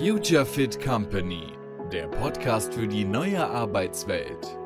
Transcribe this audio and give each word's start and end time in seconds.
Future 0.00 0.46
Fit 0.46 0.80
Company, 0.80 1.52
der 1.92 2.08
Podcast 2.08 2.72
für 2.72 2.88
die 2.88 3.04
neue 3.04 3.46
Arbeitswelt. 3.46 4.56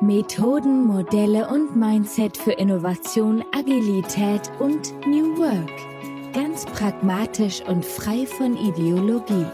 Methoden, 0.00 0.82
Modelle 0.82 1.46
und 1.46 1.76
Mindset 1.76 2.36
für 2.36 2.50
Innovation, 2.50 3.44
Agilität 3.54 4.50
und 4.58 4.92
New 5.06 5.38
Work. 5.38 6.32
Ganz 6.32 6.66
pragmatisch 6.66 7.62
und 7.62 7.84
frei 7.84 8.26
von 8.26 8.56
Ideologie. 8.56 9.46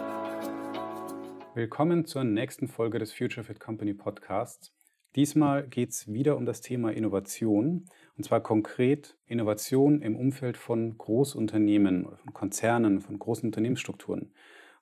Willkommen 1.52 2.06
zur 2.06 2.24
nächsten 2.24 2.68
Folge 2.68 2.98
des 2.98 3.12
Future 3.12 3.44
Fit 3.44 3.60
Company 3.60 3.92
Podcasts. 3.92 4.72
Diesmal 5.16 5.66
geht 5.66 5.90
es 5.90 6.12
wieder 6.12 6.36
um 6.36 6.44
das 6.44 6.60
Thema 6.60 6.92
Innovation 6.92 7.86
und 8.16 8.24
zwar 8.24 8.42
konkret 8.42 9.16
Innovation 9.26 10.02
im 10.02 10.16
Umfeld 10.16 10.56
von 10.56 10.98
Großunternehmen, 10.98 12.04
von 12.16 12.32
Konzernen, 12.34 13.00
von 13.00 13.18
großen 13.18 13.46
Unternehmensstrukturen. 13.46 14.32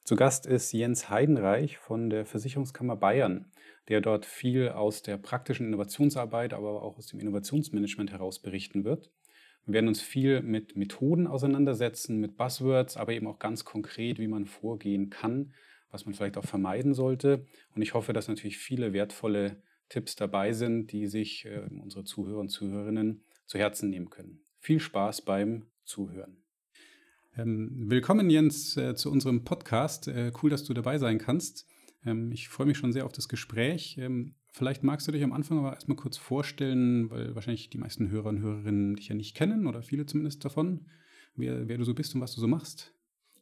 Zu 0.02 0.16
Gast 0.16 0.46
ist 0.46 0.72
Jens 0.72 1.10
Heidenreich 1.10 1.78
von 1.78 2.10
der 2.10 2.26
Versicherungskammer 2.26 2.96
Bayern, 2.96 3.50
der 3.88 4.00
dort 4.00 4.24
viel 4.24 4.68
aus 4.68 5.02
der 5.02 5.16
praktischen 5.16 5.66
Innovationsarbeit, 5.66 6.54
aber 6.54 6.82
auch 6.82 6.98
aus 6.98 7.06
dem 7.06 7.20
Innovationsmanagement 7.20 8.10
heraus 8.12 8.40
berichten 8.40 8.84
wird. 8.84 9.10
Wir 9.64 9.74
werden 9.74 9.88
uns 9.88 10.00
viel 10.00 10.42
mit 10.42 10.76
Methoden 10.76 11.26
auseinandersetzen, 11.26 12.20
mit 12.20 12.36
Buzzwords, 12.36 12.96
aber 12.96 13.12
eben 13.12 13.26
auch 13.26 13.40
ganz 13.40 13.64
konkret, 13.64 14.20
wie 14.20 14.28
man 14.28 14.46
vorgehen 14.46 15.10
kann, 15.10 15.52
was 15.90 16.04
man 16.04 16.14
vielleicht 16.14 16.36
auch 16.36 16.45
vermeiden 16.45 16.95
sollte. 16.95 17.45
Und 17.74 17.82
ich 17.82 17.95
hoffe, 17.95 18.12
dass 18.12 18.28
natürlich 18.28 18.58
viele 18.58 18.92
wertvolle 18.92 19.60
Tipps 19.88 20.16
dabei 20.16 20.52
sind, 20.52 20.92
die 20.92 21.06
sich 21.06 21.45
äh, 21.45 21.60
unsere 21.80 22.04
Zuhörer 22.04 22.40
und 22.40 22.48
Zuhörerinnen 22.48 23.22
zu 23.46 23.58
Herzen 23.58 23.90
nehmen 23.90 24.10
können. 24.10 24.40
Viel 24.59 24.80
Spaß 24.80 25.22
beim 25.22 25.66
Zuhören. 25.84 26.38
Ähm, 27.36 27.70
willkommen, 27.90 28.30
Jens, 28.30 28.76
äh, 28.76 28.95
zu 28.95 29.10
unserem 29.10 29.45
Podcast. 29.45 30.09
Äh, 30.09 30.32
cool, 30.42 30.50
dass 30.50 30.64
du 30.64 30.74
dabei 30.74 30.98
sein 30.98 31.18
kannst. 31.18 31.68
Ähm, 32.04 32.32
ich 32.32 32.48
freue 32.48 32.66
mich 32.66 32.79
schon 32.79 32.92
sehr 32.92 33.04
auf 33.04 33.12
das 33.12 33.29
Gespräch. 33.29 33.98
Ähm, 33.98 34.34
vielleicht 34.51 34.82
magst 34.82 35.07
du 35.07 35.12
dich 35.12 35.23
am 35.23 35.32
Anfang 35.32 35.59
aber 35.59 35.74
erstmal 35.74 35.96
kurz 35.96 36.16
vorstellen, 36.16 37.10
weil 37.10 37.34
wahrscheinlich 37.34 37.68
die 37.68 37.79
meisten 37.79 38.10
Hörer 38.10 38.30
und 38.30 38.40
Hörerinnen 38.40 38.96
dich 38.96 39.09
ja 39.09 39.14
nicht 39.14 39.37
kennen 39.37 39.66
oder 39.66 39.82
viele 39.82 40.07
zumindest 40.07 40.45
davon, 40.45 40.87
wer, 41.37 41.68
wer 41.68 41.79
du 41.79 41.84
so 41.84 41.95
bist 41.95 42.14
und 42.14 42.20
was 42.20 42.34
du 42.34 42.40
so 42.40 42.48
machst. 42.48 42.95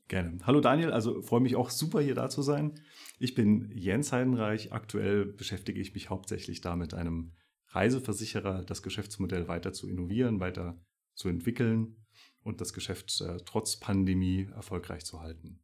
Gerne. 0.08 0.38
Hallo 0.42 0.60
Daniel, 0.60 0.92
also 0.92 1.22
freue 1.22 1.41
mich 1.41 1.56
auch 1.56 1.70
super 1.70 2.00
hier 2.00 2.14
da 2.14 2.28
zu 2.28 2.42
sein. 2.42 2.74
Ich 3.19 3.34
bin 3.34 3.70
Jens 3.74 4.12
Heidenreich. 4.12 4.72
Aktuell 4.72 5.24
beschäftige 5.24 5.80
ich 5.80 5.94
mich 5.94 6.10
hauptsächlich 6.10 6.60
damit, 6.60 6.92
einem 6.92 7.33
Reiseversicherer 7.69 8.64
das 8.64 8.82
Geschäftsmodell 8.82 9.48
weiter 9.48 9.72
zu 9.72 9.88
innovieren, 9.88 10.41
weiter 10.41 10.78
zu 11.14 11.28
entwickeln 11.28 11.97
und 12.42 12.60
das 12.60 12.75
Geschäft 12.75 13.20
äh, 13.22 13.38
trotz 13.47 13.80
Pandemie 13.80 14.48
erfolgreich 14.55 15.05
zu 15.05 15.20
halten. 15.20 15.60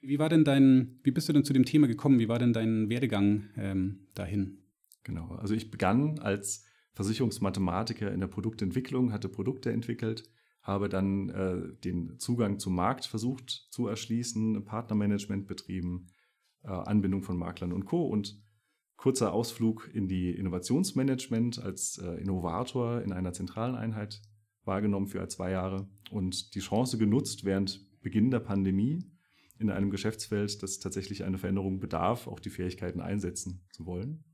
Wie 0.00 0.18
war 0.18 0.28
denn 0.28 0.44
dein, 0.44 1.00
wie 1.02 1.10
bist 1.10 1.28
du 1.28 1.32
denn 1.32 1.44
zu 1.44 1.52
dem 1.52 1.64
Thema 1.64 1.88
gekommen? 1.88 2.18
Wie 2.18 2.28
war 2.28 2.38
denn 2.38 2.52
dein 2.52 2.88
Werdegang 2.88 3.48
ähm, 3.56 4.06
dahin? 4.14 4.62
Genau, 5.02 5.34
also 5.34 5.54
ich 5.54 5.70
begann 5.70 6.18
als 6.20 6.64
Versicherungsmathematiker 6.92 8.12
in 8.12 8.20
der 8.20 8.28
Produktentwicklung, 8.28 9.12
hatte 9.12 9.28
Produkte 9.28 9.72
entwickelt, 9.72 10.30
habe 10.64 10.88
dann 10.88 11.28
äh, 11.28 11.74
den 11.84 12.18
Zugang 12.18 12.58
zum 12.58 12.74
Markt 12.74 13.04
versucht 13.04 13.68
zu 13.70 13.86
erschließen, 13.86 14.64
Partnermanagement 14.64 15.46
betrieben, 15.46 16.06
äh, 16.64 16.68
Anbindung 16.68 17.22
von 17.22 17.36
Maklern 17.36 17.72
und 17.72 17.84
Co. 17.84 18.06
und 18.06 18.42
kurzer 18.96 19.34
Ausflug 19.34 19.90
in 19.92 20.08
die 20.08 20.30
Innovationsmanagement 20.30 21.62
als 21.62 21.98
äh, 21.98 22.14
Innovator 22.14 23.02
in 23.02 23.12
einer 23.12 23.34
zentralen 23.34 23.74
Einheit 23.74 24.22
wahrgenommen 24.64 25.06
für 25.06 25.28
zwei 25.28 25.50
Jahre 25.50 25.86
und 26.10 26.54
die 26.54 26.60
Chance 26.60 26.96
genutzt, 26.96 27.44
während 27.44 27.86
Beginn 28.00 28.30
der 28.30 28.40
Pandemie 28.40 29.04
in 29.58 29.68
einem 29.70 29.90
Geschäftsfeld, 29.90 30.62
das 30.62 30.78
tatsächlich 30.78 31.24
eine 31.24 31.36
Veränderung 31.36 31.78
bedarf, 31.78 32.26
auch 32.26 32.40
die 32.40 32.50
Fähigkeiten 32.50 33.00
einsetzen 33.00 33.66
zu 33.70 33.84
wollen. 33.84 34.24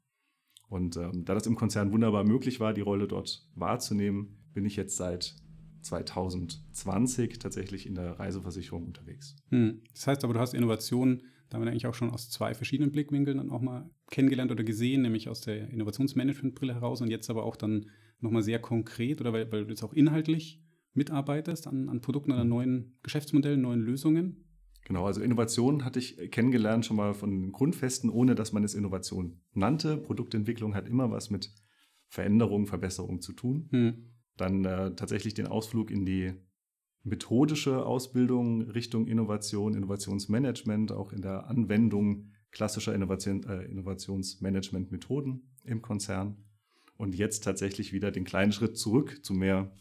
Und 0.68 0.96
ähm, 0.96 1.24
da 1.24 1.34
das 1.34 1.48
im 1.48 1.56
Konzern 1.56 1.92
wunderbar 1.92 2.22
möglich 2.22 2.60
war, 2.60 2.72
die 2.72 2.80
Rolle 2.80 3.08
dort 3.08 3.44
wahrzunehmen, 3.56 4.44
bin 4.52 4.64
ich 4.64 4.76
jetzt 4.76 4.96
seit 4.96 5.34
2020 5.82 7.38
tatsächlich 7.38 7.86
in 7.86 7.94
der 7.94 8.18
Reiseversicherung 8.18 8.86
unterwegs. 8.86 9.36
Hm. 9.48 9.82
Das 9.94 10.06
heißt 10.06 10.24
aber, 10.24 10.34
du 10.34 10.40
hast 10.40 10.54
Innovation 10.54 11.22
damit 11.50 11.68
eigentlich 11.68 11.86
auch 11.86 11.94
schon 11.94 12.10
aus 12.10 12.30
zwei 12.30 12.54
verschiedenen 12.54 12.92
Blickwinkeln 12.92 13.38
dann 13.38 13.50
auch 13.50 13.60
mal 13.60 13.90
kennengelernt 14.10 14.52
oder 14.52 14.64
gesehen, 14.64 15.02
nämlich 15.02 15.28
aus 15.28 15.40
der 15.40 15.68
Innovationsmanagement-Brille 15.70 16.74
heraus 16.74 17.00
und 17.00 17.10
jetzt 17.10 17.28
aber 17.28 17.44
auch 17.44 17.56
dann 17.56 17.90
nochmal 18.20 18.42
sehr 18.42 18.60
konkret 18.60 19.20
oder 19.20 19.32
weil, 19.32 19.50
weil 19.50 19.64
du 19.64 19.70
jetzt 19.70 19.82
auch 19.82 19.92
inhaltlich 19.92 20.62
mitarbeitest 20.94 21.66
an, 21.66 21.88
an 21.88 22.00
Produkten, 22.00 22.32
an 22.32 22.48
neuen 22.48 22.98
Geschäftsmodellen, 23.02 23.60
neuen 23.60 23.80
Lösungen. 23.80 24.44
Genau, 24.84 25.06
also 25.06 25.20
Innovation 25.20 25.84
hatte 25.84 25.98
ich 25.98 26.30
kennengelernt 26.30 26.86
schon 26.86 26.96
mal 26.96 27.14
von 27.14 27.30
den 27.30 27.52
Grundfesten, 27.52 28.10
ohne 28.10 28.34
dass 28.34 28.52
man 28.52 28.64
es 28.64 28.74
Innovation 28.74 29.40
nannte. 29.52 29.96
Produktentwicklung 29.96 30.74
hat 30.74 30.88
immer 30.88 31.10
was 31.10 31.30
mit 31.30 31.52
Veränderung, 32.08 32.66
Verbesserung 32.66 33.20
zu 33.20 33.32
tun. 33.32 33.68
Hm. 33.70 34.09
Dann 34.36 34.64
äh, 34.64 34.94
tatsächlich 34.94 35.34
den 35.34 35.46
Ausflug 35.46 35.90
in 35.90 36.06
die 36.06 36.34
methodische 37.02 37.84
Ausbildung 37.84 38.62
Richtung 38.62 39.06
Innovation, 39.06 39.74
Innovationsmanagement, 39.74 40.92
auch 40.92 41.12
in 41.12 41.22
der 41.22 41.46
Anwendung 41.48 42.30
klassischer 42.50 42.94
Innovation, 42.94 43.44
äh, 43.44 43.62
Innovationsmanagement-Methoden 43.64 45.42
im 45.64 45.82
Konzern. 45.82 46.36
Und 46.96 47.14
jetzt 47.14 47.44
tatsächlich 47.44 47.92
wieder 47.92 48.10
den 48.10 48.24
kleinen 48.24 48.52
Schritt 48.52 48.76
zurück 48.76 49.24
zu 49.24 49.32
mehr 49.32 49.72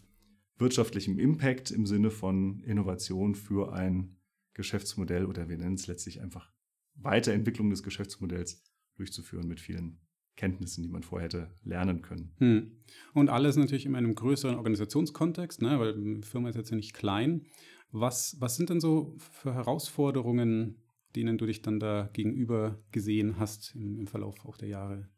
wirtschaftlichem 0.57 1.19
Impact 1.19 1.71
im 1.71 1.85
Sinne 1.85 2.11
von 2.11 2.61
Innovation 2.61 3.35
für 3.35 3.73
ein 3.73 4.17
Geschäftsmodell 4.53 5.25
oder 5.25 5.49
wir 5.49 5.57
nennen 5.57 5.75
es 5.75 5.87
letztlich 5.87 6.21
einfach 6.21 6.51
Weiterentwicklung 6.95 7.69
des 7.69 7.83
Geschäftsmodells 7.83 8.63
durchzuführen 8.95 9.47
mit 9.47 9.59
vielen 9.59 10.01
Kenntnissen, 10.39 10.83
die 10.83 10.89
man 10.89 11.03
vorher 11.03 11.25
hätte 11.25 11.49
lernen 11.65 12.01
können. 12.01 12.31
Hm. 12.37 12.71
Und 13.13 13.29
alles 13.29 13.57
natürlich 13.57 13.85
in 13.85 13.93
einem 13.93 14.15
größeren 14.15 14.55
Organisationskontext, 14.55 15.61
ne? 15.61 15.77
weil 15.81 15.93
die 15.93 16.21
Firma 16.21 16.47
ist 16.47 16.55
jetzt 16.55 16.69
ja 16.69 16.77
nicht 16.77 16.93
klein. 16.93 17.45
Was, 17.91 18.37
was 18.39 18.55
sind 18.55 18.69
denn 18.69 18.79
so 18.79 19.17
für 19.17 19.53
Herausforderungen, 19.53 20.77
denen 21.13 21.37
du 21.37 21.45
dich 21.45 21.61
dann 21.61 21.81
da 21.81 22.09
gegenüber 22.13 22.79
gesehen 22.93 23.37
hast 23.37 23.75
im, 23.75 23.99
im 23.99 24.07
Verlauf 24.07 24.45
auch 24.45 24.55
der 24.55 24.69
Jahre? 24.69 25.09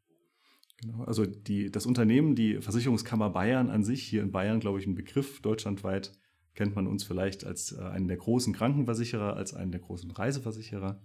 Genau, 0.82 1.04
also 1.04 1.28
die, 1.28 1.70
das 1.70 1.86
Unternehmen, 1.86 2.34
die 2.34 2.60
Versicherungskammer 2.60 3.30
Bayern 3.30 3.70
an 3.70 3.84
sich, 3.84 4.02
hier 4.02 4.24
in 4.24 4.32
Bayern, 4.32 4.60
glaube 4.60 4.80
ich, 4.80 4.88
ein 4.88 4.96
Begriff, 4.96 5.40
deutschlandweit 5.42 6.14
kennt 6.56 6.76
man 6.76 6.88
uns 6.88 7.04
vielleicht 7.04 7.46
als 7.46 7.74
äh, 7.74 7.82
einen 7.84 8.08
der 8.08 8.18
großen 8.18 8.54
Krankenversicherer, 8.54 9.36
als 9.36 9.54
einen 9.54 9.72
der 9.72 9.82
großen 9.82 10.10
Reiseversicherer. 10.10 11.00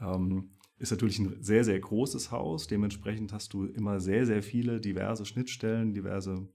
Ähm, 0.00 0.50
ist 0.78 0.90
natürlich 0.90 1.18
ein 1.18 1.42
sehr, 1.42 1.64
sehr 1.64 1.78
großes 1.78 2.30
Haus. 2.30 2.66
Dementsprechend 2.66 3.32
hast 3.32 3.52
du 3.52 3.66
immer 3.66 4.00
sehr, 4.00 4.26
sehr 4.26 4.42
viele 4.42 4.80
diverse 4.80 5.24
Schnittstellen, 5.24 5.94
diverse 5.94 6.48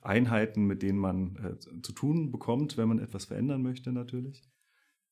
Einheiten, 0.00 0.64
mit 0.64 0.82
denen 0.82 0.98
man 0.98 1.36
äh, 1.36 1.58
zu 1.82 1.92
tun 1.92 2.30
bekommt, 2.30 2.76
wenn 2.76 2.88
man 2.88 2.98
etwas 2.98 3.26
verändern 3.26 3.62
möchte 3.62 3.92
natürlich. 3.92 4.42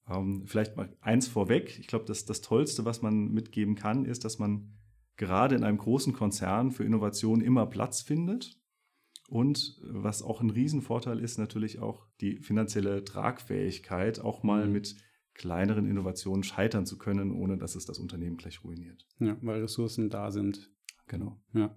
Ähm, 0.08 0.44
vielleicht 0.46 0.76
mal 0.76 0.96
eins 1.00 1.28
vorweg. 1.28 1.78
Ich 1.78 1.86
glaube, 1.86 2.04
das, 2.06 2.24
das 2.24 2.40
Tollste, 2.40 2.84
was 2.84 3.02
man 3.02 3.30
mitgeben 3.32 3.74
kann, 3.74 4.04
ist, 4.04 4.24
dass 4.24 4.38
man 4.38 4.76
gerade 5.16 5.54
in 5.54 5.64
einem 5.64 5.78
großen 5.78 6.12
Konzern 6.12 6.70
für 6.70 6.84
Innovation 6.84 7.40
immer 7.40 7.66
Platz 7.66 8.00
findet. 8.00 8.58
Und 9.28 9.78
was 9.84 10.22
auch 10.22 10.40
ein 10.40 10.50
Riesenvorteil 10.50 11.20
ist, 11.20 11.38
natürlich 11.38 11.78
auch 11.78 12.06
die 12.20 12.38
finanzielle 12.38 13.04
Tragfähigkeit, 13.04 14.18
auch 14.18 14.42
mal 14.42 14.66
mhm. 14.66 14.72
mit 14.72 14.96
kleineren 15.40 15.86
Innovationen 15.86 16.42
scheitern 16.42 16.84
zu 16.84 16.98
können, 16.98 17.32
ohne 17.32 17.56
dass 17.56 17.74
es 17.74 17.86
das 17.86 17.98
Unternehmen 17.98 18.36
gleich 18.36 18.62
ruiniert. 18.62 19.06
Ja, 19.20 19.38
weil 19.40 19.62
Ressourcen 19.62 20.10
da 20.10 20.30
sind. 20.30 20.70
Genau. 21.06 21.40
Ja. 21.54 21.74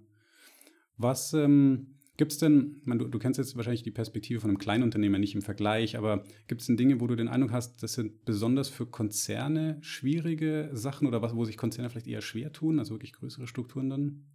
Was 0.98 1.32
ähm, 1.32 1.96
gibt 2.18 2.32
es 2.32 2.38
denn, 2.38 2.82
man, 2.84 2.98
du, 2.98 3.08
du, 3.08 3.18
kennst 3.18 3.38
jetzt 3.38 3.56
wahrscheinlich 3.56 3.82
die 3.82 3.90
Perspektive 3.90 4.38
von 4.38 4.50
einem 4.50 4.58
Kleinunternehmer 4.58 5.18
nicht 5.18 5.34
im 5.34 5.40
Vergleich, 5.40 5.96
aber 5.96 6.24
gibt 6.46 6.60
es 6.60 6.66
denn 6.66 6.76
Dinge, 6.76 7.00
wo 7.00 7.06
du 7.06 7.16
den 7.16 7.28
Eindruck 7.28 7.52
hast, 7.52 7.82
das 7.82 7.94
sind 7.94 8.26
besonders 8.26 8.68
für 8.68 8.84
Konzerne 8.84 9.78
schwierige 9.80 10.68
Sachen 10.74 11.08
oder 11.08 11.22
was, 11.22 11.34
wo 11.34 11.46
sich 11.46 11.56
Konzerne 11.56 11.88
vielleicht 11.88 12.06
eher 12.06 12.20
schwer 12.20 12.52
tun, 12.52 12.78
also 12.78 12.92
wirklich 12.92 13.14
größere 13.14 13.46
Strukturen 13.46 13.88
dann? 13.88 14.26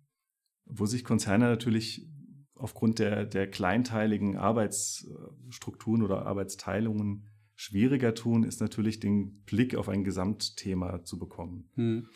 Wo 0.65 0.87
sich 0.87 1.03
Konzerne 1.03 1.45
natürlich 1.45 2.09
aufgrund 2.55 2.97
der, 2.97 3.25
der 3.25 3.47
kleinteiligen 3.47 4.37
Arbeitsstrukturen 4.37 6.01
oder 6.01 6.25
Arbeitsteilungen 6.25 7.27
schwieriger 7.59 8.15
tun, 8.15 8.43
ist 8.43 8.61
natürlich 8.61 9.01
den 9.01 9.41
Blick 9.43 9.75
auf 9.75 9.89
ein 9.89 10.05
Gesamtthema 10.05 11.03
zu 11.03 11.19
bekommen. 11.19 11.69
Hm. 11.75 12.07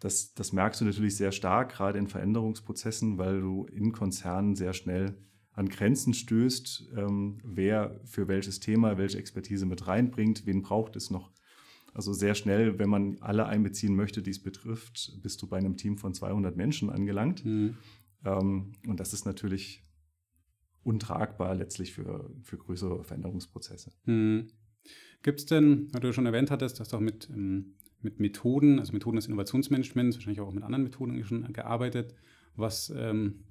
Das, 0.00 0.34
das 0.34 0.52
merkst 0.52 0.82
du 0.82 0.84
natürlich 0.84 1.16
sehr 1.16 1.32
stark, 1.32 1.72
gerade 1.72 1.98
in 1.98 2.08
Veränderungsprozessen, 2.08 3.16
weil 3.16 3.40
du 3.40 3.64
in 3.72 3.92
Konzernen 3.92 4.54
sehr 4.54 4.74
schnell 4.74 5.16
an 5.52 5.70
Grenzen 5.70 6.12
stößt, 6.12 6.90
ähm, 6.94 7.38
wer 7.42 7.98
für 8.04 8.28
welches 8.28 8.60
Thema 8.60 8.98
welche 8.98 9.16
Expertise 9.16 9.64
mit 9.64 9.86
reinbringt, 9.86 10.44
wen 10.44 10.60
braucht 10.60 10.94
es 10.96 11.08
noch. 11.08 11.32
Also 11.94 12.12
sehr 12.12 12.34
schnell, 12.34 12.78
wenn 12.78 12.90
man 12.90 13.16
alle 13.22 13.46
einbeziehen 13.46 13.96
möchte, 13.96 14.20
die 14.20 14.32
es 14.32 14.42
betrifft, 14.42 15.18
bist 15.22 15.40
du 15.40 15.46
bei 15.46 15.56
einem 15.56 15.78
Team 15.78 15.96
von 15.96 16.12
200 16.12 16.54
Menschen 16.54 16.90
angelangt. 16.90 17.42
Hm. 17.44 17.78
Ähm, 18.26 18.72
und 18.86 19.00
das 19.00 19.14
ist 19.14 19.24
natürlich 19.24 19.82
untragbar 20.82 21.54
letztlich 21.54 21.94
für, 21.94 22.30
für 22.42 22.58
größere 22.58 23.04
Veränderungsprozesse. 23.04 23.92
Hm. 24.04 24.50
Gibt 25.22 25.40
es 25.40 25.46
denn, 25.46 25.88
weil 25.92 26.00
du 26.00 26.12
schon 26.12 26.26
erwähnt 26.26 26.50
hattest, 26.50 26.80
dass 26.80 26.88
du 26.88 26.96
auch 26.96 27.00
mit, 27.00 27.28
ähm, 27.30 27.74
mit 28.02 28.20
Methoden, 28.20 28.78
also 28.78 28.92
Methoden 28.92 29.16
des 29.16 29.26
Innovationsmanagements, 29.26 30.16
wahrscheinlich 30.16 30.40
auch 30.40 30.52
mit 30.52 30.62
anderen 30.62 30.84
Methoden 30.84 31.22
schon 31.24 31.52
gearbeitet. 31.52 32.14
Was, 32.54 32.92
ähm, 32.96 33.44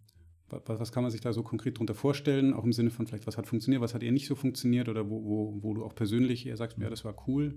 was, 0.49 0.79
was, 0.79 0.91
kann 0.91 1.03
man 1.03 1.11
sich 1.11 1.21
da 1.21 1.33
so 1.33 1.43
konkret 1.43 1.75
darunter 1.75 1.95
vorstellen? 1.95 2.53
Auch 2.53 2.63
im 2.63 2.73
Sinne 2.73 2.91
von 2.91 3.07
vielleicht, 3.07 3.27
was 3.27 3.37
hat 3.37 3.47
funktioniert, 3.47 3.81
was 3.81 3.93
hat 3.93 4.03
eher 4.03 4.11
nicht 4.11 4.27
so 4.27 4.35
funktioniert 4.35 4.89
oder 4.89 5.09
wo, 5.09 5.23
wo, 5.23 5.59
wo 5.61 5.73
du 5.73 5.83
auch 5.83 5.95
persönlich 5.95 6.45
eher 6.45 6.57
sagst, 6.57 6.77
ja, 6.77 6.89
das 6.89 7.03
war 7.03 7.15
cool? 7.27 7.55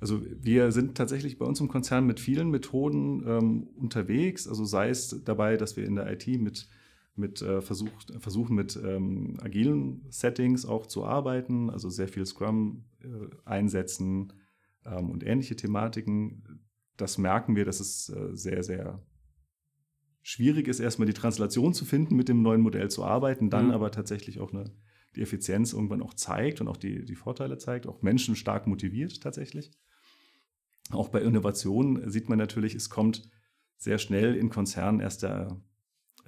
Also 0.00 0.22
wir 0.40 0.72
sind 0.72 0.96
tatsächlich 0.96 1.38
bei 1.38 1.46
uns 1.46 1.60
im 1.60 1.68
Konzern 1.68 2.06
mit 2.06 2.20
vielen 2.20 2.50
Methoden 2.50 3.24
ähm, 3.26 3.68
unterwegs. 3.76 4.46
Also 4.46 4.64
sei 4.64 4.90
es 4.90 5.22
dabei, 5.24 5.56
dass 5.56 5.76
wir 5.76 5.84
in 5.84 5.94
der 5.94 6.12
IT 6.12 6.26
mit, 6.26 6.68
mit 7.18 7.42
äh, 7.42 7.60
versucht, 7.60 8.12
versuchen, 8.18 8.54
mit 8.54 8.76
ähm, 8.76 9.36
agilen 9.40 10.06
Settings 10.10 10.66
auch 10.66 10.86
zu 10.86 11.04
arbeiten, 11.04 11.70
also 11.70 11.90
sehr 11.90 12.08
viel 12.08 12.26
Scrum 12.26 12.84
äh, 13.02 13.06
einsetzen 13.44 14.32
ähm, 14.84 15.10
und 15.10 15.24
ähnliche 15.24 15.56
Thematiken. 15.56 16.66
Das 16.96 17.18
merken 17.18 17.56
wir, 17.56 17.64
dass 17.64 17.80
es 17.80 18.08
äh, 18.08 18.34
sehr, 18.34 18.62
sehr 18.62 19.02
schwierig 20.22 20.66
ist, 20.66 20.80
erstmal 20.80 21.06
die 21.06 21.12
Translation 21.12 21.72
zu 21.72 21.84
finden, 21.84 22.16
mit 22.16 22.28
dem 22.28 22.42
neuen 22.42 22.60
Modell 22.60 22.90
zu 22.90 23.04
arbeiten, 23.04 23.48
dann 23.48 23.66
mhm. 23.66 23.72
aber 23.72 23.92
tatsächlich 23.92 24.40
auch 24.40 24.52
eine, 24.52 24.72
die 25.14 25.22
Effizienz 25.22 25.72
irgendwann 25.72 26.02
auch 26.02 26.14
zeigt 26.14 26.60
und 26.60 26.68
auch 26.68 26.76
die, 26.76 27.04
die 27.04 27.14
Vorteile 27.14 27.58
zeigt, 27.58 27.86
auch 27.86 28.02
Menschen 28.02 28.34
stark 28.34 28.66
motiviert 28.66 29.22
tatsächlich. 29.22 29.70
Auch 30.90 31.08
bei 31.08 31.20
Innovationen 31.20 32.10
sieht 32.10 32.28
man 32.28 32.38
natürlich, 32.38 32.74
es 32.74 32.90
kommt 32.90 33.30
sehr 33.76 33.98
schnell 33.98 34.34
in 34.34 34.50
Konzernen 34.50 35.00
erst 35.00 35.22
der 35.22 35.60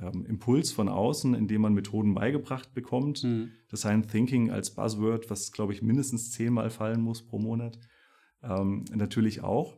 ähm, 0.01 0.25
Impuls 0.27 0.73
von 0.73 0.89
außen, 0.89 1.35
indem 1.35 1.63
man 1.63 1.75
Methoden 1.75 2.15
beigebracht 2.15 2.75
bekommt. 2.75 3.25
Mhm. 3.25 3.51
Design 3.71 4.07
Thinking 4.07 4.51
als 4.51 4.75
Buzzword, 4.75 5.31
was, 5.31 5.53
glaube 5.53 5.73
ich, 5.73 5.83
mindestens 5.83 6.31
zehnmal 6.31 6.71
fallen 6.71 7.01
muss 7.01 7.23
pro 7.23 7.39
Monat. 7.39 7.79
Ähm, 8.43 8.85
natürlich 8.95 9.43
auch. 9.43 9.77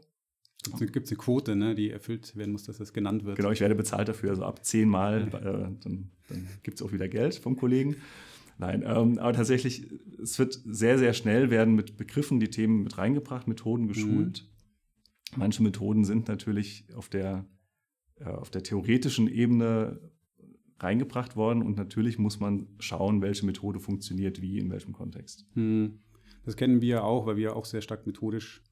Gibt 0.79 0.97
es 0.97 1.11
eine 1.11 1.17
Quote, 1.17 1.57
ne, 1.57 1.75
die 1.75 1.91
erfüllt 1.91 2.37
werden 2.37 2.53
muss, 2.53 2.65
dass 2.65 2.77
das 2.77 2.93
genannt 2.93 3.25
wird? 3.25 3.37
Genau, 3.37 3.51
ich 3.51 3.61
werde 3.61 3.75
bezahlt 3.75 4.09
dafür. 4.09 4.31
Also 4.31 4.45
ab 4.45 4.65
zehnmal, 4.65 5.29
äh, 5.29 5.83
dann, 5.83 6.11
dann 6.29 6.49
gibt 6.63 6.79
es 6.79 6.87
auch 6.87 6.93
wieder 6.93 7.09
Geld 7.09 7.37
vom 7.37 7.57
Kollegen. 7.57 7.97
Nein, 8.59 8.85
ähm, 8.87 9.19
aber 9.19 9.33
tatsächlich, 9.33 9.91
es 10.23 10.39
wird 10.39 10.61
sehr, 10.67 10.99
sehr 10.99 11.15
schnell 11.15 11.51
werden 11.51 11.75
mit 11.75 11.97
Begriffen 11.97 12.41
die 12.41 12.51
Themen 12.51 12.83
mit 12.83 12.99
reingebracht, 12.99 13.49
Methoden 13.49 13.89
geschult. 13.89 14.45
Mhm. 15.33 15.39
Manche 15.39 15.63
Methoden 15.63 16.05
sind 16.05 16.29
natürlich 16.29 16.85
auf 16.95 17.09
der, 17.09 17.47
auf 18.25 18.51
der 18.51 18.63
theoretischen 18.63 19.29
Ebene 19.29 20.01
reingebracht 20.79 21.37
worden 21.37 21.63
und 21.63 21.77
natürlich 21.77 22.19
muss 22.19 22.41
man 22.41 22.69
schauen, 22.79 23.23
welche 23.23 23.45
Methode 23.45 23.81
funktioniert 23.81 24.41
wie, 24.41 24.59
in 24.59 24.71
welchem 24.71 24.93
Kontext. 24.93 25.47
Mhm. 25.55 26.01
Das 26.45 26.57
kennen 26.57 26.81
wir 26.81 27.05
auch, 27.05 27.27
weil 27.27 27.37
wir 27.37 27.55
auch 27.55 27.67
sehr 27.67 27.83
stark 27.83 28.07
methodisch 28.07 28.63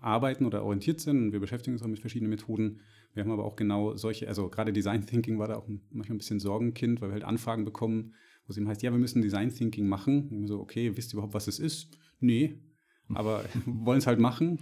arbeiten 0.00 0.44
oder 0.44 0.62
orientiert 0.62 1.00
sind. 1.00 1.18
Und 1.18 1.32
wir 1.32 1.40
beschäftigen 1.40 1.74
uns 1.74 1.82
auch 1.82 1.88
mit 1.88 1.98
verschiedenen 1.98 2.30
Methoden. 2.30 2.80
Wir 3.14 3.24
haben 3.24 3.30
aber 3.30 3.44
auch 3.44 3.56
genau 3.56 3.96
solche, 3.96 4.28
also 4.28 4.48
gerade 4.48 4.72
Design 4.72 5.04
Thinking 5.06 5.38
war 5.38 5.48
da 5.48 5.56
auch 5.56 5.68
manchmal 5.90 6.16
ein 6.16 6.18
bisschen 6.18 6.38
Sorgenkind, 6.38 7.00
weil 7.00 7.08
wir 7.08 7.14
halt 7.14 7.24
Anfragen 7.24 7.64
bekommen, 7.64 8.14
wo 8.46 8.52
es 8.52 8.56
eben 8.56 8.68
heißt, 8.68 8.82
ja, 8.82 8.92
wir 8.92 8.98
müssen 8.98 9.22
Design 9.22 9.50
Thinking 9.50 9.88
machen. 9.88 10.28
Und 10.28 10.46
so, 10.46 10.60
okay, 10.60 10.96
wisst 10.96 11.12
ihr 11.12 11.14
überhaupt, 11.14 11.34
was 11.34 11.48
es 11.48 11.58
ist? 11.58 11.98
Nee, 12.20 12.60
aber 13.08 13.44
wollen 13.66 13.98
es 13.98 14.06
halt 14.06 14.20
machen. 14.20 14.60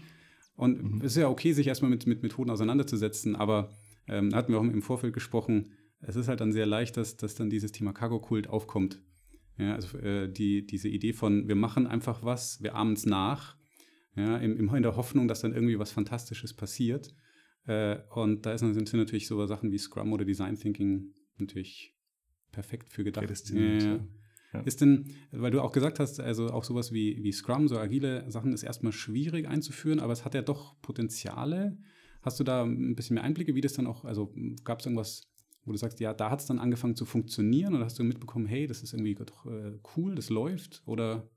Und 0.56 0.82
mhm. 0.82 0.98
es 0.98 1.12
ist 1.12 1.16
ja 1.16 1.28
okay, 1.28 1.52
sich 1.52 1.66
erstmal 1.66 1.90
mit, 1.90 2.06
mit 2.06 2.22
Methoden 2.22 2.50
auseinanderzusetzen, 2.50 3.36
aber 3.36 3.70
ähm, 4.08 4.30
da 4.30 4.36
hatten 4.36 4.52
wir 4.52 4.58
auch 4.58 4.64
im 4.64 4.82
Vorfeld 4.82 5.12
gesprochen, 5.12 5.72
es 6.00 6.16
ist 6.16 6.28
halt 6.28 6.40
dann 6.40 6.52
sehr 6.52 6.66
leicht, 6.66 6.96
dass, 6.96 7.16
dass 7.16 7.34
dann 7.34 7.50
dieses 7.50 7.72
Thema 7.72 7.92
Cargo-Kult 7.92 8.48
aufkommt. 8.48 9.00
Ja, 9.56 9.74
also 9.74 9.96
äh, 9.98 10.30
die, 10.30 10.66
diese 10.66 10.88
Idee 10.88 11.12
von, 11.12 11.48
wir 11.48 11.54
machen 11.54 11.86
einfach 11.86 12.24
was, 12.24 12.62
wir 12.62 12.74
ahmen 12.74 12.94
es 12.94 13.06
nach 13.06 13.56
ja, 14.16 14.36
immer 14.38 14.76
in 14.76 14.82
der 14.82 14.96
Hoffnung, 14.96 15.28
dass 15.28 15.40
dann 15.40 15.52
irgendwie 15.52 15.78
was 15.78 15.92
Fantastisches 15.92 16.54
passiert. 16.54 17.14
Äh, 17.66 17.98
und 18.14 18.46
da 18.46 18.52
ist, 18.52 18.60
sind 18.60 18.92
natürlich 18.92 19.26
so 19.26 19.44
Sachen 19.46 19.72
wie 19.72 19.78
Scrum 19.78 20.12
oder 20.12 20.24
Design 20.24 20.56
Thinking 20.56 21.14
natürlich 21.38 21.96
perfekt 22.52 22.90
für 22.90 23.02
gedacht. 23.02 23.50
Ja, 23.50 24.00
ja. 24.52 24.60
Ist 24.60 24.80
denn, 24.80 25.10
weil 25.32 25.50
du 25.50 25.60
auch 25.60 25.72
gesagt 25.72 25.98
hast, 25.98 26.20
also 26.20 26.46
auch 26.48 26.62
sowas 26.62 26.92
wie, 26.92 27.18
wie 27.24 27.32
Scrum, 27.32 27.66
so 27.66 27.76
agile 27.76 28.30
Sachen 28.30 28.52
ist 28.52 28.62
erstmal 28.62 28.92
schwierig 28.92 29.48
einzuführen, 29.48 29.98
aber 29.98 30.12
es 30.12 30.24
hat 30.24 30.34
ja 30.34 30.42
doch 30.42 30.80
Potenziale. 30.80 31.76
Hast 32.24 32.40
du 32.40 32.44
da 32.44 32.64
ein 32.64 32.94
bisschen 32.96 33.14
mehr 33.14 33.24
Einblicke, 33.24 33.54
wie 33.54 33.60
das 33.60 33.74
dann 33.74 33.86
auch, 33.86 34.04
also 34.04 34.34
gab 34.64 34.80
es 34.80 34.86
irgendwas, 34.86 35.30
wo 35.64 35.72
du 35.72 35.78
sagst, 35.78 36.00
ja, 36.00 36.14
da 36.14 36.30
hat 36.30 36.40
es 36.40 36.46
dann 36.46 36.58
angefangen 36.58 36.96
zu 36.96 37.04
funktionieren 37.04 37.74
oder 37.74 37.84
hast 37.84 37.98
du 37.98 38.04
mitbekommen, 38.04 38.46
hey, 38.46 38.66
das 38.66 38.82
ist 38.82 38.92
irgendwie 38.92 39.14
doch 39.14 39.46
äh, 39.46 39.78
cool, 39.96 40.14
das 40.14 40.30
läuft 40.30 40.82
oder 40.86 41.28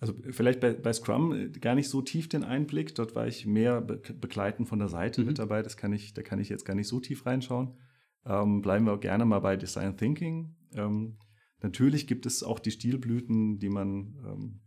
also 0.00 0.14
vielleicht 0.30 0.60
bei, 0.60 0.74
bei, 0.74 0.92
Scrum 0.92 1.32
äh, 1.32 1.48
gar 1.48 1.74
nicht 1.74 1.88
so 1.88 2.02
tief 2.02 2.28
den 2.28 2.44
Einblick. 2.44 2.94
Dort 2.94 3.14
war 3.16 3.26
ich 3.26 3.46
mehr 3.46 3.80
be 3.80 4.00
begleiten 4.14 4.64
von 4.64 4.78
der 4.78 4.88
Seite 4.88 5.22
mhm. 5.22 5.28
mit 5.28 5.38
dabei. 5.38 5.62
Das 5.62 5.76
kann 5.76 5.92
ich, 5.92 6.14
da 6.14 6.22
kann 6.22 6.38
ich 6.38 6.48
jetzt 6.48 6.64
gar 6.64 6.74
nicht 6.74 6.88
so 6.88 7.00
tief 7.00 7.26
reinschauen. 7.26 7.76
Ähm, 8.24 8.62
bleiben 8.62 8.84
wir 8.86 8.92
auch 8.92 9.00
gerne 9.00 9.24
mal 9.24 9.40
bei 9.40 9.56
Design 9.56 9.96
Thinking. 9.96 10.54
Ähm, 10.74 11.18
natürlich 11.62 12.06
gibt 12.06 12.26
es 12.26 12.42
auch 12.42 12.60
die 12.60 12.70
Stilblüten, 12.70 13.58
die 13.58 13.70
man 13.70 14.16
ähm, 14.24 14.60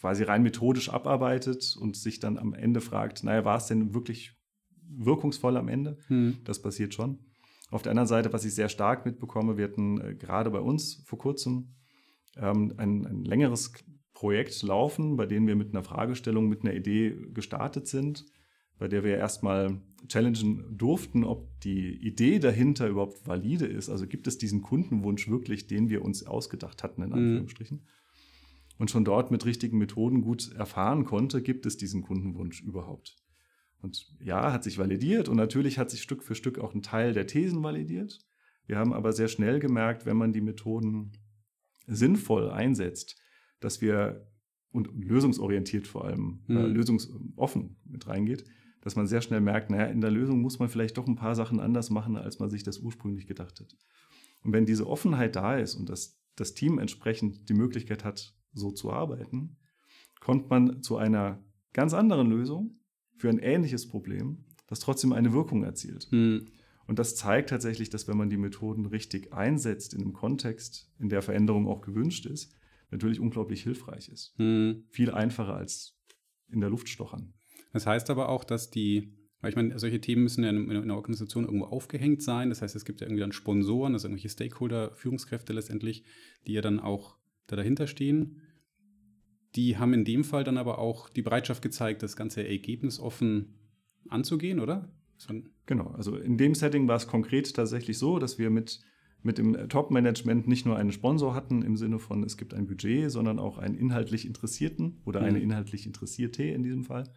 quasi 0.00 0.24
rein 0.24 0.42
methodisch 0.42 0.88
abarbeitet 0.88 1.76
und 1.78 1.96
sich 1.96 2.18
dann 2.18 2.36
am 2.36 2.54
Ende 2.54 2.80
fragt, 2.80 3.22
naja, 3.22 3.44
war 3.44 3.58
es 3.58 3.66
denn 3.66 3.94
wirklich 3.94 4.36
wirkungsvoll 4.88 5.56
am 5.56 5.68
Ende? 5.68 5.98
Mhm. 6.08 6.38
Das 6.44 6.60
passiert 6.60 6.94
schon. 6.94 7.18
Auf 7.70 7.82
der 7.82 7.90
anderen 7.90 8.08
Seite, 8.08 8.32
was 8.32 8.44
ich 8.44 8.54
sehr 8.54 8.68
stark 8.68 9.06
mitbekomme, 9.06 9.56
wir 9.56 9.64
hatten 9.64 10.00
äh, 10.00 10.14
gerade 10.14 10.50
bei 10.50 10.60
uns 10.60 11.02
vor 11.06 11.18
kurzem 11.18 11.74
ähm, 12.36 12.74
ein, 12.76 13.06
ein 13.06 13.24
längeres 13.24 13.72
Projekt 14.14 14.62
laufen, 14.62 15.16
bei 15.16 15.26
dem 15.26 15.46
wir 15.46 15.56
mit 15.56 15.70
einer 15.70 15.82
Fragestellung, 15.82 16.48
mit 16.48 16.62
einer 16.62 16.74
Idee 16.74 17.16
gestartet 17.32 17.88
sind, 17.88 18.26
bei 18.78 18.88
der 18.88 19.04
wir 19.04 19.16
erstmal 19.16 19.80
challengen 20.08 20.76
durften, 20.76 21.24
ob 21.24 21.60
die 21.60 21.94
Idee 22.06 22.38
dahinter 22.38 22.88
überhaupt 22.88 23.26
valide 23.26 23.66
ist. 23.66 23.88
Also 23.88 24.06
gibt 24.06 24.26
es 24.26 24.38
diesen 24.38 24.62
Kundenwunsch 24.62 25.28
wirklich, 25.28 25.66
den 25.66 25.88
wir 25.88 26.04
uns 26.04 26.26
ausgedacht 26.26 26.82
hatten, 26.82 27.02
in 27.02 27.08
mhm. 27.08 27.14
Anführungsstrichen. 27.14 27.78
Mhm. 27.78 27.82
Und 28.78 28.90
schon 28.90 29.04
dort 29.04 29.30
mit 29.30 29.44
richtigen 29.44 29.78
Methoden 29.78 30.22
gut 30.22 30.52
erfahren 30.52 31.04
konnte, 31.04 31.42
gibt 31.42 31.66
es 31.66 31.76
diesen 31.76 32.02
Kundenwunsch 32.02 32.62
überhaupt. 32.62 33.16
Und 33.82 34.06
ja, 34.20 34.52
hat 34.52 34.64
sich 34.64 34.78
validiert 34.78 35.28
und 35.28 35.36
natürlich 35.36 35.78
hat 35.78 35.90
sich 35.90 36.02
Stück 36.02 36.22
für 36.22 36.36
Stück 36.36 36.58
auch 36.58 36.74
ein 36.74 36.82
Teil 36.82 37.12
der 37.12 37.26
Thesen 37.26 37.62
validiert. 37.62 38.20
Wir 38.66 38.78
haben 38.78 38.92
aber 38.92 39.12
sehr 39.12 39.28
schnell 39.28 39.58
gemerkt, 39.58 40.06
wenn 40.06 40.16
man 40.16 40.32
die 40.32 40.40
Methoden 40.40 41.12
sinnvoll 41.86 42.50
einsetzt, 42.50 43.20
dass 43.58 43.80
wir 43.80 44.28
und 44.70 44.88
lösungsorientiert 44.94 45.86
vor 45.86 46.04
allem, 46.04 46.42
mhm. 46.46 46.56
äh, 46.56 46.66
lösungsoffen 46.66 47.76
mit 47.84 48.06
reingeht, 48.06 48.44
dass 48.80 48.96
man 48.96 49.06
sehr 49.06 49.20
schnell 49.20 49.40
merkt, 49.40 49.70
naja, 49.70 49.84
in 49.86 50.00
der 50.00 50.10
Lösung 50.10 50.40
muss 50.40 50.58
man 50.58 50.68
vielleicht 50.68 50.96
doch 50.96 51.06
ein 51.06 51.16
paar 51.16 51.34
Sachen 51.34 51.60
anders 51.60 51.90
machen, 51.90 52.16
als 52.16 52.38
man 52.38 52.50
sich 52.50 52.62
das 52.62 52.78
ursprünglich 52.78 53.26
gedacht 53.26 53.60
hat. 53.60 53.76
Und 54.42 54.52
wenn 54.52 54.64
diese 54.64 54.88
Offenheit 54.88 55.36
da 55.36 55.56
ist 55.56 55.74
und 55.74 55.88
das, 55.88 56.18
das 56.36 56.54
Team 56.54 56.78
entsprechend 56.78 57.48
die 57.48 57.54
Möglichkeit 57.54 58.04
hat, 58.04 58.34
so 58.54 58.70
zu 58.70 58.92
arbeiten, 58.92 59.56
kommt 60.20 60.50
man 60.50 60.82
zu 60.82 60.96
einer 60.96 61.44
ganz 61.72 61.94
anderen 61.94 62.30
Lösung 62.30 62.80
für 63.22 63.28
ein 63.28 63.38
ähnliches 63.38 63.86
Problem, 63.86 64.38
das 64.66 64.80
trotzdem 64.80 65.12
eine 65.12 65.32
Wirkung 65.32 65.62
erzielt. 65.62 66.08
Mhm. 66.10 66.48
Und 66.88 66.98
das 66.98 67.14
zeigt 67.14 67.50
tatsächlich, 67.50 67.88
dass 67.88 68.08
wenn 68.08 68.16
man 68.16 68.30
die 68.30 68.36
Methoden 68.36 68.84
richtig 68.84 69.32
einsetzt 69.32 69.94
in 69.94 70.00
einem 70.00 70.12
Kontext, 70.12 70.90
in 70.98 71.08
der 71.08 71.22
Veränderung 71.22 71.68
auch 71.68 71.82
gewünscht 71.82 72.26
ist, 72.26 72.52
natürlich 72.90 73.20
unglaublich 73.20 73.62
hilfreich 73.62 74.08
ist. 74.08 74.34
Hm. 74.38 74.86
Viel 74.90 75.12
einfacher 75.12 75.54
als 75.54 75.96
in 76.48 76.60
der 76.60 76.68
Luft 76.68 76.88
stochern. 76.88 77.32
Das 77.72 77.86
heißt 77.86 78.10
aber 78.10 78.28
auch, 78.28 78.42
dass 78.42 78.70
die, 78.70 79.14
weil 79.40 79.50
ich 79.50 79.56
meine, 79.56 79.78
solche 79.78 80.00
Themen 80.00 80.24
müssen 80.24 80.42
ja 80.42 80.50
in, 80.50 80.68
in 80.68 80.76
einer 80.76 80.96
Organisation 80.96 81.44
irgendwo 81.44 81.66
aufgehängt 81.66 82.20
sein. 82.24 82.48
Das 82.48 82.60
heißt, 82.60 82.74
es 82.74 82.84
gibt 82.84 83.00
ja 83.00 83.06
irgendwie 83.06 83.20
dann 83.20 83.30
Sponsoren, 83.30 83.92
also 83.92 84.08
irgendwelche 84.08 84.30
Stakeholder, 84.30 84.96
Führungskräfte 84.96 85.52
letztendlich, 85.52 86.02
die 86.48 86.54
ja 86.54 86.60
dann 86.60 86.80
auch 86.80 87.16
da 87.46 87.54
dahinter 87.54 87.86
stehen. 87.86 88.42
Die 89.54 89.76
haben 89.76 89.92
in 89.92 90.04
dem 90.04 90.24
Fall 90.24 90.44
dann 90.44 90.58
aber 90.58 90.78
auch 90.78 91.08
die 91.08 91.22
Bereitschaft 91.22 91.62
gezeigt, 91.62 92.02
das 92.02 92.16
ganze 92.16 92.46
ergebnisoffen 92.46 93.54
anzugehen, 94.08 94.60
oder? 94.60 94.90
Genau, 95.66 95.88
also 95.90 96.16
in 96.16 96.36
dem 96.36 96.54
Setting 96.54 96.88
war 96.88 96.96
es 96.96 97.06
konkret 97.06 97.54
tatsächlich 97.54 97.98
so, 97.98 98.18
dass 98.18 98.38
wir 98.38 98.50
mit 98.50 98.80
mit 99.22 99.38
dem 99.38 99.68
Top-Management 99.68 100.48
nicht 100.48 100.66
nur 100.66 100.76
einen 100.76 100.92
Sponsor 100.92 101.34
hatten 101.34 101.62
im 101.62 101.76
Sinne 101.76 101.98
von, 101.98 102.24
es 102.24 102.36
gibt 102.36 102.54
ein 102.54 102.66
Budget, 102.66 103.10
sondern 103.10 103.38
auch 103.38 103.58
einen 103.58 103.76
inhaltlich 103.76 104.26
Interessierten 104.26 105.00
oder 105.04 105.20
mhm. 105.20 105.26
eine 105.26 105.40
inhaltlich 105.40 105.86
Interessierte 105.86 106.42
in 106.42 106.62
diesem 106.62 106.84
Fall, 106.84 107.12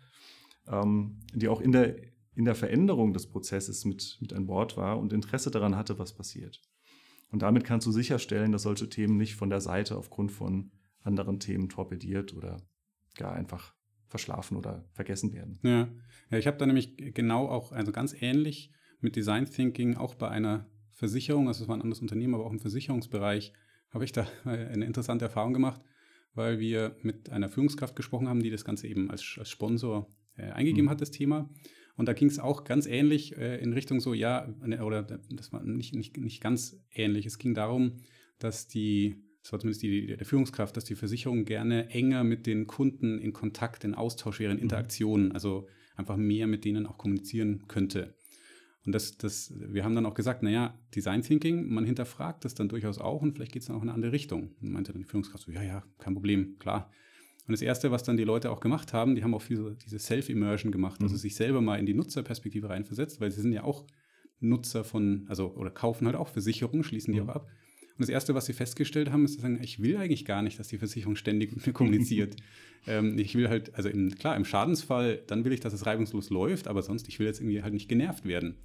ähm, 0.67 1.19
die 1.33 1.47
auch 1.47 1.61
in 1.61 1.71
der, 1.71 1.95
in 2.35 2.45
der 2.45 2.55
Veränderung 2.55 3.13
des 3.13 3.27
Prozesses 3.27 3.85
mit, 3.85 4.17
mit 4.21 4.33
an 4.33 4.45
Bord 4.45 4.77
war 4.77 4.99
und 4.99 5.13
Interesse 5.13 5.51
daran 5.51 5.75
hatte, 5.75 5.97
was 5.97 6.13
passiert. 6.13 6.61
Und 7.31 7.41
damit 7.41 7.63
kannst 7.63 7.87
du 7.87 7.91
sicherstellen, 7.91 8.51
dass 8.51 8.63
solche 8.63 8.87
Themen 8.87 9.17
nicht 9.17 9.35
von 9.35 9.49
der 9.49 9.61
Seite 9.61 9.97
aufgrund 9.97 10.31
von 10.31 10.71
anderen 11.05 11.39
Themen 11.39 11.69
torpediert 11.69 12.33
oder 12.33 12.61
gar 13.17 13.33
einfach 13.33 13.73
verschlafen 14.07 14.57
oder 14.57 14.85
vergessen 14.91 15.33
werden. 15.33 15.59
Ja, 15.63 15.87
ja 16.31 16.37
ich 16.37 16.47
habe 16.47 16.57
da 16.57 16.65
nämlich 16.65 16.95
genau 17.13 17.47
auch, 17.47 17.71
also 17.71 17.91
ganz 17.91 18.15
ähnlich 18.19 18.71
mit 18.99 19.15
Design 19.15 19.45
Thinking 19.45 19.95
auch 19.95 20.15
bei 20.15 20.29
einer 20.29 20.69
Versicherung, 20.91 21.47
also 21.47 21.63
es 21.63 21.67
war 21.67 21.75
ein 21.75 21.81
anderes 21.81 22.01
Unternehmen, 22.01 22.35
aber 22.35 22.45
auch 22.45 22.53
im 22.53 22.59
Versicherungsbereich 22.59 23.53
habe 23.91 24.05
ich 24.05 24.11
da 24.11 24.27
eine 24.45 24.85
interessante 24.85 25.25
Erfahrung 25.25 25.53
gemacht, 25.53 25.81
weil 26.33 26.59
wir 26.59 26.95
mit 27.01 27.29
einer 27.29 27.49
Führungskraft 27.49 27.95
gesprochen 27.95 28.27
haben, 28.27 28.41
die 28.41 28.49
das 28.49 28.65
Ganze 28.65 28.87
eben 28.87 29.09
als, 29.09 29.35
als 29.37 29.49
Sponsor 29.49 30.13
äh, 30.37 30.51
eingegeben 30.51 30.85
mhm. 30.85 30.89
hat, 30.89 31.01
das 31.01 31.11
Thema. 31.11 31.49
Und 31.97 32.07
da 32.07 32.13
ging 32.13 32.27
es 32.27 32.39
auch 32.39 32.65
ganz 32.65 32.87
ähnlich 32.87 33.37
äh, 33.37 33.57
in 33.61 33.71
Richtung 33.71 34.01
so, 34.01 34.13
ja, 34.13 34.53
ne, 34.61 34.83
oder 34.83 35.03
das 35.03 35.53
war 35.53 35.63
nicht, 35.63 35.95
nicht, 35.95 36.17
nicht 36.17 36.41
ganz 36.41 36.77
ähnlich. 36.91 37.25
Es 37.25 37.37
ging 37.37 37.53
darum, 37.53 37.97
dass 38.37 38.67
die, 38.67 39.23
das 39.45 39.51
war 39.51 39.59
zumindest 39.59 39.83
die, 39.83 40.17
der 40.17 40.25
Führungskraft, 40.25 40.75
dass 40.75 40.85
die 40.85 40.95
Versicherung 40.95 41.45
gerne 41.45 41.91
enger 41.91 42.23
mit 42.23 42.47
den 42.47 42.65
Kunden 42.65 43.19
in 43.19 43.31
Kontakt, 43.31 43.83
in 43.83 43.93
Austausch 43.93 44.39
wäre, 44.39 44.51
in 44.51 44.57
mhm. 44.57 44.63
Interaktionen, 44.63 45.33
also 45.33 45.67
einfach 45.95 46.17
mehr 46.17 46.47
mit 46.47 46.65
denen 46.65 46.87
auch 46.87 46.97
kommunizieren 46.97 47.67
könnte. 47.67 48.15
Und 48.87 48.93
das, 48.93 49.19
das, 49.19 49.53
wir 49.55 49.83
haben 49.83 49.93
dann 49.93 50.07
auch 50.07 50.15
gesagt, 50.15 50.41
naja, 50.41 50.75
Design 50.95 51.21
Thinking, 51.21 51.71
man 51.71 51.85
hinterfragt 51.85 52.43
das 52.43 52.55
dann 52.55 52.69
durchaus 52.69 52.97
auch 52.97 53.21
und 53.21 53.33
vielleicht 53.33 53.51
geht 53.51 53.61
es 53.61 53.67
dann 53.67 53.75
auch 53.75 53.83
in 53.83 53.89
eine 53.89 53.93
andere 53.93 54.13
Richtung. 54.13 54.55
Und 54.61 54.71
meinte 54.71 54.93
dann 54.93 55.03
die 55.03 55.07
Führungskraft 55.07 55.43
so, 55.43 55.51
ja, 55.51 55.61
ja, 55.61 55.83
kein 55.99 56.15
Problem, 56.15 56.57
klar. 56.57 56.91
Und 57.47 57.51
das 57.51 57.61
Erste, 57.61 57.91
was 57.91 58.01
dann 58.01 58.17
die 58.17 58.23
Leute 58.23 58.49
auch 58.49 58.61
gemacht 58.61 58.93
haben, 58.93 59.13
die 59.13 59.23
haben 59.23 59.35
auch 59.35 59.43
viel 59.43 59.77
diese 59.85 59.99
Self-Immersion 59.99 60.71
gemacht, 60.71 61.03
also 61.03 61.13
mhm. 61.13 61.19
sich 61.19 61.35
selber 61.35 61.61
mal 61.61 61.77
in 61.77 61.85
die 61.85 61.93
Nutzerperspektive 61.93 62.67
reinversetzt, 62.67 63.21
weil 63.21 63.29
sie 63.29 63.41
sind 63.41 63.51
ja 63.51 63.63
auch 63.63 63.85
Nutzer 64.39 64.83
von, 64.83 65.27
also 65.29 65.53
oder 65.53 65.69
kaufen 65.69 66.07
halt 66.07 66.15
auch 66.15 66.29
Versicherungen, 66.29 66.83
schließen 66.83 67.13
die 67.13 67.21
mhm. 67.21 67.29
auch 67.29 67.35
ab. 67.35 67.47
Und 67.97 68.01
das 68.01 68.09
Erste, 68.09 68.35
was 68.35 68.45
sie 68.45 68.53
festgestellt 68.53 69.11
haben, 69.11 69.23
ist, 69.23 69.31
dass 69.31 69.35
sie 69.37 69.41
sagen, 69.41 69.63
ich 69.63 69.81
will 69.81 69.95
eigentlich 69.97 70.25
gar 70.25 70.41
nicht, 70.41 70.59
dass 70.59 70.67
die 70.67 70.77
Versicherung 70.77 71.15
ständig 71.15 71.55
mit 71.55 71.65
mir 71.65 71.71
kommuniziert. 71.71 72.35
ähm, 72.87 73.17
ich 73.17 73.35
will 73.35 73.47
halt, 73.47 73.73
also 73.75 73.87
im, 73.87 74.13
klar, 74.15 74.35
im 74.35 74.43
Schadensfall, 74.43 75.23
dann 75.27 75.45
will 75.45 75.53
ich, 75.53 75.61
dass 75.61 75.71
es 75.71 75.85
reibungslos 75.85 76.29
läuft, 76.29 76.67
aber 76.67 76.81
sonst, 76.81 77.07
ich 77.07 77.19
will 77.19 77.25
jetzt 77.25 77.39
irgendwie 77.39 77.63
halt 77.63 77.73
nicht 77.73 77.87
genervt 77.87 78.25
werden. 78.25 78.57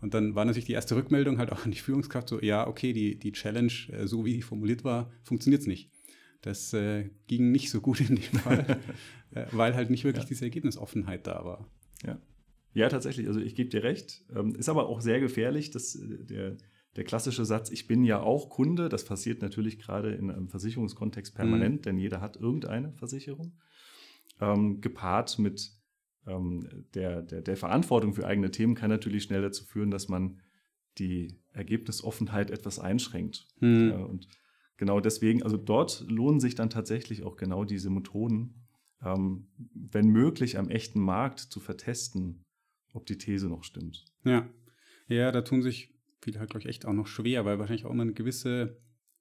Und 0.00 0.14
dann 0.14 0.34
war 0.34 0.44
natürlich 0.44 0.66
die 0.66 0.72
erste 0.72 0.96
Rückmeldung 0.96 1.38
halt 1.38 1.52
auch 1.52 1.64
an 1.64 1.70
die 1.70 1.78
Führungskraft 1.78 2.28
so, 2.28 2.40
ja, 2.40 2.66
okay, 2.66 2.92
die, 2.92 3.18
die 3.18 3.32
Challenge, 3.32 3.72
äh, 3.92 4.06
so 4.06 4.24
wie 4.24 4.34
die 4.34 4.42
formuliert 4.42 4.84
war, 4.84 5.10
funktioniert 5.22 5.62
es 5.62 5.66
nicht. 5.66 5.90
Das 6.42 6.72
äh, 6.74 7.10
ging 7.26 7.50
nicht 7.50 7.70
so 7.70 7.80
gut 7.80 8.00
in 8.00 8.16
dem 8.16 8.22
Fall, 8.22 8.78
äh, 9.32 9.46
weil 9.52 9.74
halt 9.74 9.90
nicht 9.90 10.04
wirklich 10.04 10.24
ja. 10.24 10.28
diese 10.28 10.44
Ergebnisoffenheit 10.44 11.26
da 11.26 11.44
war. 11.44 11.68
Ja, 12.06 12.20
ja 12.74 12.88
tatsächlich. 12.88 13.26
Also 13.26 13.40
ich 13.40 13.54
gebe 13.54 13.70
dir 13.70 13.82
recht. 13.82 14.24
Ähm, 14.34 14.54
ist 14.54 14.68
aber 14.68 14.88
auch 14.88 15.00
sehr 15.00 15.20
gefährlich, 15.20 15.70
dass 15.70 15.94
äh, 15.96 16.24
der, 16.24 16.56
der 16.96 17.04
klassische 17.04 17.44
Satz, 17.44 17.70
ich 17.70 17.86
bin 17.86 18.04
ja 18.04 18.20
auch 18.20 18.48
Kunde, 18.48 18.88
das 18.88 19.04
passiert 19.04 19.42
natürlich 19.42 19.78
gerade 19.78 20.14
in 20.14 20.30
einem 20.30 20.48
Versicherungskontext 20.48 21.34
permanent, 21.34 21.76
mhm. 21.76 21.82
denn 21.82 21.98
jeder 21.98 22.20
hat 22.20 22.36
irgendeine 22.36 22.92
Versicherung, 22.94 23.58
ähm, 24.40 24.80
gepaart 24.80 25.38
mit 25.38 25.70
ähm, 26.26 26.84
der, 26.94 27.22
der, 27.22 27.42
der 27.42 27.56
Verantwortung 27.56 28.14
für 28.14 28.26
eigene 28.26 28.50
Themen 28.50 28.74
kann 28.74 28.90
natürlich 28.90 29.24
schnell 29.24 29.42
dazu 29.42 29.64
führen, 29.64 29.90
dass 29.90 30.08
man 30.08 30.40
die 30.98 31.38
Ergebnisoffenheit 31.52 32.50
etwas 32.50 32.78
einschränkt. 32.78 33.46
Mhm. 33.60 33.90
Ja, 33.90 33.98
und 33.98 34.28
genau 34.76 35.00
deswegen, 35.00 35.42
also 35.42 35.56
dort 35.56 36.04
lohnen 36.08 36.40
sich 36.40 36.54
dann 36.54 36.70
tatsächlich 36.70 37.22
auch 37.22 37.36
genau 37.36 37.64
diese 37.64 37.90
Methoden, 37.90 38.66
ähm, 39.02 39.48
wenn 39.74 40.08
möglich 40.08 40.58
am 40.58 40.70
echten 40.70 41.00
Markt 41.00 41.40
zu 41.40 41.60
vertesten, 41.60 42.42
ob 42.94 43.04
die 43.06 43.18
These 43.18 43.48
noch 43.48 43.64
stimmt. 43.64 44.04
Ja, 44.24 44.48
ja, 45.08 45.30
da 45.30 45.42
tun 45.42 45.62
sich 45.62 45.95
viele 46.26 46.40
halt, 46.40 46.50
glaube 46.50 46.62
ich, 46.62 46.68
echt 46.68 46.86
auch 46.86 46.92
noch 46.92 47.06
schwer, 47.06 47.44
weil 47.44 47.58
wahrscheinlich 47.60 47.86
auch 47.86 47.92
immer 47.92 48.02
eine 48.02 48.12
gewisse, 48.12 48.76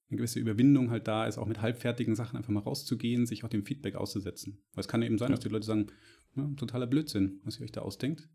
eine 0.10 0.18
gewisse 0.18 0.40
Überwindung 0.40 0.90
halt 0.90 1.08
da 1.08 1.28
ist, 1.28 1.38
auch 1.38 1.46
mit 1.46 1.62
halbfertigen 1.62 2.16
Sachen 2.16 2.36
einfach 2.36 2.52
mal 2.52 2.62
rauszugehen, 2.62 3.28
sich 3.28 3.44
auch 3.44 3.50
dem 3.50 3.64
Feedback 3.64 3.96
auszusetzen. 3.96 4.64
Weil 4.74 4.82
es 4.82 4.88
kann 4.88 5.04
eben 5.04 5.20
sein, 5.20 5.30
ja. 5.30 5.36
dass 5.36 5.44
die 5.44 5.50
Leute 5.50 5.66
sagen, 5.66 5.88
ja, 6.36 6.50
totaler 6.58 6.88
Blödsinn, 6.88 7.42
was 7.44 7.60
ihr 7.60 7.64
euch 7.64 7.72
da 7.72 7.82
ausdenkt. 7.82 8.28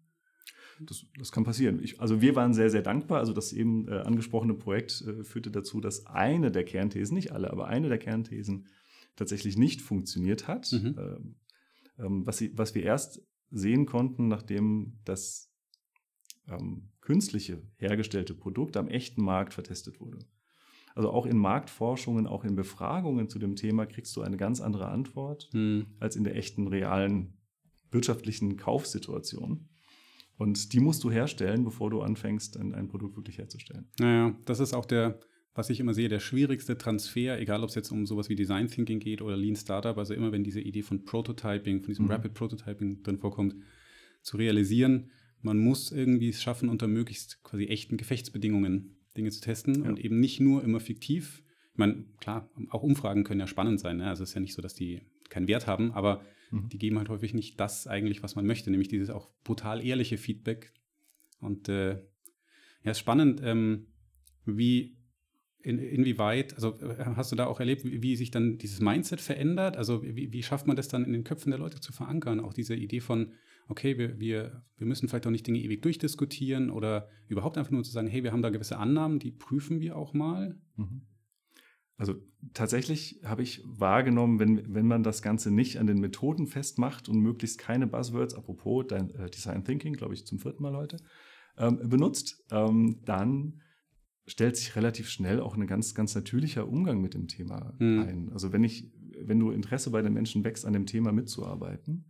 Das, 0.78 1.04
das 1.18 1.32
kann 1.32 1.44
passieren. 1.44 1.82
Ich, 1.82 2.00
also 2.00 2.22
wir 2.22 2.36
waren 2.36 2.54
sehr, 2.54 2.70
sehr 2.70 2.82
dankbar. 2.82 3.18
Also 3.18 3.32
das 3.32 3.52
eben 3.52 3.88
äh, 3.88 3.98
angesprochene 3.98 4.54
Projekt 4.54 5.02
äh, 5.02 5.24
führte 5.24 5.50
dazu, 5.50 5.80
dass 5.80 6.06
eine 6.06 6.50
der 6.52 6.64
Kernthesen, 6.64 7.14
nicht 7.14 7.32
alle, 7.32 7.50
aber 7.50 7.66
eine 7.66 7.88
der 7.88 7.98
Kernthesen 7.98 8.68
tatsächlich 9.16 9.58
nicht 9.58 9.82
funktioniert 9.82 10.48
hat. 10.48 10.72
Mhm. 10.72 10.96
Ähm, 10.96 11.34
ähm, 11.98 12.26
was, 12.26 12.38
sie, 12.38 12.56
was 12.56 12.74
wir 12.74 12.84
erst 12.84 13.20
sehen 13.50 13.84
konnten, 13.84 14.28
nachdem 14.28 15.00
das 15.04 15.52
ähm, 16.48 16.90
künstliche 17.10 17.60
hergestellte 17.78 18.34
Produkt 18.34 18.76
am 18.76 18.86
echten 18.86 19.24
Markt 19.24 19.52
vertestet 19.52 19.98
wurde. 19.98 20.20
Also 20.94 21.10
auch 21.10 21.26
in 21.26 21.36
Marktforschungen, 21.36 22.28
auch 22.28 22.44
in 22.44 22.54
Befragungen 22.54 23.28
zu 23.28 23.40
dem 23.40 23.56
Thema 23.56 23.84
kriegst 23.84 24.14
du 24.14 24.22
eine 24.22 24.36
ganz 24.36 24.60
andere 24.60 24.86
Antwort 24.86 25.50
mhm. 25.52 25.86
als 25.98 26.14
in 26.14 26.22
der 26.22 26.36
echten 26.36 26.68
realen 26.68 27.34
wirtschaftlichen 27.90 28.56
Kaufsituation. 28.56 29.68
Und 30.36 30.72
die 30.72 30.78
musst 30.78 31.02
du 31.02 31.10
herstellen, 31.10 31.64
bevor 31.64 31.90
du 31.90 32.00
anfängst, 32.00 32.56
ein, 32.56 32.76
ein 32.76 32.86
Produkt 32.86 33.16
wirklich 33.16 33.38
herzustellen. 33.38 33.88
Naja, 33.98 34.36
das 34.44 34.60
ist 34.60 34.72
auch 34.72 34.86
der, 34.86 35.18
was 35.52 35.68
ich 35.68 35.80
immer 35.80 35.94
sehe, 35.94 36.08
der 36.08 36.20
schwierigste 36.20 36.78
Transfer, 36.78 37.40
egal 37.40 37.64
ob 37.64 37.70
es 37.70 37.74
jetzt 37.74 37.90
um 37.90 38.06
sowas 38.06 38.28
wie 38.28 38.36
Design 38.36 38.68
Thinking 38.68 39.00
geht 39.00 39.20
oder 39.20 39.36
Lean 39.36 39.56
Startup, 39.56 39.98
also 39.98 40.14
immer 40.14 40.30
wenn 40.30 40.44
diese 40.44 40.60
Idee 40.60 40.82
von 40.82 41.04
Prototyping, 41.04 41.80
von 41.80 41.88
diesem 41.88 42.04
mhm. 42.04 42.12
Rapid 42.12 42.34
Prototyping 42.34 43.02
drin 43.02 43.18
vorkommt, 43.18 43.56
zu 44.22 44.36
realisieren, 44.36 45.10
man 45.42 45.58
muss 45.58 45.92
irgendwie 45.92 46.28
es 46.28 46.42
schaffen, 46.42 46.68
unter 46.68 46.86
möglichst 46.86 47.42
quasi 47.42 47.66
echten 47.66 47.96
Gefechtsbedingungen 47.96 48.96
Dinge 49.16 49.30
zu 49.30 49.40
testen 49.40 49.84
ja. 49.84 49.88
und 49.88 49.98
eben 49.98 50.20
nicht 50.20 50.40
nur 50.40 50.62
immer 50.62 50.80
fiktiv. 50.80 51.42
Ich 51.72 51.78
meine, 51.78 52.04
klar, 52.20 52.50
auch 52.68 52.82
Umfragen 52.82 53.24
können 53.24 53.40
ja 53.40 53.46
spannend 53.46 53.80
sein. 53.80 53.98
Ne? 53.98 54.08
Also 54.08 54.22
es 54.22 54.30
ist 54.30 54.34
ja 54.34 54.40
nicht 54.40 54.54
so, 54.54 54.62
dass 54.62 54.74
die 54.74 55.00
keinen 55.28 55.48
Wert 55.48 55.66
haben, 55.66 55.92
aber 55.92 56.22
Mhm. 56.50 56.68
Die 56.68 56.78
geben 56.78 56.98
halt 56.98 57.08
häufig 57.08 57.34
nicht 57.34 57.58
das 57.60 57.86
eigentlich, 57.86 58.22
was 58.22 58.36
man 58.36 58.46
möchte, 58.46 58.70
nämlich 58.70 58.88
dieses 58.88 59.10
auch 59.10 59.30
brutal 59.44 59.84
ehrliche 59.84 60.18
Feedback. 60.18 60.72
Und 61.40 61.68
äh, 61.68 61.92
ja, 62.82 62.90
ist 62.90 62.98
spannend, 62.98 63.40
ähm, 63.42 63.86
wie 64.44 64.96
in, 65.62 65.78
inwieweit, 65.78 66.54
also 66.54 66.78
äh, 66.80 67.04
hast 67.16 67.32
du 67.32 67.36
da 67.36 67.46
auch 67.46 67.60
erlebt, 67.60 67.84
wie, 67.84 68.02
wie, 68.02 68.16
sich 68.16 68.30
dann 68.30 68.58
dieses 68.58 68.80
Mindset 68.80 69.20
verändert? 69.20 69.76
Also 69.76 70.02
wie, 70.02 70.32
wie, 70.32 70.42
schafft 70.42 70.66
man 70.66 70.76
das 70.76 70.88
dann 70.88 71.04
in 71.04 71.12
den 71.12 71.24
Köpfen 71.24 71.50
der 71.50 71.58
Leute 71.58 71.80
zu 71.80 71.92
verankern? 71.92 72.40
Auch 72.40 72.54
diese 72.54 72.74
Idee 72.74 73.00
von, 73.00 73.32
okay, 73.70 73.96
wir, 73.98 74.18
wir, 74.18 74.64
wir 74.76 74.86
müssen 74.86 75.08
vielleicht 75.08 75.26
auch 75.26 75.30
nicht 75.30 75.46
Dinge 75.46 75.60
ewig 75.60 75.82
durchdiskutieren 75.82 76.70
oder 76.70 77.08
überhaupt 77.28 77.56
einfach 77.56 77.70
nur 77.70 77.84
zu 77.84 77.92
sagen, 77.92 78.08
hey, 78.08 78.24
wir 78.24 78.32
haben 78.32 78.42
da 78.42 78.50
gewisse 78.50 78.78
Annahmen, 78.78 79.18
die 79.18 79.30
prüfen 79.30 79.80
wir 79.80 79.96
auch 79.96 80.12
mal. 80.12 80.58
Mhm. 80.76 81.02
Also 81.96 82.14
tatsächlich 82.54 83.20
habe 83.24 83.42
ich 83.42 83.62
wahrgenommen, 83.66 84.38
wenn, 84.38 84.74
wenn 84.74 84.86
man 84.86 85.02
das 85.02 85.22
Ganze 85.22 85.50
nicht 85.50 85.78
an 85.78 85.86
den 85.86 86.00
Methoden 86.00 86.46
festmacht 86.46 87.08
und 87.08 87.20
möglichst 87.20 87.58
keine 87.58 87.86
Buzzwords, 87.86 88.34
apropos 88.34 88.86
dein, 88.88 89.10
äh, 89.10 89.30
Design 89.30 89.64
Thinking, 89.64 89.92
glaube 89.92 90.14
ich 90.14 90.26
zum 90.26 90.38
vierten 90.38 90.62
Mal 90.62 90.74
heute, 90.74 90.96
ähm, 91.58 91.88
benutzt, 91.88 92.42
ähm, 92.50 93.00
dann 93.04 93.60
stellt 94.26 94.56
sich 94.56 94.74
relativ 94.76 95.10
schnell 95.10 95.40
auch 95.40 95.56
ein 95.56 95.66
ganz, 95.66 95.94
ganz 95.94 96.14
natürlicher 96.14 96.68
Umgang 96.68 97.00
mit 97.00 97.14
dem 97.14 97.28
Thema 97.28 97.74
mhm. 97.78 98.00
ein. 98.00 98.30
Also 98.32 98.52
wenn 98.52 98.64
ich, 98.64 98.90
wenn 99.20 99.38
du 99.38 99.50
Interesse 99.50 99.90
bei 99.90 100.02
den 100.02 100.14
Menschen 100.14 100.42
wächst, 100.42 100.64
an 100.64 100.72
dem 100.72 100.86
Thema 100.86 101.12
mitzuarbeiten, 101.12 102.06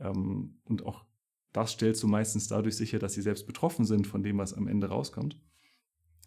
ähm, 0.00 0.60
und 0.64 0.84
auch 0.84 1.04
das 1.52 1.72
stellst 1.72 2.02
du 2.02 2.08
meistens 2.08 2.48
dadurch 2.48 2.76
sicher, 2.76 2.98
dass 2.98 3.14
sie 3.14 3.22
selbst 3.22 3.46
betroffen 3.46 3.84
sind 3.84 4.06
von 4.06 4.22
dem, 4.22 4.38
was 4.38 4.54
am 4.54 4.68
Ende 4.68 4.88
rauskommt, 4.88 5.40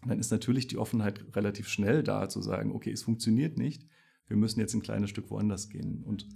dann 0.06 0.18
ist 0.18 0.30
natürlich 0.30 0.66
die 0.66 0.78
Offenheit 0.78 1.24
relativ 1.36 1.68
schnell 1.68 2.02
da, 2.02 2.28
zu 2.28 2.42
sagen, 2.42 2.72
okay, 2.72 2.90
es 2.90 3.02
funktioniert 3.02 3.56
nicht, 3.56 3.86
wir 4.26 4.36
müssen 4.36 4.60
jetzt 4.60 4.74
ein 4.74 4.82
kleines 4.82 5.10
Stück 5.10 5.30
woanders 5.30 5.68
gehen. 5.68 6.02
Und 6.02 6.26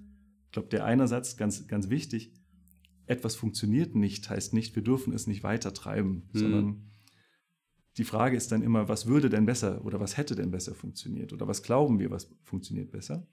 ich 0.47 0.53
glaube, 0.53 0.69
der 0.69 0.85
eine 0.85 1.09
Satz, 1.09 1.37
ganz, 1.37 1.67
ganz 1.67 1.91
wichtig, 1.91 2.33
etwas 3.07 3.35
funktioniert 3.35 3.95
nicht, 3.95 4.29
heißt 4.31 4.55
nicht, 4.55 4.75
wir 4.77 4.83
dürfen 4.83 5.13
es 5.13 5.27
nicht 5.27 5.43
weiter 5.43 5.73
treiben, 5.73 6.29
mhm. 6.33 6.39
sondern 6.39 6.91
die 7.97 8.05
Frage 8.05 8.37
ist 8.37 8.53
dann 8.53 8.63
immer, 8.63 8.89
was 8.89 9.07
würde 9.07 9.31
denn 9.31 9.47
besser 9.47 9.85
oder 9.85 10.01
was 10.01 10.17
hätte 10.17 10.35
denn 10.35 10.51
besser 10.51 10.75
funktioniert 10.75 11.33
oder 11.33 11.49
was 11.49 11.63
glauben 11.63 11.99
wir, 11.99 12.11
was 12.11 12.31
funktioniert 12.45 12.91
besser? 12.91 13.27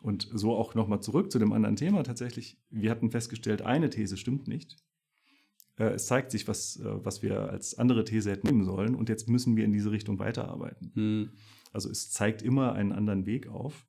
Und 0.00 0.28
so 0.32 0.54
auch 0.54 0.74
nochmal 0.74 1.00
zurück 1.00 1.32
zu 1.32 1.38
dem 1.38 1.52
anderen 1.52 1.76
Thema 1.76 2.04
tatsächlich. 2.04 2.56
Wir 2.70 2.90
hatten 2.90 3.10
festgestellt, 3.10 3.62
eine 3.62 3.90
These 3.90 4.16
stimmt 4.16 4.46
nicht 4.46 4.76
äh, 5.78 5.94
es 5.94 6.06
zeigt 6.06 6.30
sich, 6.30 6.48
was, 6.48 6.76
äh, 6.80 7.04
was 7.04 7.22
wir 7.22 7.50
als 7.50 7.78
andere 7.78 8.04
These 8.04 8.30
hätten 8.30 8.46
nehmen 8.46 8.64
sollen 8.64 8.94
und 8.94 9.08
jetzt 9.08 9.28
müssen 9.28 9.56
wir 9.56 9.64
in 9.64 9.72
diese 9.72 9.90
Richtung 9.90 10.18
weiterarbeiten. 10.18 10.92
Mhm. 10.94 11.30
Also 11.72 11.90
es 11.90 12.10
zeigt 12.10 12.42
immer 12.42 12.72
einen 12.72 12.92
anderen 12.92 13.26
Weg 13.26 13.48
auf 13.48 13.86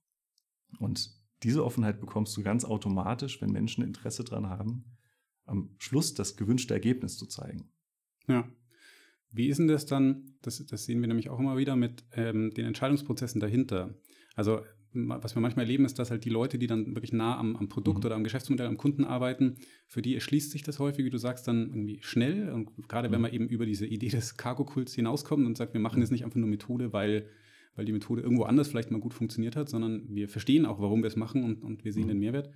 und 0.80 1.12
diese 1.44 1.64
Offenheit 1.64 2.00
bekommst 2.00 2.36
du 2.36 2.44
ganz 2.44 2.66
automatisch, 2.66 3.42
wenn 3.42 3.52
Menschen 3.52 3.84
Interesse 3.84 4.24
daran 4.24 4.50
haben, 4.50 4.86
am 5.46 5.76
Schluss 5.78 6.14
das 6.14 6.36
gewünschte 6.36 6.74
Ergebnis 6.74 7.18
zu 7.18 7.26
zeigen. 7.26 7.72
Ja. 8.28 8.48
Wie 9.32 9.48
ist 9.48 9.58
denn 9.58 9.68
das 9.68 9.86
dann, 9.86 10.36
das, 10.42 10.64
das 10.66 10.86
sehen 10.86 11.02
wir 11.02 11.08
nämlich 11.08 11.30
auch 11.30 11.40
immer 11.40 11.58
wieder 11.58 11.76
mit 11.76 12.04
ähm, 12.12 12.52
den 12.52 12.66
Entscheidungsprozessen 12.66 13.40
dahinter. 13.40 13.96
Also 14.36 14.62
was 14.94 15.36
wir 15.36 15.42
manchmal 15.42 15.66
erleben, 15.66 15.86
ist, 15.86 16.00
dass 16.00 16.10
halt 16.10 16.26
die 16.26 16.30
Leute, 16.30 16.58
die 16.58 16.68
dann 16.68 16.96
wirklich 16.96 17.14
nah 17.14 17.38
am, 17.38 17.56
am 17.56 17.70
Produkt 17.70 18.00
mhm. 18.00 18.06
oder 18.06 18.16
am 18.16 18.24
Geschäftsmodell, 18.24 18.66
am 18.66 18.78
Kunden 18.78 19.04
arbeiten, 19.04 19.56
für 19.88 20.02
die 20.02 20.16
erschließt 20.16 20.52
sich 20.52 20.64
das 20.64 20.80
häufig, 20.80 21.06
wie 21.06 21.10
du 21.10 21.18
sagst, 21.18 21.48
dann 21.48 21.70
irgendwie 21.70 22.00
schnell. 22.02 22.50
Und 22.52 22.72
gerade 22.88 23.08
mhm. 23.08 23.14
wenn 23.14 23.22
man 23.22 23.34
eben 23.34 23.48
über 23.48 23.66
diese 23.66 23.86
Idee 23.86 24.10
des 24.10 24.38
Cargo-Kults 24.38 24.94
hinauskommt 24.96 25.46
und 25.46 25.58
sagt, 25.58 25.74
wir 25.74 25.82
machen 25.82 26.02
jetzt 26.02 26.12
nicht 26.12 26.24
einfach 26.24 26.38
nur 26.38 26.50
Methode, 26.50 26.92
weil, 26.92 27.28
weil 27.76 27.86
die 27.86 27.92
Methode 27.92 28.22
irgendwo 28.22 28.44
anders 28.44 28.68
vielleicht 28.68 28.90
mal 28.92 29.00
gut 29.00 29.14
funktioniert 29.14 29.56
hat, 29.56 29.70
sondern 29.70 30.04
wir 30.10 30.28
verstehen 30.28 30.66
auch, 30.66 30.80
warum 30.80 31.04
wir 31.04 31.08
es 31.08 31.16
machen 31.16 31.44
und, 31.44 31.62
und 31.62 31.86
wir 31.86 31.94
sehen 31.94 32.06
mhm. 32.06 32.10
den 32.10 32.20
Mehrwert. 32.20 32.50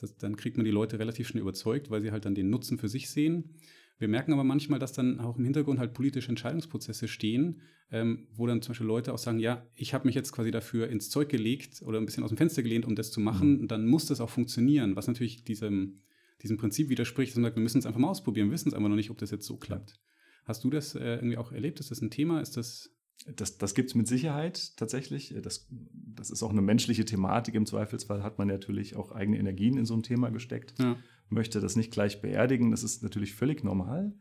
Das, 0.00 0.16
dann 0.16 0.36
kriegt 0.36 0.56
man 0.56 0.64
die 0.64 0.72
Leute 0.72 0.98
relativ 0.98 1.28
schnell 1.28 1.42
überzeugt, 1.42 1.90
weil 1.90 2.00
sie 2.00 2.10
halt 2.10 2.24
dann 2.24 2.34
den 2.34 2.50
Nutzen 2.50 2.78
für 2.78 2.88
sich 2.88 3.08
sehen. 3.08 3.54
Wir 4.02 4.08
merken 4.08 4.32
aber 4.32 4.42
manchmal, 4.42 4.80
dass 4.80 4.92
dann 4.92 5.20
auch 5.20 5.38
im 5.38 5.44
Hintergrund 5.44 5.78
halt 5.78 5.94
politische 5.94 6.28
Entscheidungsprozesse 6.28 7.06
stehen, 7.06 7.60
ähm, 7.92 8.26
wo 8.34 8.48
dann 8.48 8.60
zum 8.60 8.72
Beispiel 8.72 8.86
Leute 8.86 9.14
auch 9.14 9.18
sagen, 9.18 9.38
ja, 9.38 9.64
ich 9.76 9.94
habe 9.94 10.06
mich 10.06 10.16
jetzt 10.16 10.32
quasi 10.32 10.50
dafür 10.50 10.88
ins 10.88 11.08
Zeug 11.08 11.28
gelegt 11.28 11.82
oder 11.82 11.98
ein 11.98 12.04
bisschen 12.04 12.24
aus 12.24 12.30
dem 12.30 12.36
Fenster 12.36 12.64
gelehnt, 12.64 12.84
um 12.84 12.96
das 12.96 13.12
zu 13.12 13.20
machen, 13.20 13.60
mhm. 13.60 13.68
dann 13.68 13.86
muss 13.86 14.06
das 14.06 14.20
auch 14.20 14.28
funktionieren, 14.28 14.96
was 14.96 15.06
natürlich 15.06 15.44
diesem, 15.44 16.00
diesem 16.42 16.56
Prinzip 16.56 16.88
widerspricht, 16.88 17.30
dass 17.30 17.36
man 17.36 17.44
sagt, 17.44 17.56
wir 17.56 17.62
müssen 17.62 17.78
es 17.78 17.86
einfach 17.86 18.00
mal 18.00 18.08
ausprobieren, 18.08 18.48
wir 18.48 18.54
wissen 18.54 18.68
es 18.68 18.74
einfach 18.74 18.88
noch 18.88 18.96
nicht, 18.96 19.10
ob 19.10 19.18
das 19.18 19.30
jetzt 19.30 19.46
so 19.46 19.56
klappt. 19.56 20.00
Hast 20.44 20.64
du 20.64 20.70
das 20.70 20.96
äh, 20.96 21.14
irgendwie 21.14 21.36
auch 21.36 21.52
erlebt? 21.52 21.78
Ist 21.78 21.92
das 21.92 22.02
ein 22.02 22.10
Thema? 22.10 22.40
Ist 22.40 22.56
das 22.56 22.92
das, 23.36 23.56
das 23.56 23.74
gibt 23.74 23.90
es 23.90 23.94
mit 23.94 24.08
Sicherheit 24.08 24.76
tatsächlich. 24.76 25.34
Das, 25.42 25.68
das 25.70 26.30
ist 26.30 26.42
auch 26.42 26.50
eine 26.50 26.62
menschliche 26.62 27.04
Thematik. 27.04 27.54
Im 27.54 27.66
Zweifelsfall 27.66 28.22
hat 28.22 28.38
man 28.38 28.48
natürlich 28.48 28.96
auch 28.96 29.12
eigene 29.12 29.38
Energien 29.38 29.76
in 29.76 29.86
so 29.86 29.94
ein 29.94 30.02
Thema 30.02 30.30
gesteckt, 30.30 30.74
ja. 30.78 30.96
Möchte 31.28 31.60
das 31.60 31.76
nicht 31.76 31.92
gleich 31.92 32.20
beerdigen. 32.20 32.70
Das 32.70 32.82
ist 32.82 33.02
natürlich 33.02 33.34
völlig 33.34 33.64
normal. 33.64 34.12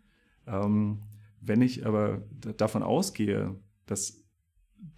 Ähm, 0.47 1.03
wenn 1.39 1.61
ich 1.61 1.85
aber 1.85 2.23
davon 2.57 2.83
ausgehe, 2.83 3.59
dass 3.85 4.23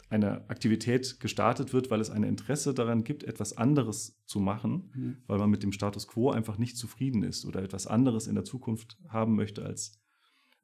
eine 0.10 0.50
Aktivität 0.50 1.20
gestartet 1.20 1.74
wird, 1.74 1.90
weil 1.90 2.00
es 2.00 2.10
ein 2.10 2.24
Interesse 2.24 2.74
daran 2.74 3.04
gibt, 3.04 3.24
etwas 3.24 3.58
anderes 3.58 4.22
zu 4.26 4.40
machen, 4.40 4.92
mhm. 4.94 5.18
weil 5.28 5.40
man 5.40 5.50
mit 5.50 5.64
dem 5.64 5.72
Status 5.72 6.08
quo 6.08 6.32
einfach 6.32 6.58
nicht 6.58 6.78
zufrieden 6.78 7.24
ist 7.24 7.46
oder 7.46 7.64
etwas 7.64 7.88
anderes 7.88 8.28
in 8.28 8.36
der 8.36 8.46
Zukunft 8.46 8.98
haben 9.08 9.36
möchte, 9.36 9.66
als 9.66 10.00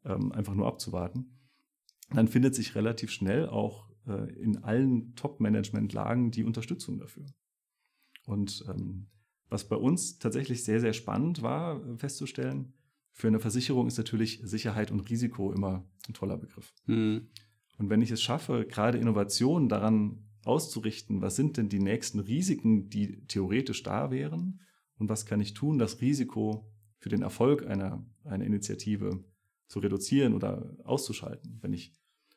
ähm, 0.05 0.31
einfach 0.31 0.53
nur 0.53 0.67
abzuwarten, 0.67 1.39
dann 2.11 2.27
findet 2.27 2.55
sich 2.55 2.75
relativ 2.75 3.11
schnell 3.11 3.49
auch 3.49 3.89
äh, 4.07 4.31
in 4.33 4.63
allen 4.63 5.15
Top-Management-Lagen 5.15 6.31
die 6.31 6.43
Unterstützung 6.43 6.97
dafür. 6.97 7.25
Und 8.25 8.63
ähm, 8.69 9.07
was 9.49 9.67
bei 9.67 9.75
uns 9.75 10.19
tatsächlich 10.19 10.63
sehr, 10.63 10.79
sehr 10.79 10.93
spannend 10.93 11.41
war, 11.41 11.85
äh, 11.85 11.97
festzustellen, 11.97 12.73
für 13.11 13.27
eine 13.27 13.39
Versicherung 13.39 13.87
ist 13.87 13.97
natürlich 13.97 14.39
Sicherheit 14.43 14.91
und 14.91 15.09
Risiko 15.09 15.51
immer 15.51 15.83
ein 16.07 16.13
toller 16.13 16.37
Begriff. 16.37 16.73
Mhm. 16.85 17.27
Und 17.77 17.89
wenn 17.89 18.01
ich 18.01 18.11
es 18.11 18.21
schaffe, 18.21 18.65
gerade 18.65 18.97
Innovationen 18.97 19.67
daran 19.67 20.23
auszurichten, 20.45 21.21
was 21.21 21.35
sind 21.35 21.57
denn 21.57 21.67
die 21.67 21.79
nächsten 21.79 22.19
Risiken, 22.19 22.89
die 22.89 23.25
theoretisch 23.27 23.83
da 23.83 24.09
wären 24.09 24.61
und 24.97 25.09
was 25.09 25.25
kann 25.25 25.41
ich 25.41 25.53
tun, 25.53 25.79
das 25.79 25.99
Risiko 25.99 26.71
für 26.97 27.09
den 27.09 27.21
Erfolg 27.21 27.65
einer, 27.65 28.05
einer 28.23 28.45
Initiative 28.45 29.23
zu 29.67 29.79
reduzieren 29.79 30.33
oder 30.33 30.77
auszuschalten. 30.83 31.59
Wenn 31.61 31.73
ich 31.73 31.93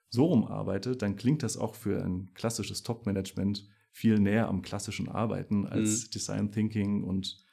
so 0.08 0.26
rum 0.26 0.44
arbeite, 0.44 0.96
dann 0.96 1.16
klingt 1.16 1.42
das 1.42 1.56
auch 1.56 1.74
für 1.74 2.04
ein 2.04 2.32
klassisches 2.34 2.82
Top-Management 2.82 3.68
viel 3.92 4.18
näher 4.18 4.48
am 4.48 4.62
klassischen 4.62 5.08
Arbeiten 5.08 5.66
als 5.66 6.06
mhm. 6.06 6.10
Design 6.10 6.52
Thinking 6.52 7.04
und 7.04 7.44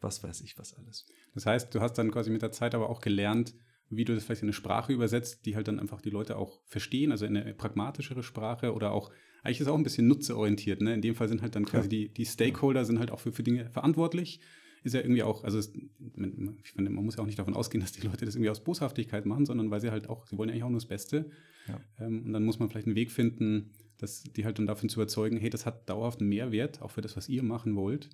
was 0.00 0.22
weiß 0.22 0.42
ich 0.42 0.58
was 0.58 0.74
alles. 0.74 1.06
Das 1.34 1.46
heißt, 1.46 1.74
du 1.74 1.80
hast 1.80 1.94
dann 1.94 2.10
quasi 2.10 2.30
mit 2.30 2.42
der 2.42 2.52
Zeit 2.52 2.74
aber 2.74 2.88
auch 2.88 3.00
gelernt, 3.00 3.54
wie 3.88 4.04
du 4.04 4.14
das 4.14 4.24
vielleicht 4.24 4.42
in 4.42 4.46
eine 4.46 4.52
Sprache 4.52 4.92
übersetzt, 4.92 5.46
die 5.46 5.56
halt 5.56 5.66
dann 5.66 5.80
einfach 5.80 6.00
die 6.00 6.10
Leute 6.10 6.36
auch 6.36 6.60
verstehen, 6.66 7.10
also 7.10 7.26
in 7.26 7.36
eine 7.36 7.54
pragmatischere 7.54 8.22
Sprache 8.22 8.72
oder 8.72 8.92
auch, 8.92 9.10
eigentlich 9.42 9.60
ist 9.60 9.66
auch 9.66 9.76
ein 9.76 9.82
bisschen 9.82 10.06
nutzerorientiert. 10.06 10.80
Ne? 10.80 10.94
In 10.94 11.02
dem 11.02 11.16
Fall 11.16 11.28
sind 11.28 11.42
halt 11.42 11.56
dann 11.56 11.64
quasi 11.64 11.84
ja. 11.84 11.88
die, 11.88 12.08
die 12.12 12.24
Stakeholder 12.24 12.84
sind 12.84 13.00
halt 13.00 13.10
auch 13.10 13.18
für, 13.18 13.32
für 13.32 13.42
Dinge 13.42 13.68
verantwortlich 13.70 14.40
ist 14.82 14.94
ja 14.94 15.00
irgendwie 15.00 15.22
auch, 15.22 15.44
also 15.44 15.58
es, 15.58 15.72
ich 15.74 16.72
finde, 16.72 16.90
man 16.90 17.04
muss 17.04 17.16
ja 17.16 17.22
auch 17.22 17.26
nicht 17.26 17.38
davon 17.38 17.54
ausgehen, 17.54 17.80
dass 17.80 17.92
die 17.92 18.06
Leute 18.06 18.24
das 18.24 18.34
irgendwie 18.34 18.50
aus 18.50 18.64
Boshaftigkeit 18.64 19.26
machen, 19.26 19.44
sondern 19.44 19.70
weil 19.70 19.80
sie 19.80 19.90
halt 19.90 20.08
auch, 20.08 20.26
sie 20.26 20.38
wollen 20.38 20.48
ja 20.48 20.54
eigentlich 20.54 20.64
auch 20.64 20.70
nur 20.70 20.80
das 20.80 20.88
Beste. 20.88 21.30
Ja. 21.68 21.80
Ähm, 21.98 22.24
und 22.24 22.32
dann 22.32 22.44
muss 22.44 22.58
man 22.58 22.68
vielleicht 22.68 22.86
einen 22.86 22.96
Weg 22.96 23.10
finden, 23.10 23.72
dass 24.00 24.22
die 24.22 24.44
halt 24.44 24.58
dann 24.58 24.66
davon 24.66 24.88
zu 24.88 24.98
überzeugen, 25.00 25.36
hey, 25.36 25.50
das 25.50 25.66
hat 25.66 25.88
dauerhaft 25.88 26.20
einen 26.20 26.28
Mehrwert, 26.28 26.82
auch 26.82 26.90
für 26.90 27.00
das, 27.00 27.16
was 27.16 27.28
ihr 27.28 27.42
machen 27.42 27.76
wollt. 27.76 28.10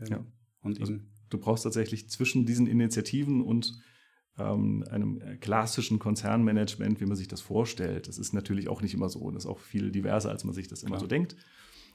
Ähm, 0.00 0.06
ja. 0.08 0.26
Und 0.60 0.80
also, 0.80 0.98
du 1.28 1.38
brauchst 1.38 1.64
tatsächlich 1.64 2.08
zwischen 2.08 2.46
diesen 2.46 2.66
Initiativen 2.66 3.42
und 3.42 3.80
ähm, 4.38 4.84
einem 4.90 5.20
klassischen 5.40 5.98
Konzernmanagement, 5.98 7.00
wie 7.00 7.06
man 7.06 7.16
sich 7.16 7.28
das 7.28 7.40
vorstellt. 7.40 8.08
Das 8.08 8.18
ist 8.18 8.32
natürlich 8.32 8.68
auch 8.68 8.82
nicht 8.82 8.94
immer 8.94 9.08
so. 9.08 9.30
Das 9.30 9.44
ist 9.44 9.50
auch 9.50 9.58
viel 9.58 9.90
diverser, 9.90 10.30
als 10.30 10.44
man 10.44 10.54
sich 10.54 10.68
das 10.68 10.82
immer 10.82 10.96
Klar. 10.96 11.00
so 11.00 11.06
denkt. 11.06 11.36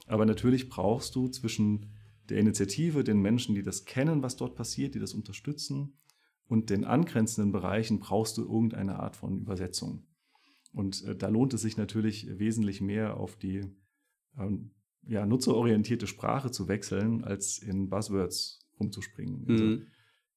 Aber 0.06 0.26
natürlich 0.26 0.68
brauchst 0.68 1.14
du 1.14 1.28
zwischen 1.28 1.90
der 2.28 2.38
Initiative, 2.38 3.04
den 3.04 3.20
Menschen, 3.20 3.54
die 3.54 3.62
das 3.62 3.84
kennen, 3.84 4.22
was 4.22 4.36
dort 4.36 4.54
passiert, 4.54 4.94
die 4.94 4.98
das 4.98 5.14
unterstützen. 5.14 5.94
Und 6.46 6.70
den 6.70 6.84
angrenzenden 6.84 7.52
Bereichen 7.52 8.00
brauchst 8.00 8.36
du 8.36 8.42
irgendeine 8.42 8.98
Art 8.98 9.16
von 9.16 9.40
Übersetzung. 9.40 10.04
Und 10.74 11.04
äh, 11.04 11.16
da 11.16 11.28
lohnt 11.28 11.54
es 11.54 11.62
sich 11.62 11.76
natürlich 11.76 12.38
wesentlich 12.38 12.80
mehr 12.80 13.16
auf 13.16 13.36
die 13.36 13.64
ähm, 14.36 14.72
ja, 15.06 15.24
nutzerorientierte 15.24 16.06
Sprache 16.06 16.50
zu 16.50 16.68
wechseln, 16.68 17.24
als 17.24 17.58
in 17.58 17.88
Buzzwords 17.88 18.66
rumzuspringen. 18.80 19.46
Also, 19.48 19.64
mhm. 19.64 19.86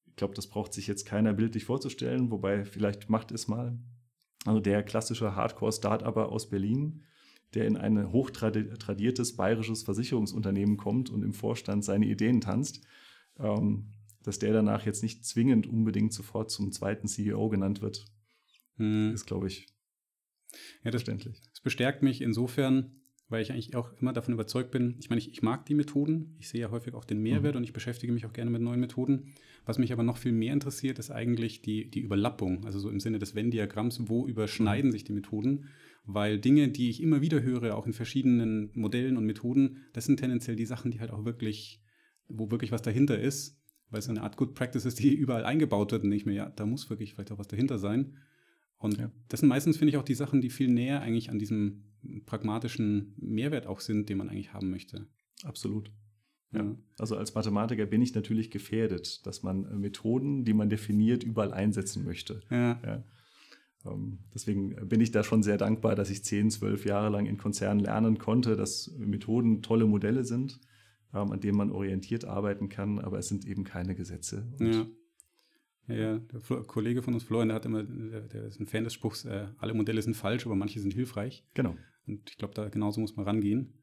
ich 0.06 0.16
glaube, 0.16 0.34
das 0.34 0.46
braucht 0.46 0.72
sich 0.72 0.86
jetzt 0.86 1.04
keiner 1.04 1.32
bildlich 1.32 1.64
vorzustellen, 1.64 2.30
wobei 2.30 2.64
vielleicht 2.64 3.10
macht 3.10 3.32
es 3.32 3.48
mal. 3.48 3.78
Also 4.44 4.60
der 4.60 4.82
klassische 4.82 5.34
Hardcore-Startupper 5.34 6.30
aus 6.30 6.48
Berlin, 6.48 7.02
der 7.54 7.66
in 7.66 7.76
ein 7.76 8.12
hochtradiertes 8.12 9.36
bayerisches 9.36 9.82
Versicherungsunternehmen 9.82 10.76
kommt 10.76 11.10
und 11.10 11.22
im 11.22 11.32
Vorstand 11.32 11.84
seine 11.84 12.06
Ideen 12.06 12.40
tanzt, 12.40 12.84
ähm, 13.38 13.92
dass 14.22 14.38
der 14.38 14.52
danach 14.52 14.84
jetzt 14.86 15.02
nicht 15.02 15.24
zwingend 15.24 15.66
unbedingt 15.66 16.12
sofort 16.12 16.50
zum 16.50 16.70
zweiten 16.70 17.08
CEO 17.08 17.48
genannt 17.48 17.80
wird, 17.80 18.04
hm. 18.76 19.12
ist, 19.12 19.26
glaube 19.26 19.48
ich, 19.48 19.66
ja, 20.84 20.90
das. 20.90 21.04
Das 21.04 21.60
bestärkt 21.62 22.02
mich 22.02 22.20
insofern, 22.22 23.00
weil 23.28 23.42
ich 23.42 23.52
eigentlich 23.52 23.76
auch 23.76 23.92
immer 24.00 24.12
davon 24.12 24.34
überzeugt 24.34 24.70
bin, 24.70 24.96
ich 24.98 25.10
meine, 25.10 25.20
ich, 25.20 25.30
ich 25.30 25.42
mag 25.42 25.66
die 25.66 25.74
Methoden, 25.74 26.34
ich 26.38 26.48
sehe 26.48 26.60
ja 26.60 26.70
häufig 26.70 26.94
auch 26.94 27.04
den 27.04 27.20
Mehrwert 27.20 27.54
mhm. 27.54 27.58
und 27.58 27.64
ich 27.64 27.72
beschäftige 27.72 28.12
mich 28.12 28.24
auch 28.26 28.32
gerne 28.32 28.50
mit 28.50 28.62
neuen 28.62 28.80
Methoden. 28.80 29.34
Was 29.66 29.78
mich 29.78 29.92
aber 29.92 30.02
noch 30.02 30.16
viel 30.16 30.32
mehr 30.32 30.54
interessiert, 30.54 30.98
ist 30.98 31.10
eigentlich 31.10 31.60
die, 31.60 31.90
die 31.90 32.00
Überlappung, 32.00 32.64
also 32.64 32.78
so 32.78 32.88
im 32.88 33.00
Sinne 33.00 33.18
des 33.18 33.34
Venn-Diagramms, 33.34 34.08
wo 34.08 34.26
überschneiden 34.26 34.88
mhm. 34.88 34.92
sich 34.92 35.04
die 35.04 35.12
Methoden 35.12 35.68
weil 36.10 36.38
Dinge, 36.38 36.68
die 36.68 36.88
ich 36.88 37.02
immer 37.02 37.20
wieder 37.20 37.42
höre, 37.42 37.76
auch 37.76 37.86
in 37.86 37.92
verschiedenen 37.92 38.70
Modellen 38.72 39.18
und 39.18 39.26
Methoden, 39.26 39.84
das 39.92 40.06
sind 40.06 40.18
tendenziell 40.18 40.56
die 40.56 40.64
Sachen, 40.64 40.90
die 40.90 41.00
halt 41.00 41.10
auch 41.10 41.26
wirklich, 41.26 41.82
wo 42.28 42.50
wirklich 42.50 42.72
was 42.72 42.80
dahinter 42.80 43.20
ist, 43.20 43.60
weil 43.90 43.98
es 43.98 44.08
eine 44.08 44.22
Art 44.22 44.38
Good 44.38 44.54
Practice 44.54 44.86
ist, 44.86 44.98
die 45.00 45.14
überall 45.14 45.44
eingebaut 45.44 45.92
wird 45.92 46.04
und 46.04 46.08
nicht 46.08 46.24
mehr, 46.24 46.34
ja, 46.34 46.48
da 46.48 46.64
muss 46.64 46.88
wirklich 46.88 47.12
vielleicht 47.12 47.30
auch 47.30 47.38
was 47.38 47.48
dahinter 47.48 47.76
sein. 47.76 48.16
Und 48.78 48.98
ja. 48.98 49.10
das 49.28 49.40
sind 49.40 49.48
meistens, 49.48 49.76
finde 49.76 49.90
ich, 49.90 49.96
auch 49.96 50.04
die 50.04 50.14
Sachen, 50.14 50.40
die 50.40 50.50
viel 50.50 50.68
näher 50.68 51.00
eigentlich 51.02 51.30
an 51.30 51.38
diesem 51.38 51.84
pragmatischen 52.26 53.14
Mehrwert 53.16 53.66
auch 53.66 53.80
sind, 53.80 54.08
den 54.08 54.18
man 54.18 54.28
eigentlich 54.28 54.52
haben 54.52 54.70
möchte. 54.70 55.06
Absolut. 55.44 55.90
Ja. 56.52 56.76
Also 56.98 57.16
als 57.16 57.34
Mathematiker 57.34 57.86
bin 57.86 58.00
ich 58.00 58.14
natürlich 58.14 58.50
gefährdet, 58.50 59.26
dass 59.26 59.42
man 59.42 59.80
Methoden, 59.80 60.44
die 60.44 60.54
man 60.54 60.70
definiert, 60.70 61.22
überall 61.22 61.52
einsetzen 61.52 62.04
möchte. 62.04 62.40
Ja. 62.50 62.80
ja. 62.84 63.04
Ähm, 63.84 64.20
deswegen 64.34 64.88
bin 64.88 65.00
ich 65.00 65.10
da 65.10 65.22
schon 65.22 65.42
sehr 65.42 65.58
dankbar, 65.58 65.94
dass 65.94 66.10
ich 66.10 66.24
zehn, 66.24 66.50
zwölf 66.50 66.84
Jahre 66.84 67.10
lang 67.10 67.26
in 67.26 67.36
Konzernen 67.36 67.80
lernen 67.80 68.18
konnte, 68.18 68.56
dass 68.56 68.92
Methoden 68.98 69.62
tolle 69.62 69.86
Modelle 69.86 70.24
sind, 70.24 70.60
ähm, 71.12 71.32
an 71.32 71.40
denen 71.40 71.58
man 71.58 71.70
orientiert 71.70 72.24
arbeiten 72.24 72.68
kann, 72.68 72.98
aber 72.98 73.18
es 73.18 73.28
sind 73.28 73.44
eben 73.44 73.64
keine 73.64 73.94
Gesetze. 73.94 74.46
ja. 74.58 74.86
Ja, 75.88 76.18
der 76.18 76.40
Flo 76.40 76.62
Kollege 76.64 77.02
von 77.02 77.14
uns, 77.14 77.22
Florian, 77.22 77.48
der 77.48 77.54
hat 77.56 77.64
immer, 77.64 77.82
der, 77.82 78.20
der 78.20 78.44
ist 78.44 78.60
ein 78.60 78.66
Fan 78.66 78.84
des 78.84 78.92
Spruchs, 78.92 79.24
äh, 79.24 79.46
alle 79.58 79.72
Modelle 79.72 80.02
sind 80.02 80.14
falsch, 80.14 80.44
aber 80.44 80.54
manche 80.54 80.80
sind 80.80 80.92
hilfreich. 80.92 81.44
Genau. 81.54 81.76
Und 82.06 82.28
ich 82.30 82.36
glaube, 82.36 82.54
da 82.54 82.68
genauso 82.68 83.00
muss 83.00 83.16
man 83.16 83.24
rangehen. 83.24 83.74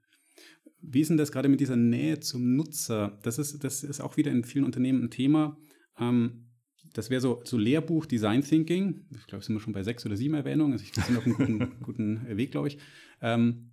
Wie 0.82 1.02
ist 1.02 1.10
denn 1.10 1.18
das 1.18 1.32
gerade 1.32 1.50
mit 1.50 1.60
dieser 1.60 1.76
Nähe 1.76 2.20
zum 2.20 2.56
Nutzer? 2.56 3.20
Das 3.24 3.39
ist, 3.39 3.63
das 3.63 3.84
ist 3.84 4.02
auch 4.02 4.18
wieder 4.18 4.32
in 4.32 4.44
vielen 4.44 4.65
Unternehmen 4.65 5.04
ein 5.04 5.10
Thema. 5.10 5.58
Ähm, 6.00 6.46
das 6.94 7.10
wäre 7.10 7.22
so, 7.22 7.41
so 7.44 7.58
Lehrbuch 7.58 8.06
Design 8.06 8.41
Thinking. 8.41 9.06
Ich 9.18 9.26
glaube, 9.26 9.44
sind 9.44 9.56
wir 9.56 9.60
schon 9.60 9.74
bei 9.74 9.84
sechs 9.84 10.06
oder 10.06 10.15
sieben 10.15 10.36
Erwähnungen. 10.36 10.74
Also 10.74 10.86
ich 10.86 10.91
bin 10.91 11.18
auf 11.18 11.26
einem 11.26 11.36
guten, 11.36 11.80
guten 11.84 12.38
Weg, 12.38 12.52
glaube 12.52 12.68
ich. 12.68 12.78
Ähm, 13.22 13.72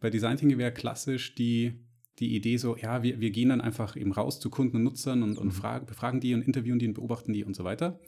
bei 0.00 0.10
Design 0.10 0.36
Thinking 0.36 0.58
wäre 0.58 0.72
klassisch 0.72 1.34
die, 1.34 1.86
die 2.18 2.34
Idee 2.34 2.56
so, 2.56 2.76
ja, 2.76 3.02
wir, 3.02 3.20
wir 3.20 3.30
gehen 3.30 3.48
dann 3.48 3.60
einfach 3.60 3.96
eben 3.96 4.12
raus 4.12 4.38
zu 4.40 4.50
Kunden 4.50 4.76
und 4.76 4.82
Nutzern 4.84 5.22
und, 5.22 5.38
und 5.38 5.48
mhm. 5.48 5.52
fragen, 5.52 5.86
befragen 5.86 6.20
die 6.20 6.34
und 6.34 6.42
interviewen 6.42 6.78
die 6.78 6.86
und 6.88 6.94
beobachten 6.94 7.32
die 7.32 7.44
und 7.44 7.56
so 7.56 7.64
weiter. 7.64 8.00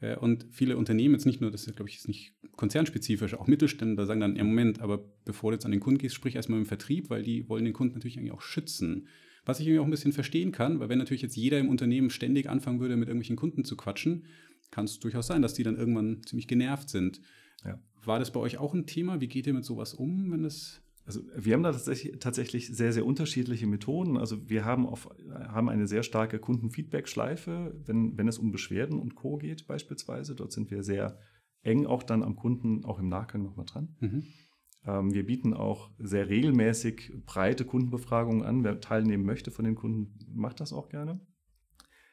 Äh, 0.00 0.16
und 0.16 0.46
viele 0.50 0.76
Unternehmen, 0.76 1.14
jetzt 1.14 1.26
nicht 1.26 1.40
nur, 1.40 1.50
das 1.50 1.66
ist, 1.66 1.76
glaube 1.76 1.88
ich, 1.88 1.96
ist 1.96 2.08
nicht 2.08 2.34
konzernspezifisch, 2.56 3.34
auch 3.34 3.46
Mittelständler 3.46 4.06
sagen 4.06 4.20
dann, 4.20 4.36
ja, 4.36 4.44
Moment, 4.44 4.80
aber 4.80 5.04
bevor 5.24 5.50
du 5.50 5.56
jetzt 5.56 5.64
an 5.64 5.72
den 5.72 5.80
Kunden 5.80 5.98
gehst, 5.98 6.14
sprich 6.14 6.36
erstmal 6.36 6.58
im 6.58 6.66
Vertrieb, 6.66 7.10
weil 7.10 7.22
die 7.22 7.48
wollen 7.48 7.64
den 7.64 7.74
Kunden 7.74 7.94
natürlich 7.94 8.16
irgendwie 8.16 8.32
auch 8.32 8.42
schützen. 8.42 9.08
Was 9.44 9.60
ich 9.60 9.66
irgendwie 9.66 9.80
auch 9.80 9.84
ein 9.84 9.90
bisschen 9.90 10.12
verstehen 10.12 10.52
kann, 10.52 10.78
weil 10.78 10.90
wenn 10.90 10.98
natürlich 10.98 11.22
jetzt 11.22 11.36
jeder 11.36 11.58
im 11.58 11.70
Unternehmen 11.70 12.10
ständig 12.10 12.50
anfangen 12.50 12.80
würde, 12.80 12.96
mit 12.96 13.08
irgendwelchen 13.08 13.36
Kunden 13.36 13.64
zu 13.64 13.76
quatschen, 13.76 14.26
kann 14.70 14.84
es 14.84 14.98
durchaus 14.98 15.26
sein, 15.26 15.40
dass 15.40 15.54
die 15.54 15.62
dann 15.62 15.76
irgendwann 15.76 16.22
ziemlich 16.24 16.48
genervt 16.48 16.90
sind. 16.90 17.22
Ja. 17.64 17.80
War 18.04 18.18
das 18.18 18.30
bei 18.30 18.40
euch 18.40 18.58
auch 18.58 18.74
ein 18.74 18.86
Thema? 18.86 19.22
Wie 19.22 19.28
geht 19.28 19.46
ihr 19.46 19.54
mit 19.54 19.64
sowas 19.64 19.94
um, 19.94 20.30
wenn 20.30 20.42
das 20.42 20.82
also 21.08 21.22
wir 21.34 21.54
haben 21.54 21.62
da 21.62 21.72
tatsächlich, 21.72 22.18
tatsächlich 22.18 22.68
sehr, 22.68 22.92
sehr 22.92 23.06
unterschiedliche 23.06 23.66
Methoden. 23.66 24.18
Also 24.18 24.50
wir 24.50 24.66
haben, 24.66 24.86
auf, 24.86 25.08
haben 25.30 25.70
eine 25.70 25.88
sehr 25.88 26.02
starke 26.02 26.38
Kundenfeedback-Schleife, 26.38 27.74
wenn, 27.86 28.18
wenn 28.18 28.28
es 28.28 28.36
um 28.36 28.52
Beschwerden 28.52 29.00
und 29.00 29.14
Co. 29.14 29.38
geht 29.38 29.66
beispielsweise. 29.66 30.34
Dort 30.34 30.52
sind 30.52 30.70
wir 30.70 30.82
sehr 30.82 31.18
eng 31.62 31.86
auch 31.86 32.02
dann 32.02 32.22
am 32.22 32.36
Kunden 32.36 32.84
auch 32.84 32.98
im 32.98 33.08
Nachgang 33.08 33.42
nochmal 33.42 33.64
dran. 33.64 33.96
Mhm. 34.00 34.24
Ähm, 34.84 35.14
wir 35.14 35.24
bieten 35.24 35.54
auch 35.54 35.90
sehr 35.98 36.28
regelmäßig 36.28 37.10
breite 37.24 37.64
Kundenbefragungen 37.64 38.42
an. 38.42 38.62
Wer 38.62 38.78
teilnehmen 38.78 39.24
möchte 39.24 39.50
von 39.50 39.64
den 39.64 39.76
Kunden, 39.76 40.18
macht 40.34 40.60
das 40.60 40.74
auch 40.74 40.90
gerne. 40.90 41.20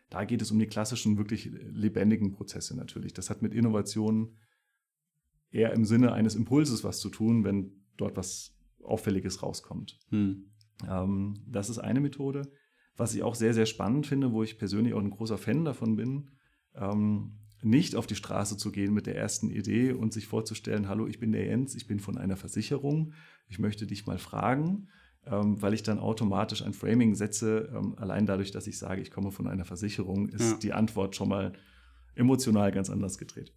da 0.10 0.24
geht 0.24 0.42
es 0.42 0.52
um 0.52 0.60
die 0.60 0.68
klassischen, 0.68 1.18
wirklich 1.18 1.52
lebendigen 1.52 2.32
Prozesse 2.32 2.78
natürlich. 2.78 3.14
Das 3.14 3.30
hat 3.30 3.42
mit 3.42 3.54
Innovation 3.54 4.38
eher 5.52 5.74
im 5.74 5.84
Sinne 5.84 6.14
eines 6.14 6.36
Impulses 6.36 6.86
was 6.86 7.02
zu 7.02 7.10
tun, 7.10 7.44
wenn 7.44 7.84
dort 7.98 8.16
was 8.16 8.55
Auffälliges 8.86 9.44
rauskommt. 9.44 10.00
Hm. 10.10 10.46
Ähm, 10.90 11.44
das 11.48 11.70
ist 11.70 11.80
eine 11.80 12.00
Methode. 12.00 12.52
Was 12.98 13.14
ich 13.14 13.24
auch 13.24 13.36
sehr, 13.36 13.54
sehr 13.54 13.66
spannend 13.66 14.08
finde, 14.08 14.32
wo 14.32 14.44
ich 14.44 14.58
persönlich 14.58 14.94
auch 14.94 15.02
ein 15.02 15.10
großer 15.10 15.38
Fan 15.38 15.66
davon 15.66 15.96
bin, 15.96 16.32
ähm, 16.76 17.40
nicht 17.62 17.96
auf 17.96 18.08
die 18.08 18.16
Straße 18.16 18.58
zu 18.58 18.72
gehen 18.72 18.94
mit 18.94 19.08
der 19.08 19.18
ersten 19.18 19.50
Idee 19.50 19.92
und 19.92 20.14
sich 20.14 20.28
vorzustellen, 20.28 20.88
hallo, 20.88 21.08
ich 21.08 21.20
bin 21.20 21.32
der 21.32 21.46
Jens, 21.46 21.76
ich 21.76 21.88
bin 21.88 22.00
von 22.00 22.18
einer 22.18 22.38
Versicherung, 22.38 23.14
ich 23.48 23.60
möchte 23.60 23.88
dich 23.88 24.06
mal 24.06 24.20
fragen, 24.20 24.88
ähm, 25.26 25.62
weil 25.62 25.74
ich 25.74 25.84
dann 25.84 26.00
automatisch 26.00 26.62
ein 26.62 26.74
Framing 26.74 27.16
setze. 27.16 27.72
Ähm, 27.76 27.96
allein 27.98 28.26
dadurch, 28.26 28.52
dass 28.52 28.68
ich 28.68 28.78
sage, 28.78 29.02
ich 29.02 29.12
komme 29.12 29.32
von 29.32 29.48
einer 29.48 29.66
Versicherung, 29.66 30.30
ist 30.30 30.52
ja. 30.52 30.58
die 30.58 30.74
Antwort 30.74 31.16
schon 31.16 31.30
mal 31.30 31.54
emotional 32.14 32.72
ganz 32.72 32.90
anders 32.90 33.18
gedreht. 33.18 33.52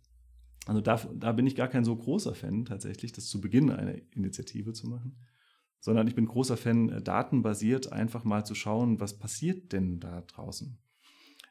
Also 0.69 0.83
da, 0.83 0.97
da 1.15 1.33
bin 1.33 1.47
ich 1.47 1.57
gar 1.57 1.69
kein 1.69 1.87
so 1.87 1.97
großer 1.97 2.35
Fan 2.35 2.67
tatsächlich, 2.67 3.13
das 3.13 3.25
zu 3.25 3.41
Beginn 3.41 3.71
einer 3.71 3.95
Initiative 4.15 4.75
zu 4.75 4.87
machen, 4.87 5.17
sondern 5.81 6.07
ich 6.07 6.15
bin 6.15 6.27
großer 6.27 6.59
Fan, 6.59 6.91
äh, 6.91 7.01
datenbasiert 7.01 7.91
einfach 7.91 8.23
mal 8.25 8.45
zu 8.45 8.55
schauen, 8.55 9.01
was 9.01 9.19
passiert 9.19 9.73
denn 9.73 9.99
da 9.99 10.21
draußen. 10.21 10.77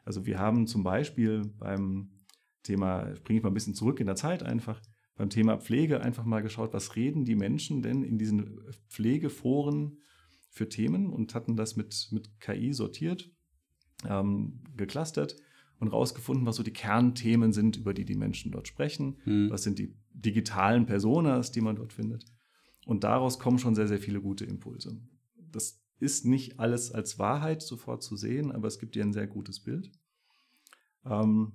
Also 0.05 0.27
wir 0.27 0.37
haben 0.37 0.67
zum 0.67 0.83
Beispiel 0.83 1.47
beim 1.57 2.11
Thema, 2.61 3.11
bringe 3.23 3.39
ich 3.39 3.43
mal 3.43 3.49
ein 3.49 3.55
bisschen 3.55 3.73
zurück 3.73 3.99
in 3.99 4.05
der 4.05 4.15
Zeit 4.15 4.43
einfach, 4.43 4.79
beim 5.15 5.31
Thema 5.31 5.57
Pflege 5.57 6.01
einfach 6.01 6.23
mal 6.23 6.43
geschaut, 6.43 6.75
was 6.75 6.95
reden 6.95 7.25
die 7.25 7.35
Menschen 7.35 7.81
denn 7.81 8.03
in 8.03 8.19
diesen 8.19 8.61
Pflegeforen 8.87 9.97
für 10.47 10.69
Themen 10.69 11.09
und 11.09 11.33
hatten 11.33 11.55
das 11.55 11.75
mit, 11.75 12.09
mit 12.11 12.39
KI 12.39 12.71
sortiert, 12.71 13.31
ähm, 14.07 14.61
geclustert 14.75 15.37
und 15.79 15.89
rausgefunden, 15.89 16.45
was 16.45 16.55
so 16.55 16.63
die 16.63 16.73
Kernthemen 16.73 17.53
sind, 17.53 17.77
über 17.77 17.93
die 17.93 18.05
die 18.05 18.15
Menschen 18.15 18.51
dort 18.51 18.67
sprechen, 18.67 19.17
hm. 19.23 19.49
was 19.49 19.63
sind 19.63 19.79
die 19.79 19.95
digitalen 20.11 20.85
Personas, 20.85 21.51
die 21.51 21.61
man 21.61 21.75
dort 21.75 21.93
findet. 21.93 22.25
Und 22.85 23.03
daraus 23.03 23.37
kommen 23.37 23.59
schon 23.59 23.75
sehr, 23.75 23.87
sehr 23.87 23.99
viele 23.99 24.21
gute 24.21 24.45
Impulse. 24.45 24.99
Das 25.35 25.83
ist 25.99 26.25
nicht 26.25 26.59
alles 26.59 26.91
als 26.91 27.19
Wahrheit 27.19 27.61
sofort 27.61 28.01
zu 28.01 28.15
sehen, 28.15 28.51
aber 28.51 28.67
es 28.67 28.79
gibt 28.79 28.95
dir 28.95 29.03
ein 29.03 29.13
sehr 29.13 29.27
gutes 29.27 29.59
Bild. 29.59 29.91
Ähm, 31.05 31.53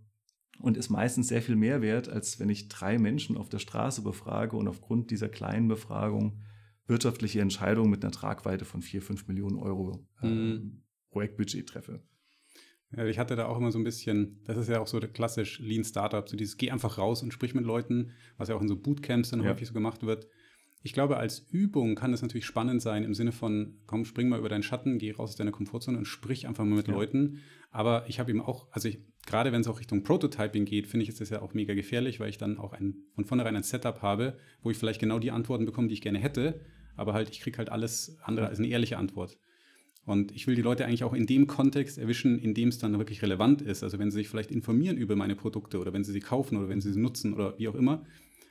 und 0.59 0.77
ist 0.77 0.91
meistens 0.91 1.29
sehr 1.29 1.43
viel 1.43 1.57
mehr 1.57 1.83
wert, 1.83 2.09
als 2.09 2.39
wenn 2.39 2.51
ich 2.51 2.69
drei 2.69 2.99
Menschen 2.99 3.37
auf 3.37 3.49
der 3.49 3.59
Straße 3.59 4.03
befrage 4.03 4.57
und 4.57 4.69
aufgrund 4.69 5.11
dieser 5.11 5.29
kleinen 5.29 5.67
Befragung 5.67 6.41
wirtschaftliche 6.87 7.41
Entscheidungen 7.41 7.91
mit 7.91 8.05
einer 8.05 8.13
Tragweite 8.13 8.65
von 8.65 8.83
4, 8.83 9.03
5 9.03 9.29
Millionen 9.29 9.57
Euro 9.57 10.07
äh, 10.21 10.27
mhm. 10.27 10.83
Projektbudget 11.11 11.69
treffe. 11.69 12.03
Ja, 12.97 13.07
ich 13.07 13.19
hatte 13.19 13.37
da 13.37 13.47
auch 13.47 13.57
immer 13.57 13.73
so 13.73 13.79
ein 13.79 13.85
bisschen, 13.85 14.41
das 14.45 14.59
ist 14.59 14.69
ja 14.69 14.81
auch 14.81 14.87
so 14.87 15.01
klassisch 15.01 15.59
Lean 15.61 15.85
Startup, 15.85 16.29
so 16.29 16.37
dieses 16.37 16.57
geh 16.57 16.71
einfach 16.71 16.99
raus 16.99 17.23
und 17.23 17.33
sprich 17.33 17.55
mit 17.55 17.65
Leuten, 17.65 18.11
was 18.37 18.49
ja 18.49 18.55
auch 18.55 18.61
in 18.61 18.69
so 18.69 18.77
Bootcamps 18.77 19.31
dann 19.31 19.43
ja. 19.43 19.51
häufig 19.51 19.69
so 19.69 19.75
gemacht 19.75 20.05
wird. 20.05 20.27
Ich 20.85 20.93
glaube, 20.93 21.17
als 21.17 21.47
Übung 21.51 21.95
kann 21.95 22.13
es 22.13 22.23
natürlich 22.23 22.45
spannend 22.45 22.83
sein 22.83 23.05
im 23.05 23.15
Sinne 23.15 23.31
von, 23.31 23.79
komm, 23.87 24.05
spring 24.05 24.29
mal 24.29 24.39
über 24.39 24.49
deinen 24.49 24.65
Schatten, 24.65 24.99
geh 24.99 25.13
raus 25.13 25.31
aus 25.31 25.37
deiner 25.37 25.53
Komfortzone 25.53 25.97
und 25.97 26.07
sprich 26.07 26.49
einfach 26.49 26.65
mal 26.65 26.77
mit 26.77 26.89
ja. 26.89 26.95
Leuten. 26.95 27.39
Aber 27.71 28.05
ich 28.09 28.19
habe 28.19 28.31
eben 28.31 28.41
auch, 28.41 28.67
also 28.73 28.89
ich, 28.89 28.99
gerade 29.25 29.53
wenn 29.53 29.61
es 29.61 29.69
auch 29.69 29.79
Richtung 29.79 30.03
Prototyping 30.03 30.65
geht, 30.65 30.89
finde 30.89 31.05
ich, 31.05 31.09
ist 31.09 31.21
das 31.21 31.31
ja 31.31 31.41
auch 31.41 31.55
mega 31.55 31.75
gefährlich, 31.75 32.19
weil 32.19 32.31
ich 32.31 32.37
dann 32.37 32.59
auch 32.59 32.73
ein, 32.73 32.97
von 33.15 33.25
vornherein 33.25 33.57
ein 33.57 33.63
Setup 33.63 34.03
habe, 34.03 34.37
wo 34.63 34.71
ich 34.71 34.77
vielleicht 34.77 35.01
genau 35.01 35.21
die 35.21 35.31
Antworten 35.31 35.65
bekomme, 35.65 35.87
die 35.87 35.95
ich 35.95 36.03
gerne 36.03 36.19
hätte, 36.19 36.61
aber 36.97 37.15
halt, 37.15 37.31
ich 37.31 37.41
kriege 37.41 37.57
halt 37.59 37.71
alles 37.71 38.19
andere 38.23 38.49
als 38.49 38.59
eine 38.59 38.69
ehrliche 38.69 38.99
Antwort. 38.99 39.39
Und 40.05 40.33
ich 40.33 40.47
will 40.47 40.57
die 40.57 40.63
Leute 40.63 40.85
eigentlich 40.85 41.05
auch 41.05 41.15
in 41.15 41.27
dem 41.27 41.47
Kontext 41.47 41.97
erwischen, 41.97 42.39
in 42.39 42.55
dem 42.55 42.69
es 42.69 42.79
dann 42.79 42.99
wirklich 42.99 43.23
relevant 43.23 43.63
ist. 43.63 43.85
Also 43.85 43.99
wenn 43.99 44.11
sie 44.11 44.17
sich 44.17 44.29
vielleicht 44.29 44.51
informieren 44.51 44.97
über 44.97 45.15
meine 45.15 45.37
Produkte 45.37 45.79
oder 45.79 45.93
wenn 45.93 46.03
sie 46.03 46.13
sie 46.13 46.21
kaufen 46.21 46.57
oder 46.57 46.69
wenn 46.69 46.81
sie 46.81 46.93
sie 46.93 47.01
nutzen 47.01 47.35
oder 47.35 47.57
wie 47.59 47.69
auch 47.69 47.77
immer. 47.77 48.05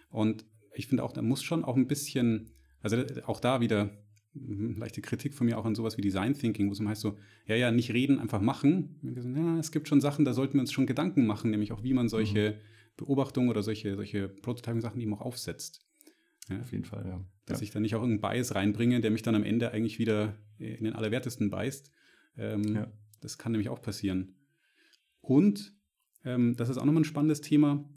Und 0.09 0.45
ich 0.73 0.87
finde 0.87 1.03
auch, 1.03 1.11
da 1.11 1.21
muss 1.21 1.43
schon 1.43 1.65
auch 1.65 1.75
ein 1.75 1.87
bisschen, 1.87 2.51
also 2.81 3.03
auch 3.25 3.41
da 3.41 3.59
wieder 3.59 3.91
hm, 4.33 4.77
leichte 4.77 5.01
Kritik 5.01 5.33
von 5.33 5.45
mir 5.45 5.57
auch 5.57 5.65
an 5.65 5.75
sowas 5.75 5.97
wie 5.97 6.01
Design 6.01 6.33
Thinking, 6.33 6.69
wo 6.69 6.73
es 6.73 6.79
heißt 6.79 7.01
so, 7.01 7.17
ja, 7.47 7.55
ja, 7.55 7.69
nicht 7.71 7.91
reden, 7.91 8.19
einfach 8.19 8.39
machen. 8.39 8.99
Ja, 9.35 9.59
es 9.59 9.73
gibt 9.73 9.89
schon 9.89 9.99
Sachen, 9.99 10.23
da 10.23 10.33
sollten 10.33 10.53
wir 10.53 10.61
uns 10.61 10.71
schon 10.71 10.85
Gedanken 10.85 11.25
machen, 11.25 11.51
nämlich 11.51 11.73
auch, 11.73 11.83
wie 11.83 11.93
man 11.93 12.07
solche 12.07 12.51
mhm. 12.51 12.95
Beobachtungen 12.95 13.49
oder 13.49 13.61
solche, 13.61 13.95
solche 13.95 14.29
Prototyping-Sachen 14.29 15.01
eben 15.01 15.13
auch 15.13 15.21
aufsetzt. 15.21 15.85
Ja, 16.49 16.61
auf 16.61 16.71
jeden 16.71 16.85
Fall, 16.85 17.05
ja. 17.07 17.25
Dass 17.51 17.59
ja. 17.59 17.65
ich 17.65 17.71
da 17.71 17.79
nicht 17.79 17.95
auch 17.95 18.01
irgendeinen 18.01 18.33
Bias 18.33 18.55
reinbringe, 18.55 19.01
der 19.01 19.11
mich 19.11 19.21
dann 19.21 19.35
am 19.35 19.43
Ende 19.43 19.71
eigentlich 19.71 19.99
wieder 19.99 20.35
in 20.57 20.83
den 20.83 20.93
Allerwertesten 20.93 21.49
beißt. 21.49 21.91
Ähm, 22.37 22.75
ja. 22.75 22.91
Das 23.19 23.37
kann 23.37 23.51
nämlich 23.51 23.69
auch 23.69 23.81
passieren. 23.81 24.35
Und, 25.21 25.75
ähm, 26.25 26.55
das 26.55 26.69
ist 26.69 26.77
auch 26.77 26.85
nochmal 26.85 27.01
ein 27.01 27.05
spannendes 27.05 27.41
Thema, 27.41 27.87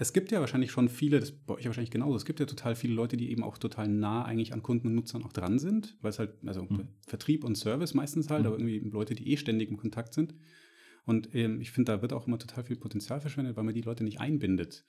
es 0.00 0.14
gibt 0.14 0.32
ja 0.32 0.40
wahrscheinlich 0.40 0.70
schon 0.70 0.88
viele, 0.88 1.20
das 1.20 1.30
bei 1.30 1.52
euch 1.52 1.66
wahrscheinlich 1.66 1.90
genauso, 1.90 2.16
es 2.16 2.24
gibt 2.24 2.40
ja 2.40 2.46
total 2.46 2.74
viele 2.74 2.94
Leute, 2.94 3.18
die 3.18 3.30
eben 3.30 3.42
auch 3.42 3.58
total 3.58 3.86
nah 3.86 4.24
eigentlich 4.24 4.54
an 4.54 4.62
Kunden 4.62 4.86
und 4.86 4.94
Nutzern 4.94 5.22
auch 5.24 5.32
dran 5.32 5.58
sind, 5.58 5.98
weil 6.00 6.08
es 6.08 6.18
halt, 6.18 6.32
also 6.46 6.62
mhm. 6.62 6.88
Vertrieb 7.06 7.44
und 7.44 7.54
Service 7.54 7.92
meistens 7.92 8.30
halt, 8.30 8.40
mhm. 8.40 8.46
aber 8.46 8.58
irgendwie 8.58 8.78
Leute, 8.78 9.14
die 9.14 9.30
eh 9.30 9.36
ständig 9.36 9.68
im 9.68 9.76
Kontakt 9.76 10.14
sind. 10.14 10.34
Und 11.04 11.34
ähm, 11.34 11.60
ich 11.60 11.70
finde, 11.70 11.92
da 11.92 12.00
wird 12.00 12.14
auch 12.14 12.26
immer 12.26 12.38
total 12.38 12.64
viel 12.64 12.76
Potenzial 12.76 13.20
verschwendet, 13.20 13.56
weil 13.58 13.64
man 13.64 13.74
die 13.74 13.82
Leute 13.82 14.02
nicht 14.02 14.20
einbindet. 14.20 14.86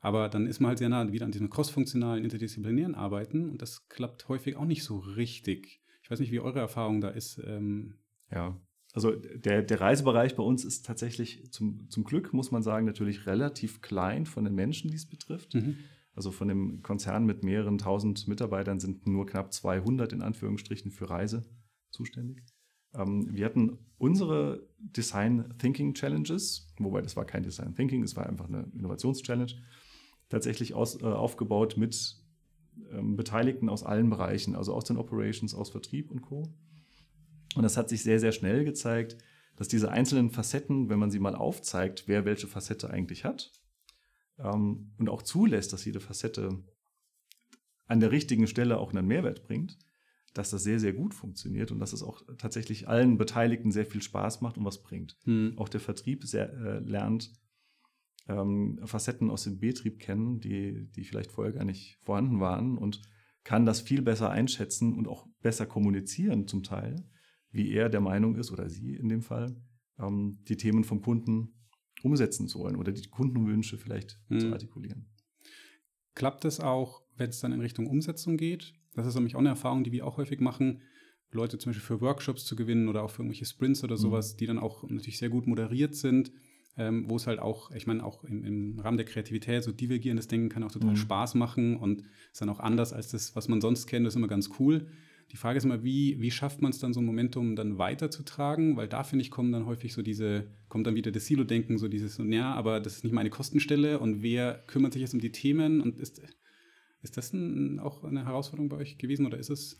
Aber 0.00 0.28
dann 0.28 0.46
ist 0.46 0.60
man 0.60 0.70
halt 0.70 0.78
sehr 0.78 0.88
nah 0.88 1.10
wieder 1.10 1.24
an 1.24 1.32
diesem 1.32 1.50
crossfunktionalen, 1.50 2.24
interdisziplinären 2.24 2.94
Arbeiten 2.94 3.50
und 3.50 3.62
das 3.62 3.88
klappt 3.88 4.28
häufig 4.28 4.56
auch 4.56 4.64
nicht 4.64 4.84
so 4.84 4.98
richtig. 4.98 5.80
Ich 6.02 6.10
weiß 6.10 6.20
nicht, 6.20 6.30
wie 6.30 6.40
eure 6.40 6.60
Erfahrung 6.60 7.00
da 7.00 7.08
ist. 7.08 7.40
Ähm, 7.44 7.94
ja, 8.30 8.60
also 8.92 9.12
der, 9.12 9.62
der 9.62 9.80
Reisebereich 9.80 10.36
bei 10.36 10.42
uns 10.42 10.64
ist 10.64 10.86
tatsächlich 10.86 11.52
zum, 11.52 11.90
zum 11.90 12.04
Glück, 12.04 12.32
muss 12.32 12.50
man 12.50 12.62
sagen, 12.62 12.86
natürlich 12.86 13.26
relativ 13.26 13.82
klein 13.82 14.24
von 14.24 14.44
den 14.44 14.54
Menschen, 14.54 14.90
die 14.90 14.96
es 14.96 15.06
betrifft. 15.06 15.54
Mhm. 15.54 15.76
Also 16.14 16.30
von 16.30 16.48
dem 16.48 16.82
Konzern 16.82 17.26
mit 17.26 17.44
mehreren 17.44 17.76
tausend 17.76 18.26
Mitarbeitern 18.26 18.80
sind 18.80 19.06
nur 19.06 19.26
knapp 19.26 19.52
200 19.52 20.14
in 20.14 20.22
Anführungsstrichen 20.22 20.90
für 20.90 21.10
Reise 21.10 21.44
zuständig. 21.90 22.42
Ähm, 22.94 23.28
wir 23.30 23.44
hatten 23.44 23.78
unsere 23.98 24.66
Design 24.78 25.54
Thinking 25.58 25.92
Challenges, 25.92 26.72
wobei 26.78 27.02
das 27.02 27.16
war 27.16 27.26
kein 27.26 27.42
Design 27.42 27.74
Thinking, 27.74 28.02
es 28.02 28.16
war 28.16 28.26
einfach 28.26 28.48
eine 28.48 28.70
Innovationschallenge, 28.74 29.52
tatsächlich 30.28 30.74
aus, 30.74 31.00
äh, 31.00 31.04
aufgebaut 31.04 31.76
mit 31.76 32.16
ähm, 32.90 33.16
Beteiligten 33.16 33.68
aus 33.68 33.82
allen 33.82 34.10
Bereichen, 34.10 34.54
also 34.54 34.74
aus 34.74 34.84
den 34.84 34.96
Operations, 34.96 35.54
aus 35.54 35.70
Vertrieb 35.70 36.10
und 36.10 36.22
Co. 36.22 36.52
Und 37.54 37.62
das 37.62 37.76
hat 37.76 37.88
sich 37.88 38.02
sehr, 38.02 38.20
sehr 38.20 38.32
schnell 38.32 38.64
gezeigt, 38.64 39.16
dass 39.56 39.68
diese 39.68 39.90
einzelnen 39.90 40.30
Facetten, 40.30 40.90
wenn 40.90 40.98
man 40.98 41.10
sie 41.10 41.18
mal 41.18 41.34
aufzeigt, 41.34 42.04
wer 42.06 42.24
welche 42.24 42.46
Facette 42.46 42.90
eigentlich 42.90 43.24
hat, 43.24 43.52
ähm, 44.38 44.92
und 44.98 45.08
auch 45.08 45.22
zulässt, 45.22 45.72
dass 45.72 45.84
jede 45.84 46.00
Facette 46.00 46.62
an 47.86 48.00
der 48.00 48.10
richtigen 48.10 48.46
Stelle 48.46 48.78
auch 48.78 48.92
einen 48.92 49.06
Mehrwert 49.06 49.44
bringt, 49.44 49.78
dass 50.34 50.50
das 50.50 50.62
sehr, 50.62 50.80
sehr 50.80 50.92
gut 50.92 51.14
funktioniert 51.14 51.70
und 51.72 51.78
dass 51.78 51.92
es 51.92 52.02
auch 52.02 52.20
tatsächlich 52.36 52.88
allen 52.88 53.16
Beteiligten 53.16 53.72
sehr 53.72 53.86
viel 53.86 54.02
Spaß 54.02 54.42
macht 54.42 54.58
und 54.58 54.64
was 54.64 54.82
bringt. 54.82 55.16
Hm. 55.24 55.54
Auch 55.56 55.68
der 55.68 55.80
Vertrieb 55.80 56.24
sehr, 56.24 56.52
äh, 56.52 56.78
lernt 56.80 57.32
ähm, 58.28 58.80
Facetten 58.84 59.30
aus 59.30 59.44
dem 59.44 59.58
Betrieb 59.58 59.98
kennen, 59.98 60.40
die, 60.40 60.90
die 60.92 61.04
vielleicht 61.04 61.30
vorher 61.30 61.52
gar 61.52 61.64
nicht 61.64 61.98
vorhanden 62.02 62.40
waren 62.40 62.78
und 62.78 63.02
kann 63.44 63.64
das 63.64 63.80
viel 63.80 64.02
besser 64.02 64.30
einschätzen 64.30 64.94
und 64.94 65.06
auch 65.06 65.26
besser 65.40 65.66
kommunizieren 65.66 66.48
zum 66.48 66.62
Teil 66.62 67.04
wie 67.56 67.72
er 67.72 67.88
der 67.88 68.00
Meinung 68.00 68.36
ist, 68.36 68.52
oder 68.52 68.68
sie 68.68 68.94
in 68.94 69.08
dem 69.08 69.22
Fall, 69.22 69.56
ähm, 69.98 70.38
die 70.48 70.56
Themen 70.56 70.84
vom 70.84 71.00
Kunden 71.00 71.54
umsetzen 72.02 72.46
zu 72.46 72.58
wollen 72.58 72.76
oder 72.76 72.92
die 72.92 73.08
Kundenwünsche 73.08 73.78
vielleicht 73.78 74.20
hm. 74.28 74.40
zu 74.40 74.52
artikulieren. 74.52 75.08
Klappt 76.14 76.44
es 76.44 76.60
auch, 76.60 77.02
wenn 77.16 77.30
es 77.30 77.40
dann 77.40 77.52
in 77.52 77.60
Richtung 77.60 77.86
Umsetzung 77.86 78.36
geht? 78.36 78.74
Das 78.94 79.06
ist 79.06 79.14
nämlich 79.14 79.34
auch 79.34 79.40
eine 79.40 79.48
Erfahrung, 79.48 79.84
die 79.84 79.92
wir 79.92 80.06
auch 80.06 80.18
häufig 80.18 80.40
machen, 80.40 80.82
Leute 81.32 81.58
zum 81.58 81.70
Beispiel 81.70 81.84
für 81.84 82.00
Workshops 82.00 82.44
zu 82.44 82.56
gewinnen 82.56 82.88
oder 82.88 83.02
auch 83.02 83.10
für 83.10 83.22
irgendwelche 83.22 83.46
Sprints 83.46 83.82
oder 83.82 83.96
mhm. 83.96 84.00
sowas, 84.00 84.36
die 84.36 84.46
dann 84.46 84.58
auch 84.58 84.88
natürlich 84.88 85.18
sehr 85.18 85.28
gut 85.28 85.46
moderiert 85.46 85.94
sind, 85.94 86.32
ähm, 86.78 87.08
wo 87.08 87.16
es 87.16 87.26
halt 87.26 87.38
auch, 87.38 87.70
ich 87.70 87.86
meine, 87.86 88.04
auch 88.04 88.22
im, 88.24 88.44
im, 88.44 88.78
Rahmen 88.78 88.96
der 88.96 89.06
Kreativität, 89.06 89.62
so 89.64 89.72
divergierendes 89.72 90.28
Denken 90.28 90.48
kann 90.48 90.62
auch 90.62 90.72
total 90.72 90.90
mhm. 90.90 90.96
Spaß 90.96 91.34
machen 91.34 91.76
und 91.76 92.02
ist 92.32 92.40
dann 92.40 92.50
auch 92.50 92.60
anders 92.60 92.92
als 92.92 93.10
das, 93.10 93.34
was 93.34 93.48
man 93.48 93.60
sonst 93.60 93.86
kennt, 93.86 94.06
das 94.06 94.12
ist 94.12 94.18
immer 94.18 94.28
ganz 94.28 94.50
cool. 94.58 94.86
Die 95.32 95.36
Frage 95.36 95.56
ist 95.56 95.64
immer, 95.64 95.82
wie, 95.82 96.20
wie 96.20 96.30
schafft 96.30 96.62
man 96.62 96.70
es 96.70 96.78
dann, 96.78 96.92
so 96.92 97.00
ein 97.00 97.06
Momentum 97.06 97.56
dann 97.56 97.78
weiterzutragen? 97.78 98.76
Weil 98.76 98.86
da, 98.86 99.02
finde 99.02 99.24
ich, 99.24 99.30
kommen 99.30 99.50
dann 99.50 99.66
häufig 99.66 99.92
so 99.92 100.02
diese, 100.02 100.46
kommt 100.68 100.86
dann 100.86 100.94
wieder 100.94 101.10
das 101.10 101.26
Silo-Denken, 101.26 101.78
so 101.78 101.88
dieses, 101.88 102.18
ja, 102.18 102.54
aber 102.54 102.78
das 102.78 102.96
ist 102.96 103.04
nicht 103.04 103.12
meine 103.12 103.30
Kostenstelle 103.30 103.98
und 103.98 104.22
wer 104.22 104.62
kümmert 104.68 104.92
sich 104.92 105.02
jetzt 105.02 105.14
um 105.14 105.20
die 105.20 105.32
Themen? 105.32 105.80
Und 105.80 105.98
ist, 105.98 106.22
ist 107.02 107.16
das 107.16 107.32
ein, 107.32 107.80
auch 107.80 108.04
eine 108.04 108.24
Herausforderung 108.24 108.68
bei 108.68 108.76
euch 108.76 108.98
gewesen 108.98 109.26
oder 109.26 109.38
ist 109.38 109.50
es? 109.50 109.76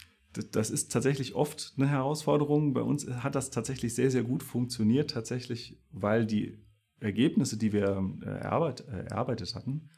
Das 0.50 0.70
ist 0.70 0.92
tatsächlich 0.92 1.34
oft 1.34 1.74
eine 1.76 1.88
Herausforderung. 1.88 2.74
Bei 2.74 2.82
uns 2.82 3.08
hat 3.08 3.34
das 3.36 3.50
tatsächlich 3.50 3.94
sehr, 3.94 4.10
sehr 4.10 4.22
gut 4.22 4.42
funktioniert, 4.42 5.10
tatsächlich, 5.10 5.78
weil 5.92 6.26
die 6.26 6.58
Ergebnisse, 7.00 7.56
die 7.58 7.72
wir 7.72 8.02
äh, 8.22 8.26
erarbeitet, 8.26 8.88
äh, 8.88 9.04
erarbeitet 9.06 9.54
hatten, 9.54 9.90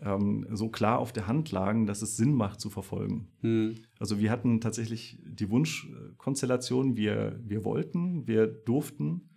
ähm, 0.00 0.46
so 0.50 0.68
klar 0.68 0.98
auf 0.98 1.12
der 1.12 1.26
Hand 1.26 1.50
lagen, 1.52 1.86
dass 1.86 2.02
es 2.02 2.16
Sinn 2.16 2.34
macht 2.34 2.60
zu 2.60 2.70
verfolgen. 2.70 3.28
Hm. 3.40 3.76
Also 3.98 4.18
wir 4.18 4.30
hatten 4.30 4.60
tatsächlich 4.60 5.22
die 5.24 5.50
Wunschkonstellation, 5.50 6.96
wir, 6.96 7.40
wir 7.42 7.64
wollten, 7.64 8.26
wir 8.26 8.46
durften 8.46 9.30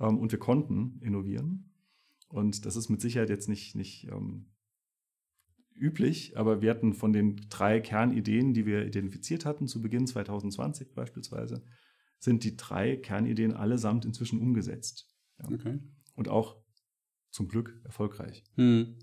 ähm, 0.00 0.18
und 0.18 0.32
wir 0.32 0.38
konnten 0.38 1.00
innovieren. 1.02 1.72
Und 2.28 2.66
das 2.66 2.76
ist 2.76 2.88
mit 2.88 3.00
Sicherheit 3.00 3.30
jetzt 3.30 3.48
nicht, 3.48 3.76
nicht 3.76 4.08
ähm, 4.10 4.46
üblich, 5.74 6.36
aber 6.36 6.62
wir 6.62 6.70
hatten 6.70 6.94
von 6.94 7.12
den 7.12 7.36
drei 7.48 7.80
Kernideen, 7.80 8.54
die 8.54 8.66
wir 8.66 8.86
identifiziert 8.86 9.44
hatten, 9.44 9.68
zu 9.68 9.82
Beginn 9.82 10.06
2020 10.06 10.94
beispielsweise, 10.94 11.62
sind 12.18 12.44
die 12.44 12.56
drei 12.56 12.96
Kernideen 12.96 13.52
allesamt 13.52 14.04
inzwischen 14.04 14.40
umgesetzt. 14.40 15.12
Ja. 15.38 15.50
Okay. 15.52 15.78
Und 16.16 16.28
auch 16.28 16.56
zum 17.30 17.48
Glück 17.48 17.78
erfolgreich. 17.84 18.42
Hm. 18.54 18.98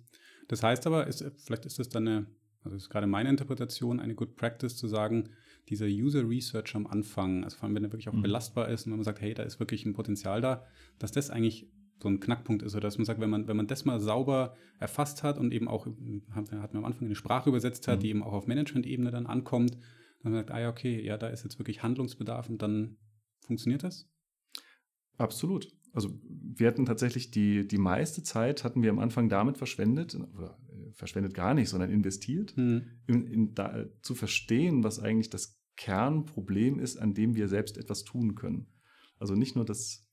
Das 0.47 0.63
heißt 0.63 0.88
aber, 0.88 1.08
ist, 1.08 1.23
vielleicht 1.38 1.65
ist 1.65 1.80
das 1.80 1.89
dann 1.89 2.08
eine, 2.08 2.28
also 2.62 2.76
ist 2.76 2.89
gerade 2.89 3.08
meine 3.08 3.30
Interpretation, 3.30 3.99
eine 3.99 4.15
Good 4.15 4.36
Practice 4.36 4.76
zu 4.76 4.88
sagen, 4.88 5.30
dieser 5.69 5.86
User 5.86 6.28
Research 6.28 6.76
am 6.76 6.88
Anfang, 6.88 7.43
also 7.43 7.58
vor 7.58 7.65
allem 7.65 7.76
wenn 7.76 7.86
er 7.86 7.91
wirklich 7.91 8.10
auch 8.10 8.13
mhm. 8.13 8.23
belastbar 8.23 8.69
ist 8.69 8.86
und 8.86 8.91
wenn 8.91 8.97
man 8.97 9.06
sagt, 9.06 9.21
hey, 9.21 9.34
da 9.34 9.43
ist 9.43 9.60
wirklich 9.60 9.86
ein 9.86 9.93
Potenzial 9.93 10.41
da, 10.41 10.65
dass 10.99 11.12
das 11.12 11.30
eigentlich 11.30 11.71
so 12.02 12.10
ein 12.10 12.19
Knackpunkt 12.19 12.63
ist, 12.63 12.73
oder 12.73 12.82
dass 12.82 12.97
man 12.97 13.06
sagt, 13.06 13.21
wenn 13.21 13.30
man, 13.30 13.47
wenn 13.47 13.56
man 13.56 13.67
das 13.67 13.86
mal 13.86 13.99
sauber 13.99 14.58
erfasst 14.80 15.23
hat 15.23 15.38
und 15.38 15.54
eben 15.54 15.69
auch, 15.69 15.86
hat, 16.32 16.52
hat 16.52 16.73
man 16.73 16.84
am 16.84 16.86
Anfang 16.86 17.06
eine 17.06 17.15
Sprache 17.15 17.49
übersetzt 17.49 17.88
hat, 17.88 17.99
mhm. 17.99 18.02
die 18.02 18.10
eben 18.10 18.23
auch 18.23 18.34
auf 18.34 18.47
Management-Ebene 18.47 19.10
dann 19.10 19.26
ankommt, 19.26 19.78
dann 20.21 20.34
sagt, 20.34 20.52
ah 20.52 20.60
ja, 20.60 20.69
okay, 20.69 21.02
ja, 21.02 21.17
da 21.17 21.28
ist 21.28 21.43
jetzt 21.43 21.60
wirklich 21.60 21.84
Handlungsbedarf 21.84 22.49
und 22.49 22.62
dann 22.62 22.97
funktioniert 23.41 23.84
das? 23.84 24.10
Absolut. 25.17 25.67
Also 25.93 26.19
wir 26.56 26.67
hatten 26.67 26.86
tatsächlich 26.86 27.32
die, 27.32 27.67
die 27.67 27.77
meiste 27.77 28.23
Zeit 28.23 28.63
hatten 28.63 28.82
wir 28.82 28.89
am 28.89 28.99
Anfang 28.99 29.29
damit 29.29 29.58
verschwendet, 29.58 30.15
oder 30.36 30.58
äh, 30.69 30.91
verschwendet 30.91 31.34
gar 31.34 31.53
nicht, 31.53 31.69
sondern 31.69 31.91
investiert, 31.91 32.58
mhm. 32.58 32.84
in, 33.08 33.27
in 33.27 33.53
da, 33.53 33.86
zu 34.01 34.15
verstehen, 34.15 34.84
was 34.84 34.99
eigentlich 34.99 35.29
das 35.29 35.62
Kernproblem 35.77 36.79
ist, 36.79 36.97
an 36.97 37.13
dem 37.13 37.36
wir 37.36 37.47
selbst 37.47 37.77
etwas 37.77 38.03
tun 38.03 38.36
können. 38.36 38.67
Also 39.19 39.36
nicht 39.36 39.56
nur 39.56 39.65
das, 39.65 40.08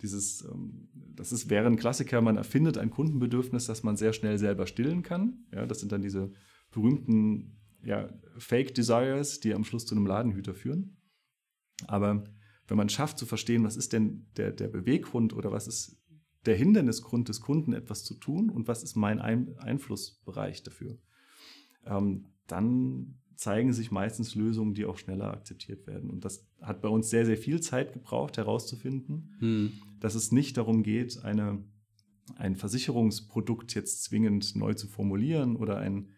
dieses, 0.00 0.44
ähm, 0.44 0.88
das 0.92 1.32
ist, 1.32 1.48
wäre 1.48 1.68
ein 1.68 1.76
Klassiker, 1.76 2.20
man 2.20 2.36
erfindet 2.36 2.76
ein 2.76 2.90
Kundenbedürfnis, 2.90 3.66
das 3.66 3.84
man 3.84 3.96
sehr 3.96 4.12
schnell 4.12 4.38
selber 4.38 4.66
stillen 4.66 5.02
kann. 5.02 5.46
Ja, 5.52 5.66
das 5.66 5.80
sind 5.80 5.92
dann 5.92 6.02
diese 6.02 6.32
berühmten 6.72 7.60
ja, 7.84 8.08
Fake 8.38 8.74
Desires, 8.74 9.40
die 9.40 9.54
am 9.54 9.64
Schluss 9.64 9.86
zu 9.86 9.94
einem 9.94 10.06
Ladenhüter 10.06 10.54
führen. 10.54 10.96
Aber 11.86 12.24
wenn 12.68 12.76
man 12.76 12.88
schafft 12.88 13.18
zu 13.18 13.26
verstehen, 13.26 13.64
was 13.64 13.76
ist 13.76 13.92
denn 13.92 14.26
der, 14.36 14.52
der 14.52 14.68
Beweggrund 14.68 15.32
oder 15.32 15.52
was 15.52 15.66
ist 15.66 15.98
der 16.46 16.56
Hindernisgrund 16.56 17.28
des 17.28 17.40
Kunden, 17.40 17.72
etwas 17.72 18.04
zu 18.04 18.14
tun 18.14 18.50
und 18.50 18.68
was 18.68 18.82
ist 18.82 18.96
mein 18.96 19.20
Ein 19.20 19.56
Einflussbereich 19.58 20.62
dafür, 20.62 20.98
ähm, 21.86 22.26
dann 22.46 23.18
zeigen 23.36 23.72
sich 23.72 23.90
meistens 23.90 24.34
Lösungen, 24.34 24.74
die 24.74 24.84
auch 24.84 24.98
schneller 24.98 25.32
akzeptiert 25.32 25.86
werden. 25.86 26.10
Und 26.10 26.24
das 26.24 26.46
hat 26.60 26.82
bei 26.82 26.88
uns 26.88 27.10
sehr, 27.10 27.26
sehr 27.26 27.36
viel 27.36 27.60
Zeit 27.60 27.92
gebraucht, 27.92 28.36
herauszufinden, 28.36 29.34
hm. 29.38 29.72
dass 30.00 30.14
es 30.14 30.32
nicht 30.32 30.56
darum 30.56 30.82
geht, 30.82 31.24
eine, 31.24 31.64
ein 32.36 32.56
Versicherungsprodukt 32.56 33.74
jetzt 33.74 34.04
zwingend 34.04 34.54
neu 34.54 34.74
zu 34.74 34.86
formulieren 34.86 35.56
oder 35.56 35.78
ein, 35.78 36.10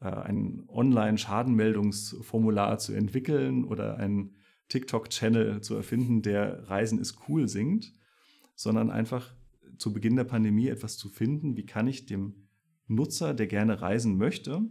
äh, 0.00 0.08
ein 0.08 0.64
Online-Schadenmeldungsformular 0.68 2.78
zu 2.78 2.92
entwickeln 2.92 3.64
oder 3.64 3.96
ein 3.96 4.34
TikTok-Channel 4.68 5.60
zu 5.60 5.74
erfinden, 5.74 6.22
der 6.22 6.68
Reisen 6.68 6.98
ist 6.98 7.28
cool 7.28 7.48
singt, 7.48 7.92
sondern 8.54 8.90
einfach 8.90 9.34
zu 9.78 9.92
Beginn 9.92 10.16
der 10.16 10.24
Pandemie 10.24 10.68
etwas 10.68 10.96
zu 10.96 11.08
finden, 11.08 11.56
wie 11.56 11.66
kann 11.66 11.86
ich 11.86 12.06
dem 12.06 12.48
Nutzer, 12.88 13.34
der 13.34 13.46
gerne 13.46 13.80
reisen 13.80 14.16
möchte, 14.16 14.62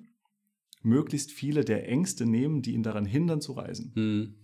möglichst 0.82 1.32
viele 1.32 1.66
der 1.66 1.88
Ängste 1.88 2.26
nehmen, 2.26 2.62
die 2.62 2.74
ihn 2.74 2.84
daran 2.84 3.06
hindern 3.06 3.42
zu 3.42 3.54
reisen. 3.54 3.92
Mhm. 3.96 4.36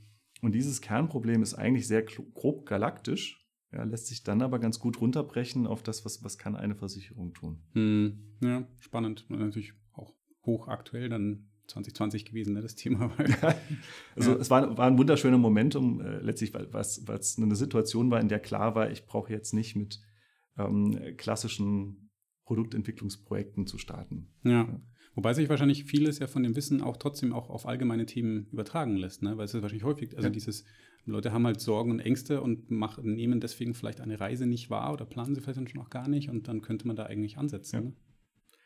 Und 0.42 0.56
dieses 0.56 0.82
Kernproblem 0.82 1.44
ist 1.44 1.54
eigentlich 1.54 1.88
sehr 1.88 2.04
grob 2.04 2.66
galaktisch, 2.66 3.38
ja, 3.72 3.84
lässt 3.84 4.08
sich 4.08 4.24
dann 4.24 4.42
aber 4.42 4.60
ganz 4.60 4.80
gut 4.80 5.00
runterbrechen 5.00 5.66
auf 5.66 5.82
das, 5.84 6.04
was, 6.04 6.24
was 6.24 6.38
kann 6.38 6.56
eine 6.56 6.76
Versicherung 6.76 7.34
tun. 7.34 7.64
Mhm. 7.74 8.36
Ja, 8.44 8.68
spannend. 8.80 9.26
Und 9.30 9.40
natürlich 9.40 9.74
auch 9.94 10.14
hochaktuell 10.46 11.08
dann 11.08 11.51
2020 11.72 12.26
gewesen, 12.26 12.54
ne, 12.54 12.62
das 12.62 12.76
Thema. 12.76 13.12
also 14.16 14.38
es 14.38 14.50
war, 14.50 14.78
war 14.78 14.88
ein 14.88 14.98
wunderschöner 14.98 15.38
Momentum, 15.38 16.02
äh, 16.02 16.20
letztlich, 16.20 16.54
weil 16.54 16.68
es 16.82 17.38
eine 17.38 17.56
Situation 17.56 18.12
war, 18.12 18.20
in 18.20 18.30
der 18.30 18.40
klar 18.40 18.76
war, 18.76 18.92
ich 18.92 19.06
brauche 19.06 19.32
jetzt 19.32 19.54
nicht 19.54 19.76
mit 19.76 20.00
ähm, 20.58 20.98
klassischen 21.18 22.10
Produktentwicklungsprojekten 22.46 23.68
zu 23.68 23.78
starten. 23.78 24.30
Ja. 24.44 24.52
ja. 24.52 24.82
Wobei 25.14 25.34
sich 25.34 25.50
wahrscheinlich 25.50 25.84
vieles 25.86 26.20
ja 26.20 26.28
von 26.28 26.44
dem 26.44 26.56
Wissen 26.56 26.82
auch 26.82 26.96
trotzdem 26.96 27.34
auch 27.34 27.50
auf 27.50 27.66
allgemeine 27.66 28.06
Themen 28.06 28.48
übertragen 28.52 28.96
lässt, 28.96 29.24
ne? 29.24 29.38
weil 29.38 29.46
es 29.46 29.54
ist 29.54 29.62
wahrscheinlich 29.62 29.84
häufig, 29.84 30.16
also 30.16 30.28
ja. 30.28 30.32
dieses, 30.32 30.64
Leute 31.06 31.32
haben 31.32 31.46
halt 31.46 31.60
Sorgen 31.60 31.92
und 31.92 32.00
Ängste 32.00 32.42
und 32.42 32.70
machen, 32.70 33.16
nehmen 33.16 33.40
deswegen 33.40 33.74
vielleicht 33.74 34.02
eine 34.02 34.20
Reise 34.20 34.46
nicht 34.46 34.70
wahr 34.70 34.94
oder 34.94 35.06
planen 35.06 35.34
sie 35.34 35.42
vielleicht 35.42 35.58
dann 35.58 35.68
schon 35.68 35.82
auch 35.82 35.90
gar 35.90 36.08
nicht 36.08 36.30
und 36.30 36.48
dann 36.48 36.62
könnte 36.62 36.88
man 36.88 36.96
da 36.96 37.06
eigentlich 37.06 37.38
ansetzen. 37.38 37.76
Ja. 37.76 37.82
Ne? 37.82 37.94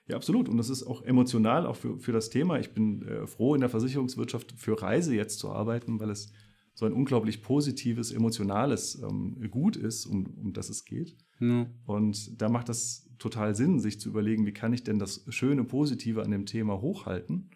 Ja, 0.08 0.16
absolut. 0.16 0.50
Und 0.50 0.58
das 0.58 0.70
ist 0.70 0.84
auch 0.84 1.02
emotional, 1.02 1.66
auch 1.66 1.76
für, 1.76 1.98
für 1.98 2.12
das 2.12 2.30
Thema. 2.30 2.60
Ich 2.60 2.74
bin 2.74 3.02
äh, 3.04 3.26
froh, 3.26 3.56
in 3.56 3.62
der 3.62 3.70
Versicherungswirtschaft 3.70 4.54
für 4.58 4.80
Reise 4.82 5.16
jetzt 5.16 5.40
zu 5.40 5.50
arbeiten, 5.50 6.00
weil 6.00 6.12
es 6.12 6.32
so 6.76 6.86
ein 6.86 6.94
unglaublich 6.94 7.42
positives, 7.42 8.12
emotionales 8.12 9.02
ähm, 9.02 9.50
Gut 9.50 9.78
ist, 9.78 10.06
um, 10.06 10.26
um 10.38 10.54
das 10.54 10.70
es 10.70 10.86
geht. 10.86 11.16
Ja. 11.40 11.68
Und 11.86 12.42
da 12.42 12.50
macht 12.50 12.70
das 12.70 13.10
total 13.18 13.56
Sinn, 13.56 13.80
sich 13.80 14.00
zu 14.00 14.10
überlegen, 14.10 14.46
wie 14.46 14.52
kann 14.52 14.74
ich 14.74 14.84
denn 14.84 15.00
das 15.00 15.26
schöne, 15.30 15.64
positive 15.64 16.22
an 16.22 16.32
dem 16.32 16.46
Thema 16.46 16.82
hochhalten 16.82 17.50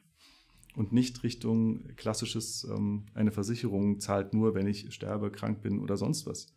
und 0.76 0.94
nicht 0.94 1.24
Richtung 1.24 1.96
klassisches, 1.98 2.66
ähm, 2.70 3.06
eine 3.14 3.32
Versicherung 3.32 4.00
zahlt 4.00 4.34
nur, 4.34 4.56
wenn 4.56 4.68
ich 4.68 4.94
sterbe, 4.94 5.32
krank 5.32 5.62
bin 5.62 5.80
oder 5.80 5.98
sonst 5.98 6.26
was 6.26 6.56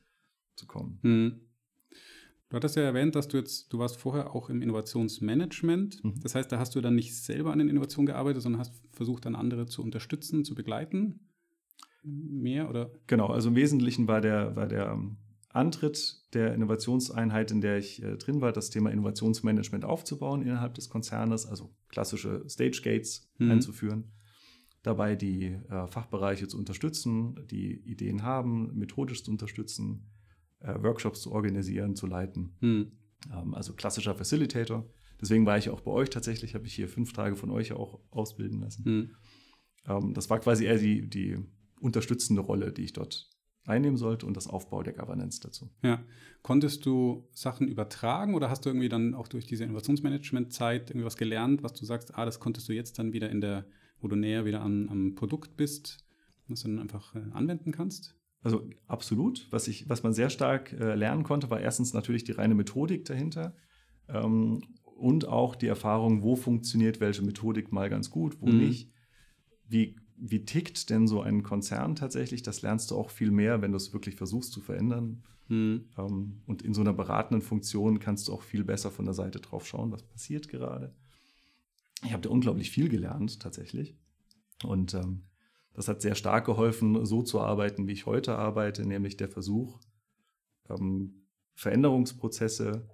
zu 0.55 0.67
kommen. 0.67 0.99
Mhm. 1.03 1.41
Du 2.53 2.57
hattest 2.57 2.77
ja 2.77 2.83
erwähnt, 2.83 3.15
dass 3.15 3.29
du 3.29 3.38
jetzt, 3.38 3.73
du 3.73 3.79
warst 3.79 3.97
vorher 3.97 4.35
auch 4.35 4.51
im 4.51 4.61
Innovationsmanagement. 4.61 6.05
Mhm. 6.05 6.21
Das 6.21 6.35
heißt, 6.35 6.53
da 6.53 6.59
hast 6.59 6.75
du 6.75 6.83
dann 6.83 6.95
nicht 6.95 7.17
selber 7.17 7.51
an 7.51 7.59
den 7.59 7.71
Innovationen 7.71 8.05
gearbeitet, 8.05 8.43
sondern 8.43 8.61
hast 8.61 8.75
versucht, 8.91 9.25
dann 9.25 9.35
andere 9.35 9.65
zu 9.65 9.83
unterstützen, 9.83 10.45
zu 10.45 10.55
begleiten. 10.55 11.31
Mehr 12.03 12.69
oder? 12.69 12.91
Genau, 13.07 13.29
also 13.29 13.49
im 13.49 13.55
Wesentlichen 13.55 14.07
war 14.07 14.21
der, 14.21 14.55
war 14.55 14.69
der 14.69 14.91
ähm, 14.91 15.17
Antritt 15.49 16.27
der 16.35 16.53
Innovationseinheit, 16.53 17.51
in 17.53 17.62
der 17.62 17.79
ich 17.79 18.03
äh, 18.03 18.19
drin 18.19 18.43
war, 18.43 18.53
das 18.53 18.69
Thema 18.69 18.91
Innovationsmanagement 18.91 19.87
aufzubauen 19.87 20.43
innerhalb 20.43 20.75
des 20.75 20.91
Konzernes, 20.91 21.47
also 21.47 21.75
klassische 21.88 22.45
Stage 22.51 22.83
Gates 22.85 23.31
mhm. 23.38 23.53
einzuführen, 23.53 24.12
dabei 24.83 25.17
die 25.17 25.57
äh, 25.71 25.87
Fachbereiche 25.87 26.49
zu 26.49 26.59
unterstützen, 26.59 27.47
die 27.51 27.81
Ideen 27.91 28.23
haben, 28.23 28.77
methodisch 28.77 29.25
zu 29.25 29.31
unterstützen, 29.31 30.12
Workshops 30.62 31.22
zu 31.22 31.33
organisieren, 31.33 31.96
zu 31.96 32.07
leiten. 32.07 32.57
Hm. 32.61 32.92
Ähm, 33.33 33.55
also 33.55 33.75
klassischer 33.75 34.14
Facilitator. 34.14 34.88
Deswegen 35.20 35.46
war 35.46 35.59
ich 35.59 35.70
auch 35.70 35.81
bei 35.81 35.90
euch 35.92 36.11
tatsächlich, 36.11 36.55
habe 36.55 36.66
ich 36.66 36.75
hier 36.75 36.88
fünf 36.88 37.12
Tage 37.12 37.37
von 37.37 37.51
euch 37.51 37.72
auch 37.72 38.01
ausbilden 38.11 38.61
lassen. 38.61 38.85
Hm. 38.85 39.11
Ähm, 39.87 40.14
das 40.14 40.31
war 40.31 40.40
quasi 40.40 40.64
eher 40.64 40.79
die, 40.79 41.09
die 41.09 41.38
unterstützende 41.81 42.42
Rolle, 42.42 42.72
die 42.72 42.85
ich 42.85 42.92
dort 42.92 43.31
einnehmen 43.64 43.96
sollte 43.96 44.27
und 44.27 44.37
das 44.37 44.48
Aufbau 44.48 44.83
der 44.83 44.92
Governance 44.92 45.40
dazu. 45.40 45.70
Ja. 45.83 46.03
Konntest 46.42 46.85
du 46.85 47.29
Sachen 47.33 47.68
übertragen 47.68 48.35
oder 48.35 48.51
hast 48.51 48.64
du 48.64 48.70
irgendwie 48.70 48.88
dann 48.88 49.14
auch 49.14 49.29
durch 49.29 49.46
diese 49.46 49.64
Innovationsmanagement-Zeit 49.64 50.90
irgendwie 50.90 51.07
was 51.07 51.16
gelernt, 51.16 51.62
was 51.62 51.72
du 51.72 51.85
sagst, 51.85 52.16
ah, 52.16 52.25
das 52.25 52.40
konntest 52.40 52.68
du 52.68 52.72
jetzt 52.72 52.98
dann 52.98 53.12
wieder 53.12 53.31
in 53.31 53.40
der, 53.40 53.66
wo 54.01 54.09
du 54.09 54.16
näher 54.16 54.44
wieder 54.44 54.61
am, 54.62 54.88
am 54.88 55.14
Produkt 55.14 55.57
bist, 55.57 56.05
was 56.48 56.62
du 56.62 56.68
dann 56.68 56.81
einfach 56.81 57.14
äh, 57.14 57.22
anwenden 57.33 57.70
kannst? 57.70 58.16
Also 58.43 58.69
absolut. 58.89 59.47
Was, 59.51 59.69
ich, 59.69 59.89
was 59.89 60.03
man 60.03 60.13
sehr 60.13 60.31
stark 60.31 60.73
äh, 60.73 60.95
lernen 60.95 61.23
konnte, 61.23 61.51
war 61.51 61.61
erstens 61.61 61.95
natürlich 61.95 62.25
die 62.25 62.33
reine 62.33 62.55
Methodik 62.55 63.05
dahinter 63.05 63.55
ähm, 64.09 64.63
und 64.97 65.27
auch 65.27 65.55
die 65.55 65.69
Erfahrung, 65.69 66.23
wo 66.23 66.37
funktioniert 66.37 67.01
welche 67.01 67.23
Methodik 67.23 67.73
mal 67.73 67.89
ganz 67.89 68.11
gut, 68.11 68.41
wo 68.41 68.47
mhm. 68.47 68.59
nicht. 68.59 68.93
Wie, 69.69 69.97
wie 70.17 70.45
tickt 70.45 70.91
denn 70.91 71.07
so 71.07 71.23
ein 71.23 71.43
Konzern 71.43 71.95
tatsächlich? 71.95 72.43
Das 72.43 72.63
lernst 72.63 72.91
du 72.91 72.97
auch 72.97 73.11
viel 73.11 73.31
mehr, 73.31 73.63
wenn 73.63 73.73
du 73.73 73.77
es 73.77 73.93
wirklich 73.93 74.17
versuchst 74.17 74.53
zu 74.53 74.61
verändern. 74.61 75.23
Mhm. 75.49 75.89
Ähm, 75.97 76.43
und 76.47 76.63
in 76.63 76.75
so 76.75 76.81
einer 76.81 76.93
beratenden 76.93 77.43
Funktion 77.43 78.01
kannst 78.01 78.29
du 78.29 78.33
auch 78.33 78.43
viel 78.43 78.65
besser 78.65 78.91
von 78.91 79.05
der 79.05 79.15
Seite 79.15 79.41
drauf 79.41 79.67
schauen, 79.67 79.93
was 79.93 80.03
passiert 80.03 80.49
gerade. 80.49 80.95
Ich 82.05 82.13
habe 82.13 82.23
da 82.23 82.31
unglaublich 82.31 82.71
viel 82.71 82.89
gelernt 82.89 83.39
tatsächlich. 83.39 83.97
Und 84.65 84.95
ähm, 84.95 85.23
das 85.75 85.89
hat 85.89 86.03
sehr 86.03 86.15
stark 86.15 86.47
geholfen, 86.47 87.05
so 87.07 87.23
zu 87.23 87.41
arbeiten, 87.41 87.87
wie 87.87 87.93
ich 87.93 88.07
heute 88.07 88.37
arbeite, 88.37 88.87
nämlich 88.87 89.17
der 89.17 89.29
Versuch, 89.29 89.81
ähm, 90.69 91.27
Veränderungsprozesse 91.55 92.89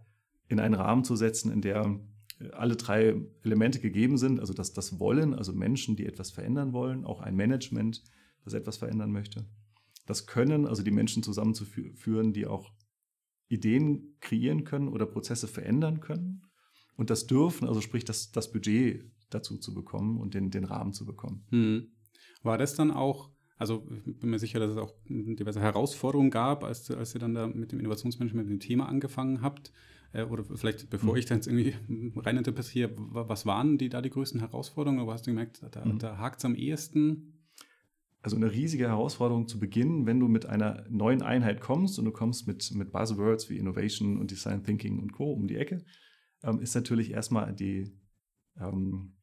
in 0.49 0.61
einen 0.61 0.75
Rahmen 0.75 1.05
zu 1.05 1.17
setzen, 1.17 1.53
in 1.53 1.61
der 1.61 2.01
äh, 2.41 2.51
alle 2.51 2.77
drei 2.77 3.21
Elemente 3.43 3.81
gegeben 3.81 4.19
sind, 4.19 4.41
also 4.41 4.53
das, 4.53 4.73
das 4.73 4.99
Wollen, 4.99 5.35
also 5.35 5.53
Menschen, 5.53 5.97
die 5.97 6.07
etwas 6.07 6.31
verändern 6.31 6.73
wollen, 6.73 7.05
auch 7.05 7.21
ein 7.21 7.37
Management, 7.37 8.03
das 8.45 8.55
etwas 8.55 8.77
verändern 8.77 9.12
möchte. 9.12 9.47
Das 10.07 10.27
Können, 10.27 10.67
also 10.67 10.83
die 10.83 10.91
Menschen 10.91 11.23
zusammenzuführen, 11.23 12.33
die 12.33 12.47
auch 12.47 12.73
Ideen 13.49 14.17
kreieren 14.21 14.64
können 14.64 14.88
oder 14.88 15.07
Prozesse 15.07 15.49
verändern 15.49 16.01
können. 16.01 16.43
Und 16.97 17.11
das 17.11 17.27
Dürfen, 17.27 17.69
also 17.69 17.81
sprich 17.81 18.05
das, 18.05 18.33
das 18.33 18.51
Budget 18.53 19.05
dazu 19.31 19.59
zu 19.59 19.75
bekommen 19.75 20.19
und 20.19 20.35
den, 20.35 20.51
den 20.51 20.64
Rahmen 20.64 20.93
zu 20.93 21.05
bekommen. 21.05 21.45
Hm. 21.51 21.88
War 22.42 22.59
das 22.59 22.74
dann 22.74 22.90
auch, 22.90 23.31
Also 23.57 23.87
ich 24.07 24.18
bin 24.18 24.31
mir 24.31 24.38
sicher, 24.38 24.61
dass 24.61 24.70
es 24.70 24.77
auch 24.77 24.94
diverse 25.09 25.61
Herausforderungen 25.61 26.31
gab, 26.31 26.64
als, 26.64 26.90
als 26.90 27.14
ihr 27.14 27.20
dann 27.20 27.35
da 27.35 27.46
mit 27.46 27.72
dem 27.72 27.81
Innovationsmanagement, 27.81 28.48
mit 28.48 28.61
dem 28.61 28.66
Thema 28.66 28.88
angefangen 28.88 29.42
habt. 29.42 29.72
Äh, 30.12 30.24
oder 30.24 30.44
vielleicht, 30.44 30.88
bevor 30.90 31.12
mhm. 31.12 31.18
ich 31.18 31.27
da 31.27 31.35
jetzt 31.35 31.46
irgendwie 31.46 31.74
rein 32.16 32.37
interpretiere, 32.37 32.92
was 32.96 33.46
waren 33.46 33.79
die 33.79 33.88
da 33.88 34.01
die 34.01 34.11
größten 34.11 34.40
Herausforderungen? 34.40 35.03
Oder 35.03 35.12
hast 35.14 35.27
du 35.27 35.31
gemerkt, 35.31 35.62
da, 35.70 35.85
mhm. 35.85 35.98
da 35.98 36.18
hakt 36.18 36.38
es 36.38 36.44
am 36.44 36.55
ehesten? 36.55 37.35
Also 38.20 38.37
eine 38.37 38.51
riesige 38.51 38.88
Herausforderung 38.88 39.46
zu 39.46 39.61
Beginn, 39.61 40.07
wenn 40.07 40.18
du 40.18 40.27
mit 40.27 40.46
einer 40.46 40.85
neuen 40.88 41.22
Einheit 41.22 41.61
kommst 41.61 41.98
und 41.98 42.05
du 42.05 42.11
kommst 42.11 42.48
mit, 42.48 42.74
mit 42.74 42.90
Buzzwords 42.90 43.48
wie 43.48 43.59
Innovation 43.59 44.18
und 44.18 44.31
Design 44.31 44.64
Thinking 44.64 44.98
und 44.98 45.12
Co. 45.12 45.33
um 45.33 45.46
die 45.46 45.57
Ecke, 45.57 45.85
ähm, 46.42 46.61
ist 46.61 46.74
natürlich 46.74 47.12
erstmal 47.12 47.55
die, 47.55 47.92
ähm, 48.61 49.17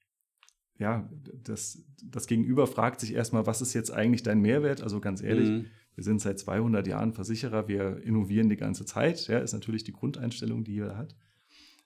ja, 0.78 1.10
das, 1.44 1.84
das 2.04 2.28
Gegenüber 2.28 2.68
fragt 2.68 3.00
sich 3.00 3.14
erstmal, 3.14 3.46
was 3.46 3.62
ist 3.62 3.74
jetzt 3.74 3.92
eigentlich 3.92 4.24
dein 4.24 4.42
Mehrwert? 4.42 4.82
Also 4.82 5.00
ganz 5.00 5.22
ehrlich, 5.22 5.50
mhm. 5.50 5.66
wir 5.96 6.04
sind 6.04 6.20
seit 6.20 6.38
200 6.40 6.86
Jahren 6.88 7.14
Versicherer, 7.14 7.68
wir 7.68 8.02
innovieren 8.04 8.50
die 8.50 8.58
ganze 8.58 8.86
Zeit. 8.86 9.28
Ja, 9.28 9.40
ist 9.40 9.54
natürlich 9.54 9.84
die 9.84 9.94
Grundeinstellung, 9.94 10.64
die 10.64 10.74
jeder 10.74 10.98
hat. 10.98 11.16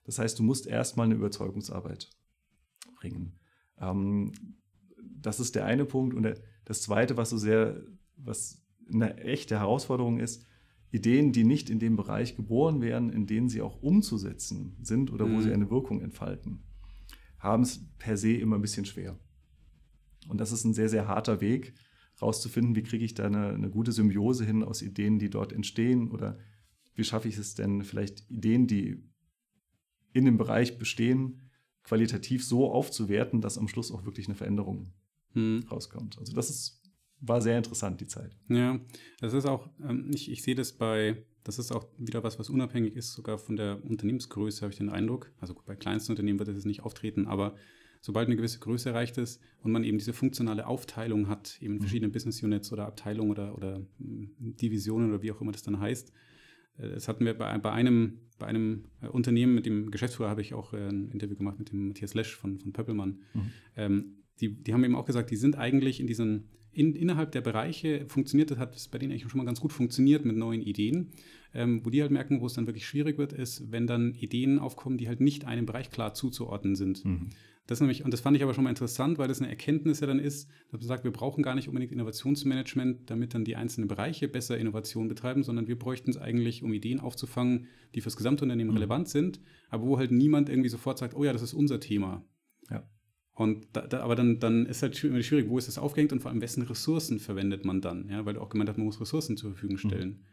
Das 0.06 0.18
heißt, 0.18 0.40
du 0.40 0.44
musst 0.44 0.66
erstmal 0.66 1.06
eine 1.06 1.16
Überzeugungsarbeit 1.16 2.10
bringen. 2.96 3.40
Ähm, 3.80 4.32
das 4.98 5.40
ist 5.40 5.54
der 5.54 5.66
eine 5.66 5.86
Punkt. 5.86 6.16
Und 6.16 6.24
der, 6.24 6.40
das 6.66 6.82
zweite, 6.82 7.16
was 7.16 7.30
so 7.30 7.38
sehr, 7.38 7.84
was 8.16 8.64
eine 8.92 9.18
echte 9.18 9.60
Herausforderung 9.60 10.20
ist, 10.20 10.48
Ideen, 10.92 11.32
die 11.32 11.44
nicht 11.44 11.70
in 11.70 11.78
dem 11.78 11.96
Bereich 11.96 12.36
geboren 12.36 12.82
werden, 12.82 13.12
in 13.12 13.28
denen 13.28 13.50
sie 13.50 13.62
auch 13.62 13.84
umzusetzen 13.84 14.78
sind 14.82 15.14
oder 15.14 15.28
mhm. 15.28 15.36
wo 15.36 15.42
sie 15.42 15.50
mhm. 15.50 15.54
eine 15.54 15.70
Wirkung 15.70 16.02
entfalten 16.02 16.64
haben 17.40 17.64
es 17.64 17.86
per 17.98 18.18
se 18.18 18.34
immer 18.34 18.58
ein 18.58 18.62
bisschen 18.62 18.86
schwer. 18.86 19.18
Und 20.28 20.40
das 20.40 20.52
ist 20.52 20.64
ein 20.66 20.74
sehr, 20.74 20.90
sehr 20.90 21.08
harter 21.08 21.42
Weg, 21.42 21.74
rauszufinden, 22.22 22.76
wie 22.76 22.84
kriege 22.84 23.06
ich 23.06 23.14
da 23.14 23.26
eine, 23.26 23.50
eine 23.50 23.70
gute 23.70 23.92
Symbiose 23.92 24.46
hin 24.46 24.64
aus 24.64 24.82
Ideen, 24.82 25.20
die 25.20 25.30
dort 25.30 25.54
entstehen 25.54 26.12
oder 26.12 26.38
wie 26.96 27.04
schaffe 27.04 27.30
ich 27.30 27.38
es 27.38 27.56
denn, 27.56 27.84
vielleicht 27.84 28.30
Ideen, 28.30 28.68
die 28.68 29.04
in 30.12 30.26
dem 30.26 30.38
Bereich 30.38 30.78
bestehen, 30.78 31.50
qualitativ 31.84 32.46
so 32.46 32.72
aufzuwerten, 32.72 33.42
dass 33.42 33.58
am 33.58 33.68
Schluss 33.68 33.92
auch 33.92 34.06
wirklich 34.06 34.28
eine 34.28 34.36
Veränderung 34.36 34.92
hm. 35.32 35.66
rauskommt. 35.72 36.18
Also 36.20 36.34
das 36.34 36.50
ist, 36.50 36.82
war 37.22 37.42
sehr 37.42 37.58
interessant, 37.58 38.02
die 38.02 38.08
Zeit. 38.08 38.36
Ja, 38.50 38.80
das 39.20 39.34
ist 39.34 39.46
auch, 39.46 39.70
ähm, 39.82 40.12
ich, 40.14 40.30
ich 40.30 40.44
sehe 40.44 40.56
das 40.56 40.74
bei 40.74 41.24
das 41.58 41.66
ist 41.66 41.72
auch 41.72 41.88
wieder 41.98 42.24
was, 42.24 42.38
was 42.38 42.50
unabhängig 42.50 42.96
ist, 42.96 43.14
sogar 43.14 43.40
von 43.40 43.56
der 43.56 43.84
Unternehmensgröße, 43.84 44.62
habe 44.62 44.72
ich 44.72 44.78
den 44.78 44.90
Eindruck. 44.90 45.32
Also 45.40 45.56
bei 45.66 45.76
kleinsten 45.76 46.12
Unternehmen 46.12 46.38
wird 46.38 46.50
das 46.50 46.66
nicht 46.66 46.84
auftreten, 46.84 47.26
aber 47.26 47.56
sobald 48.02 48.28
eine 48.28 48.36
gewisse 48.36 48.60
Größe 48.60 48.90
erreicht 48.90 49.18
ist 49.18 49.42
und 49.64 49.72
man 49.72 49.84
eben 49.84 49.98
diese 49.98 50.14
funktionale 50.14 50.68
Aufteilung 50.68 51.28
hat, 51.28 51.58
eben 51.62 51.76
mhm. 51.76 51.80
verschiedene 51.80 52.12
Business 52.12 52.44
Units 52.44 52.72
oder 52.72 52.86
Abteilungen 52.86 53.32
oder, 53.32 53.56
oder 53.58 53.82
hm, 53.98 54.30
Divisionen 54.38 55.10
oder 55.10 55.22
wie 55.24 55.32
auch 55.32 55.42
immer 55.42 55.52
das 55.52 55.64
dann 55.64 55.80
heißt. 55.80 56.14
Äh, 56.78 56.90
das 56.90 57.08
hatten 57.08 57.26
wir 57.26 57.34
bei, 57.34 57.58
bei, 57.58 57.72
einem, 57.72 58.20
bei 58.38 58.46
einem 58.46 58.86
äh, 59.02 59.08
Unternehmen, 59.08 59.56
mit 59.56 59.66
dem 59.66 59.92
Geschäftsführer 59.92 60.30
habe 60.30 60.42
ich 60.42 60.54
auch 60.54 60.74
äh, 60.74 60.88
ein 60.88 61.10
Interview 61.10 61.36
gemacht 61.36 61.58
mit 61.58 61.72
dem 61.72 61.88
Matthias 61.88 62.14
Lesch 62.14 62.36
von, 62.36 62.60
von 62.60 62.74
Pöppelmann. 62.74 63.20
Mhm. 63.34 63.52
Ähm, 63.76 64.06
die, 64.40 64.54
die 64.64 64.74
haben 64.74 64.84
eben 64.84 64.96
auch 64.96 65.06
gesagt, 65.06 65.32
die 65.32 65.36
sind 65.36 65.58
eigentlich 65.58 66.00
in 66.00 66.08
diesen 66.08 66.48
in, 66.72 66.96
innerhalb 66.96 67.32
der 67.32 67.42
Bereiche 67.42 68.06
funktioniert, 68.08 68.52
das 68.52 68.58
hat 68.58 68.76
es 68.76 68.88
bei 68.88 68.98
denen 68.98 69.12
eigentlich 69.12 69.30
schon 69.30 69.38
mal 69.38 69.46
ganz 69.46 69.60
gut 69.60 69.74
funktioniert 69.74 70.26
mit 70.26 70.38
neuen 70.38 70.62
Ideen. 70.62 71.12
Ähm, 71.54 71.84
wo 71.84 71.90
die 71.90 72.02
halt 72.02 72.12
merken, 72.12 72.42
wo 72.42 72.46
es 72.46 72.54
dann 72.54 72.68
wirklich 72.68 72.86
schwierig 72.86 73.18
wird, 73.18 73.34
ist, 73.34 73.72
wenn 73.72 73.88
dann 73.88 74.14
Ideen 74.14 74.60
aufkommen, 74.60 74.98
die 74.98 75.08
halt 75.08 75.20
nicht 75.20 75.46
einem 75.46 75.66
Bereich 75.66 75.90
klar 75.90 76.14
zuzuordnen 76.14 76.76
sind. 76.76 77.04
Mhm. 77.04 77.30
Das 77.70 77.80
nämlich, 77.80 78.04
und 78.04 78.12
das 78.12 78.22
fand 78.22 78.36
ich 78.36 78.42
aber 78.42 78.56
schon 78.56 78.64
mal 78.64 78.72
interessant, 78.72 79.20
weil 79.20 79.28
das 79.28 79.42
eine 79.42 79.50
Erkenntnis 79.50 80.00
ja 80.00 80.08
dann 80.08 80.18
ist, 80.18 80.50
dass 80.72 80.82
man 80.82 80.88
sagt, 80.88 81.04
wir 81.04 81.12
brauchen 81.12 81.44
gar 81.44 81.54
nicht 81.54 81.68
unbedingt 81.68 81.92
Innovationsmanagement, 81.92 83.12
damit 83.12 83.36
dann 83.36 83.46
die 83.46 83.56
einzelnen 83.56 83.88
Bereiche 83.88 84.28
besser 84.28 84.58
Innovation 84.58 85.08
betreiben, 85.08 85.44
sondern 85.44 85.68
wir 85.68 85.78
bräuchten 85.78 86.10
es 86.10 86.18
eigentlich, 86.18 86.64
um 86.64 86.74
Ideen 86.74 87.00
aufzufangen, 87.00 87.68
die 87.94 88.02
fürs 88.02 88.18
Gesamtunternehmen 88.18 88.72
mhm. 88.72 88.78
relevant 88.78 89.10
sind, 89.10 89.40
aber 89.70 89.86
wo 89.86 90.00
halt 90.00 90.10
niemand 90.10 90.50
irgendwie 90.50 90.70
sofort 90.70 90.98
sagt, 90.98 91.16
oh 91.16 91.24
ja, 91.24 91.32
das 91.32 91.44
ist 91.44 91.54
unser 91.54 91.80
Thema. 91.80 92.26
Ja. 92.72 92.90
Und 93.36 93.68
da, 93.74 93.86
da, 93.86 94.00
aber 94.00 94.16
dann, 94.16 94.40
dann 94.40 94.66
ist 94.66 94.82
halt 94.82 95.04
immer 95.04 95.22
schwierig, 95.22 95.48
wo 95.48 95.60
ist 95.60 95.68
das 95.68 95.78
aufgehängt 95.78 96.12
und 96.12 96.22
vor 96.22 96.32
allem 96.32 96.42
wessen 96.42 96.64
Ressourcen 96.64 97.20
verwendet 97.20 97.66
man 97.66 97.82
dann, 97.82 98.10
ja, 98.10 98.26
weil 98.26 98.34
du 98.34 98.42
auch 98.42 98.50
gemeint 98.50 98.70
hast, 98.70 98.78
man 98.78 98.88
muss 98.88 99.00
Ressourcen 99.00 99.38
zur 99.38 99.52
Verfügung 99.52 99.76
mhm. 99.76 99.88
stellen. 99.88 100.10
Mhm. 100.10 100.26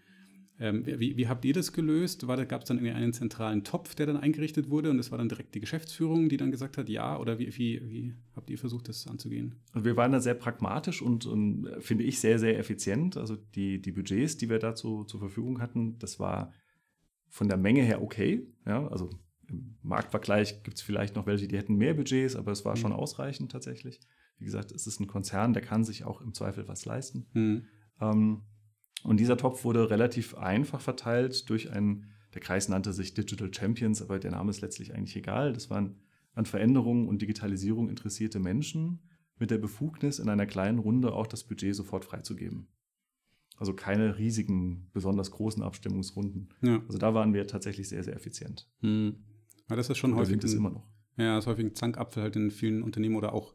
Ähm, 0.59 0.87
wie, 0.87 1.17
wie, 1.17 1.29
habt 1.29 1.45
ihr 1.45 1.53
das 1.53 1.73
gelöst? 1.73 2.27
Gab 2.27 2.63
es 2.63 2.69
dann 2.69 2.79
irgendwie 2.79 2.95
einen 2.95 3.13
zentralen 3.13 3.63
Topf, 3.63 3.95
der 3.95 4.07
dann 4.07 4.17
eingerichtet 4.17 4.71
wurde 4.71 4.91
und 4.91 4.99
es 4.99 5.11
war 5.11 5.19
dann 5.19 5.29
direkt 5.29 5.55
die 5.55 5.61
Geschäftsführung, 5.61 6.31
die 6.31 6.39
dann 6.39 6.51
gesagt 6.51 6.79
hat, 6.79 6.89
ja? 6.89 7.19
Oder 7.19 7.39
wie, 7.39 7.55
wie, 7.59 7.91
wie 7.91 8.15
habt 8.35 8.49
ihr 8.49 8.57
versucht, 8.57 8.89
das 8.89 9.07
anzugehen? 9.07 9.57
Und 9.75 9.85
wir 9.85 9.97
waren 9.97 10.13
da 10.13 10.21
sehr 10.21 10.35
pragmatisch 10.35 11.03
und, 11.03 11.27
und 11.27 11.69
finde 11.81 12.05
ich 12.05 12.21
sehr, 12.21 12.39
sehr 12.39 12.59
effizient. 12.59 13.19
Also 13.19 13.37
die, 13.37 13.83
die 13.83 13.93
Budgets, 13.93 14.39
die 14.39 14.49
wir 14.49 14.59
dazu 14.59 15.05
zur 15.05 15.21
Verfügung 15.21 15.61
hatten, 15.61 15.99
das 15.99 16.19
war 16.19 16.53
von 17.29 17.49
der 17.49 17.59
Menge 17.59 17.83
her 17.83 18.01
okay. 18.03 18.47
Ja, 18.65 18.89
also 18.89 19.11
im 19.49 19.77
Marktvergleich 19.83 20.63
gibt 20.63 20.79
es 20.79 20.83
vielleicht 20.83 21.17
noch 21.17 21.27
welche, 21.27 21.49
die 21.49 21.57
hätten 21.57 21.77
mehr 21.77 21.95
Budgets, 21.95 22.35
aber 22.35 22.53
es 22.53 22.65
war 22.65 22.77
mhm. 22.77 22.81
schon 22.81 22.93
ausreichend 22.93 23.53
tatsächlich. 23.53 24.01
Wie 24.39 24.45
gesagt, 24.47 24.73
es 24.73 24.87
ist 24.87 25.01
ein 25.01 25.07
Konzern, 25.07 25.53
der 25.53 25.63
kann 25.63 25.85
sich 25.85 26.05
auch 26.05 26.21
im 26.21 26.35
Zweifel 26.35 26.67
was 26.67 26.85
leisten. 26.85 27.27
Mhm. 27.35 27.67
Ähm, 28.01 28.43
und 29.07 29.21
dieser 29.21 29.37
Topf 29.37 29.65
wurde 29.65 29.91
relativ 29.91 30.35
einfach 30.35 30.81
verteilt 30.81 31.49
durch 31.49 31.71
einen, 31.71 32.07
der 32.35 32.41
Kreis 32.41 32.69
nannte 32.69 32.93
sich 32.93 33.15
Digital 33.15 33.53
Champions, 33.53 34.03
aber 34.03 34.19
der 34.19 34.33
Name 34.33 34.51
ist 34.51 34.61
letztlich 34.61 34.95
eigentlich 34.95 35.17
egal. 35.17 35.53
Das 35.53 35.71
waren 35.71 35.97
an 36.35 36.45
Veränderungen 36.45 37.09
und 37.09 37.23
Digitalisierung 37.23 37.89
interessierte 37.89 38.39
Menschen 38.39 39.01
mit 39.39 39.51
der 39.51 39.59
Befugnis, 39.59 40.19
in 40.19 40.29
einer 40.29 40.47
kleinen 40.47 40.79
Runde 40.79 41.13
auch 41.13 41.27
das 41.27 41.45
Budget 41.45 41.75
sofort 41.75 42.05
freizugeben. 42.05 42.69
Also 43.59 43.75
keine 43.75 44.19
riesigen, 44.19 44.91
besonders 44.93 45.31
großen 45.31 45.63
Abstimmungsrunden. 45.63 46.51
Ja. 46.61 46.83
Also 46.87 46.99
da 46.99 47.15
waren 47.15 47.33
wir 47.33 47.47
tatsächlich 47.47 47.89
sehr, 47.89 48.05
sehr 48.05 48.15
effizient. 48.15 48.69
Hm. 48.81 49.17
Ja, 49.71 49.77
das 49.77 49.89
ist 49.89 49.99
schon 49.99 50.15
häufig. 50.15 50.43
Ein, 50.43 50.57
immer 50.57 50.71
noch. 50.71 50.87
Ja, 51.17 51.37
das 51.37 51.45
ist 51.45 51.49
häufig 51.49 51.65
ein 51.65 51.75
Zankapfel 51.75 52.23
halt 52.23 52.37
in 52.37 52.51
vielen 52.51 52.83
Unternehmen 52.83 53.17
oder 53.17 53.33
auch. 53.33 53.55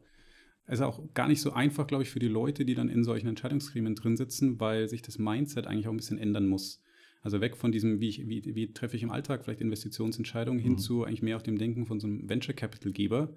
Es 0.66 0.78
ist 0.78 0.84
auch 0.84 1.12
gar 1.14 1.28
nicht 1.28 1.40
so 1.40 1.52
einfach, 1.52 1.86
glaube 1.86 2.04
ich, 2.04 2.10
für 2.10 2.20
die 2.20 2.28
Leute, 2.28 2.64
die 2.64 2.74
dann 2.74 2.88
in 2.88 3.04
solchen 3.04 3.28
Entscheidungsgremien 3.28 3.94
drin 3.94 4.16
sitzen, 4.16 4.60
weil 4.60 4.88
sich 4.88 5.02
das 5.02 5.18
Mindset 5.18 5.66
eigentlich 5.66 5.88
auch 5.88 5.92
ein 5.92 5.96
bisschen 5.96 6.18
ändern 6.18 6.46
muss. 6.46 6.80
Also 7.22 7.40
weg 7.40 7.56
von 7.56 7.72
diesem, 7.72 8.00
wie, 8.00 8.08
ich, 8.08 8.28
wie, 8.28 8.54
wie 8.54 8.72
treffe 8.72 8.96
ich 8.96 9.02
im 9.02 9.10
Alltag 9.10 9.44
vielleicht 9.44 9.60
Investitionsentscheidungen, 9.60 10.60
mhm. 10.60 10.66
hin 10.66 10.78
zu 10.78 11.04
eigentlich 11.04 11.22
mehr 11.22 11.36
auf 11.36 11.42
dem 11.42 11.58
Denken 11.58 11.86
von 11.86 12.00
so 12.00 12.06
einem 12.06 12.28
Venture 12.28 12.54
Capital 12.54 12.92
Geber. 12.92 13.36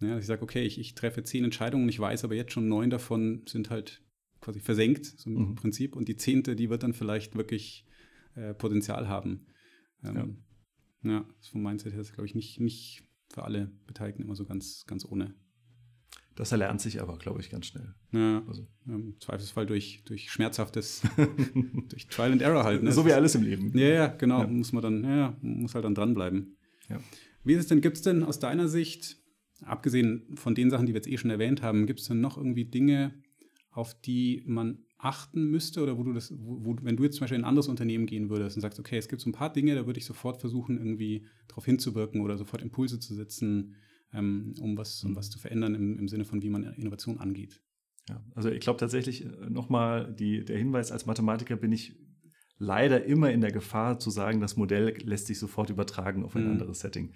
Ja, 0.00 0.18
ich 0.18 0.26
sage, 0.26 0.42
okay, 0.42 0.62
ich, 0.62 0.78
ich 0.78 0.94
treffe 0.94 1.22
zehn 1.22 1.44
Entscheidungen, 1.44 1.88
ich 1.88 2.00
weiß 2.00 2.24
aber 2.24 2.34
jetzt 2.34 2.52
schon 2.52 2.68
neun 2.68 2.90
davon 2.90 3.42
sind 3.46 3.70
halt 3.70 4.02
quasi 4.40 4.60
versenkt, 4.60 5.04
so 5.04 5.28
im 5.30 5.50
mhm. 5.50 5.54
Prinzip. 5.54 5.94
Und 5.94 6.08
die 6.08 6.16
zehnte, 6.16 6.56
die 6.56 6.70
wird 6.70 6.82
dann 6.82 6.94
vielleicht 6.94 7.36
wirklich 7.36 7.86
äh, 8.34 8.54
Potenzial 8.54 9.08
haben. 9.08 9.46
Ähm, 10.02 10.42
ja. 11.04 11.10
ja, 11.10 11.28
vom 11.50 11.62
Mindset 11.62 11.92
her 11.92 12.00
ist, 12.00 12.14
glaube 12.14 12.26
ich, 12.26 12.34
nicht, 12.34 12.58
nicht 12.58 13.04
für 13.28 13.44
alle 13.44 13.70
Beteiligten 13.86 14.22
immer 14.22 14.34
so 14.34 14.44
ganz, 14.44 14.84
ganz 14.86 15.04
ohne. 15.04 15.34
Das 16.36 16.52
erlernt 16.52 16.80
sich 16.80 17.02
aber, 17.02 17.18
glaube 17.18 17.40
ich, 17.40 17.50
ganz 17.50 17.66
schnell. 17.66 17.94
Ja, 18.12 18.42
also. 18.46 18.66
Im 18.86 19.20
Zweifelsfall 19.20 19.66
durch, 19.66 20.02
durch 20.04 20.30
schmerzhaftes, 20.30 21.02
durch 21.88 22.06
Trial 22.06 22.32
and 22.32 22.42
Error 22.42 22.64
halt. 22.64 22.82
Ne? 22.82 22.92
So 22.92 23.04
wie 23.04 23.12
alles 23.12 23.34
im 23.34 23.42
Leben. 23.42 23.76
Ja, 23.76 23.88
ja, 23.88 24.06
genau. 24.06 24.40
Ja. 24.40 24.46
Muss 24.46 24.72
man 24.72 24.82
dann, 24.82 25.04
ja, 25.04 25.36
muss 25.42 25.74
halt 25.74 25.84
dann 25.84 25.94
dranbleiben. 25.94 26.56
Ja. 26.88 27.00
Wie 27.44 27.54
ist 27.54 27.60
es 27.60 27.66
denn, 27.66 27.80
gibt 27.80 27.96
es 27.96 28.02
denn 28.02 28.22
aus 28.22 28.38
deiner 28.38 28.68
Sicht, 28.68 29.18
abgesehen 29.62 30.36
von 30.36 30.54
den 30.54 30.70
Sachen, 30.70 30.86
die 30.86 30.92
wir 30.92 30.98
jetzt 30.98 31.08
eh 31.08 31.18
schon 31.18 31.30
erwähnt 31.30 31.62
haben, 31.62 31.86
gibt 31.86 32.00
es 32.00 32.06
denn 32.06 32.20
noch 32.20 32.36
irgendwie 32.36 32.64
Dinge, 32.64 33.14
auf 33.70 34.00
die 34.00 34.42
man 34.46 34.84
achten 34.98 35.44
müsste 35.50 35.82
oder 35.82 35.96
wo 35.98 36.02
du 36.02 36.12
das, 36.12 36.32
wo, 36.36 36.64
wo, 36.64 36.76
wenn 36.82 36.96
du 36.96 37.04
jetzt 37.04 37.16
zum 37.16 37.20
Beispiel 37.22 37.38
in 37.38 37.44
ein 37.44 37.48
anderes 37.48 37.68
Unternehmen 37.68 38.06
gehen 38.06 38.28
würdest 38.28 38.56
und 38.56 38.60
sagst, 38.60 38.78
okay, 38.78 38.98
es 38.98 39.08
gibt 39.08 39.22
so 39.22 39.30
ein 39.30 39.34
paar 39.34 39.52
Dinge, 39.52 39.74
da 39.74 39.86
würde 39.86 39.98
ich 39.98 40.04
sofort 40.04 40.40
versuchen, 40.40 40.76
irgendwie 40.76 41.26
darauf 41.48 41.64
hinzuwirken 41.64 42.20
oder 42.20 42.36
sofort 42.36 42.62
Impulse 42.62 43.00
zu 43.00 43.14
setzen, 43.14 43.76
ähm, 44.12 44.54
um, 44.60 44.76
was, 44.76 45.02
um 45.04 45.16
was 45.16 45.30
zu 45.30 45.38
verändern 45.38 45.74
im, 45.74 45.98
im 45.98 46.08
Sinne 46.08 46.24
von, 46.24 46.42
wie 46.42 46.50
man 46.50 46.64
Innovation 46.74 47.18
angeht. 47.18 47.62
Ja, 48.08 48.24
also 48.34 48.50
ich 48.50 48.60
glaube 48.60 48.78
tatsächlich 48.78 49.24
äh, 49.24 49.50
nochmal 49.50 50.12
der 50.14 50.58
Hinweis, 50.58 50.90
als 50.90 51.06
Mathematiker 51.06 51.56
bin 51.56 51.72
ich 51.72 51.96
leider 52.58 53.04
immer 53.04 53.30
in 53.30 53.40
der 53.40 53.52
Gefahr 53.52 53.98
zu 53.98 54.10
sagen, 54.10 54.40
das 54.40 54.56
Modell 54.56 54.96
lässt 55.02 55.26
sich 55.26 55.38
sofort 55.38 55.70
übertragen 55.70 56.24
auf 56.24 56.36
ein 56.36 56.44
mhm. 56.44 56.52
anderes 56.52 56.80
Setting. 56.80 57.14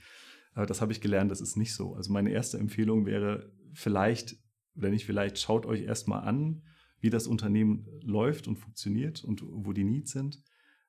Aber 0.55 0.67
das 0.67 0.81
habe 0.81 0.93
ich 0.93 1.01
gelernt, 1.01 1.31
das 1.31 1.41
ist 1.41 1.57
nicht 1.57 1.75
so. 1.75 1.95
Also 1.95 2.13
meine 2.13 2.31
erste 2.31 2.59
Empfehlung 2.59 3.07
wäre 3.07 3.53
vielleicht 3.73 4.37
oder 4.77 4.91
nicht 4.91 5.05
vielleicht, 5.05 5.39
schaut 5.39 5.67
euch 5.67 5.83
erstmal 5.83 6.23
an, 6.27 6.63
wie 7.01 7.11
das 7.11 7.27
Unternehmen 7.27 7.87
läuft 8.03 8.49
und 8.49 8.57
funktioniert 8.57 9.23
und 9.25 9.43
wo 9.45 9.73
die 9.73 9.85
Needs 9.85 10.13
sind. 10.13 10.43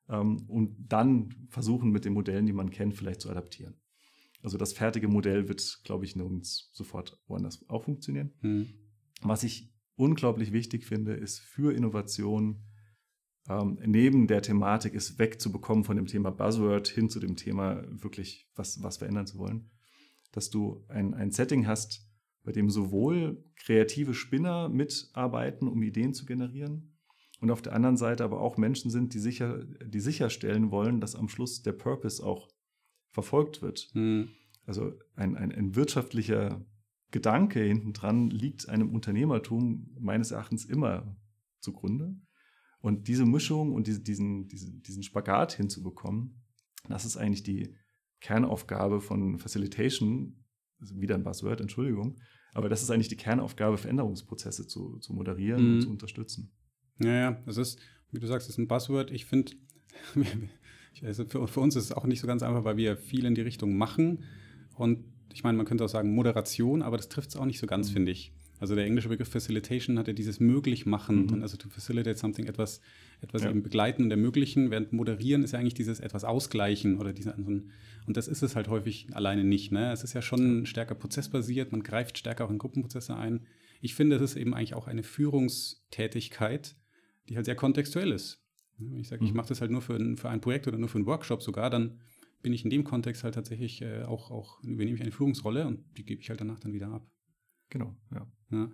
Ähm, 0.07 0.45
und 0.47 0.75
dann 0.87 1.29
versuchen 1.49 1.91
mit 1.91 2.05
den 2.05 2.13
Modellen, 2.13 2.45
die 2.45 2.53
man 2.53 2.69
kennt, 2.69 2.95
vielleicht 2.95 3.21
zu 3.21 3.29
adaptieren. 3.29 3.75
Also 4.45 4.59
das 4.59 4.73
fertige 4.73 5.07
Modell 5.07 5.47
wird, 5.47 5.81
glaube 5.83 6.05
ich, 6.05 6.15
nirgends 6.15 6.69
sofort 6.71 7.19
woanders 7.27 7.67
auch 7.67 7.83
funktionieren. 7.83 8.31
Mhm. 8.41 8.67
Was 9.21 9.43
ich 9.43 9.73
unglaublich 9.95 10.51
wichtig 10.51 10.85
finde, 10.85 11.13
ist 11.13 11.39
für 11.39 11.73
Innovation 11.73 12.61
ähm, 13.49 13.79
neben 13.83 14.27
der 14.27 14.43
Thematik 14.43 14.93
ist 14.93 15.17
wegzubekommen 15.17 15.83
von 15.83 15.95
dem 15.95 16.05
Thema 16.05 16.29
Buzzword 16.29 16.87
hin 16.87 17.09
zu 17.09 17.19
dem 17.19 17.35
Thema 17.35 17.83
wirklich 17.87 18.47
was, 18.55 18.83
was 18.83 18.97
verändern 18.97 19.25
zu 19.25 19.39
wollen, 19.39 19.71
dass 20.31 20.51
du 20.51 20.85
ein, 20.89 21.15
ein 21.15 21.31
Setting 21.31 21.65
hast, 21.65 22.07
bei 22.43 22.51
dem 22.51 22.69
sowohl 22.69 23.43
kreative 23.55 24.13
Spinner 24.13 24.69
mitarbeiten, 24.69 25.67
um 25.67 25.81
Ideen 25.81 26.13
zu 26.13 26.25
generieren, 26.25 26.95
und 27.41 27.51
auf 27.51 27.61
der 27.61 27.73
anderen 27.73 27.97
Seite 27.97 28.23
aber 28.23 28.39
auch 28.39 28.57
Menschen 28.57 28.89
sind, 28.89 29.13
die, 29.13 29.19
sicher, 29.19 29.63
die 29.85 29.99
sicherstellen 29.99 30.71
wollen, 30.71 31.01
dass 31.01 31.15
am 31.15 31.27
Schluss 31.27 31.61
der 31.61 31.73
Purpose 31.73 32.25
auch 32.25 32.47
verfolgt 33.15 33.61
wird. 33.61 33.89
Mhm. 33.93 34.27
Also 34.65 34.91
ein, 35.15 35.37
ein, 35.37 35.51
ein 35.53 35.75
wirtschaftlicher 35.75 36.65
Gedanke 37.11 37.61
hintendran 37.61 38.29
liegt 38.29 38.67
einem 38.67 38.93
Unternehmertum 38.93 39.95
meines 39.97 40.31
Erachtens 40.31 40.65
immer 40.65 41.17
zugrunde. 41.61 42.13
Und 42.79 43.07
diese 43.07 43.25
Mischung 43.25 43.71
und 43.71 43.87
diese, 43.87 44.01
diesen, 44.01 44.49
diesen, 44.49 44.83
diesen 44.83 45.01
Spagat 45.01 45.53
hinzubekommen, 45.53 46.43
das 46.89 47.05
ist 47.05 47.15
eigentlich 47.15 47.43
die 47.43 47.73
Kernaufgabe 48.19 48.99
von 48.99 49.39
Facilitation, 49.39 50.43
wieder 50.79 51.15
ein 51.15 51.23
Buzzword, 51.23 51.61
Entschuldigung, 51.61 52.19
aber 52.53 52.67
das 52.67 52.83
ist 52.83 52.91
eigentlich 52.91 53.07
die 53.07 53.15
Kernaufgabe, 53.15 53.77
Veränderungsprozesse 53.77 54.67
zu, 54.67 54.97
zu 54.99 55.13
moderieren 55.13 55.63
mhm. 55.65 55.73
und 55.73 55.81
zu 55.81 55.89
unterstützen. 55.89 56.51
Ja, 56.99 57.13
ja, 57.13 57.31
das 57.45 57.57
ist, 57.57 57.79
wie 58.11 58.19
du 58.19 58.27
sagst, 58.27 58.47
das 58.47 58.55
ist 58.55 58.59
ein 58.59 58.67
Buzzword. 58.67 59.09
Ich 59.11 59.25
finde, 59.25 59.53
also 61.03 61.25
für, 61.25 61.47
für 61.47 61.59
uns 61.59 61.75
ist 61.75 61.85
es 61.85 61.91
auch 61.91 62.05
nicht 62.05 62.19
so 62.19 62.27
ganz 62.27 62.43
einfach, 62.43 62.63
weil 62.63 62.77
wir 62.77 62.97
viel 62.97 63.25
in 63.25 63.35
die 63.35 63.41
Richtung 63.41 63.77
machen. 63.77 64.23
Und 64.75 65.03
ich 65.33 65.43
meine, 65.43 65.57
man 65.57 65.65
könnte 65.65 65.83
auch 65.83 65.89
sagen 65.89 66.13
Moderation, 66.13 66.81
aber 66.81 66.97
das 66.97 67.09
trifft 67.09 67.29
es 67.29 67.35
auch 67.35 67.45
nicht 67.45 67.59
so 67.59 67.67
ganz, 67.67 67.89
mhm. 67.89 67.93
finde 67.93 68.11
ich. 68.11 68.33
Also 68.59 68.73
der 68.73 68.85
englische 68.85 69.09
Begriff 69.09 69.27
Facilitation 69.27 69.99
hat 69.99 70.07
ja 70.07 70.13
dieses 70.13 70.39
Möglichmachen, 70.39 71.25
mhm. 71.25 71.41
also 71.41 71.57
to 71.57 71.67
facilitate 71.67 72.17
something, 72.17 72.47
etwas, 72.47 72.79
etwas 73.21 73.43
ja. 73.43 73.49
eben 73.49 73.63
begleiten 73.63 74.03
und 74.03 74.11
ermöglichen, 74.11 74.71
während 74.71 74.93
moderieren 74.93 75.43
ist 75.43 75.51
ja 75.51 75.59
eigentlich 75.59 75.73
dieses 75.73 75.99
etwas 75.99 76.23
ausgleichen 76.23 76.97
oder 76.97 77.11
diese 77.11 77.35
und 78.07 78.17
das 78.17 78.27
ist 78.27 78.43
es 78.43 78.55
halt 78.55 78.67
häufig 78.67 79.07
alleine 79.13 79.43
nicht. 79.43 79.71
Ne? 79.71 79.91
Es 79.91 80.03
ist 80.03 80.13
ja 80.13 80.21
schon 80.21 80.65
stärker 80.65 80.95
prozessbasiert, 80.95 81.71
man 81.71 81.83
greift 81.83 82.17
stärker 82.17 82.45
auch 82.45 82.51
in 82.51 82.59
Gruppenprozesse 82.59 83.15
ein. 83.15 83.45
Ich 83.81 83.95
finde, 83.95 84.15
es 84.15 84.21
ist 84.21 84.35
eben 84.37 84.53
eigentlich 84.53 84.75
auch 84.75 84.87
eine 84.87 85.03
Führungstätigkeit, 85.03 86.75
die 87.27 87.35
halt 87.35 87.45
sehr 87.45 87.55
kontextuell 87.55 88.11
ist. 88.11 88.44
Wenn 88.77 88.99
ich 88.99 89.07
sage, 89.07 89.23
mhm. 89.23 89.27
ich 89.27 89.33
mache 89.33 89.47
das 89.47 89.61
halt 89.61 89.71
nur 89.71 89.81
für 89.81 89.95
ein, 89.95 90.17
für 90.17 90.29
ein 90.29 90.41
Projekt 90.41 90.67
oder 90.67 90.77
nur 90.77 90.89
für 90.89 90.97
einen 90.97 91.07
Workshop 91.07 91.41
sogar, 91.41 91.69
dann 91.69 91.99
bin 92.41 92.53
ich 92.53 92.63
in 92.63 92.69
dem 92.69 92.83
Kontext 92.83 93.23
halt 93.23 93.35
tatsächlich 93.35 93.81
äh, 93.81 94.03
auch, 94.03 94.29
auch, 94.29 94.61
übernehme 94.63 94.95
ich 94.95 95.01
eine 95.01 95.11
Führungsrolle 95.11 95.65
und 95.65 95.83
die 95.97 96.05
gebe 96.05 96.21
ich 96.21 96.29
halt 96.29 96.41
danach 96.41 96.59
dann 96.59 96.73
wieder 96.73 96.89
ab. 96.89 97.07
Genau, 97.69 97.95
ja. 98.13 98.27
ja. 98.51 98.69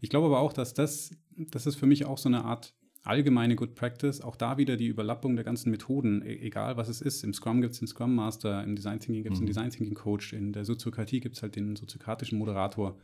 Ich 0.00 0.10
glaube 0.10 0.26
aber 0.26 0.40
auch, 0.40 0.52
dass 0.52 0.74
das, 0.74 1.16
das 1.30 1.66
ist 1.66 1.76
für 1.76 1.86
mich 1.86 2.04
auch 2.04 2.18
so 2.18 2.28
eine 2.28 2.44
Art 2.44 2.74
allgemeine 3.04 3.54
Good 3.54 3.74
Practice, 3.74 4.20
auch 4.20 4.36
da 4.36 4.58
wieder 4.58 4.76
die 4.76 4.88
Überlappung 4.88 5.36
der 5.36 5.44
ganzen 5.44 5.70
Methoden, 5.70 6.22
e 6.22 6.36
egal 6.36 6.76
was 6.76 6.88
es 6.88 7.00
ist. 7.00 7.22
Im 7.22 7.32
Scrum 7.32 7.60
gibt 7.60 7.74
es 7.74 7.78
den 7.78 7.88
Scrum 7.88 8.14
Master, 8.14 8.64
im 8.64 8.76
Design 8.76 8.98
Thinking 8.98 9.22
gibt 9.22 9.34
es 9.34 9.40
mhm. 9.40 9.44
den 9.44 9.54
Design 9.54 9.70
Thinking 9.70 9.94
Coach, 9.94 10.32
in 10.32 10.52
der 10.52 10.64
Soziokratie 10.64 11.20
gibt 11.20 11.36
es 11.36 11.42
halt 11.42 11.56
den 11.56 11.76
soziokratischen 11.76 12.38
Moderator. 12.38 12.98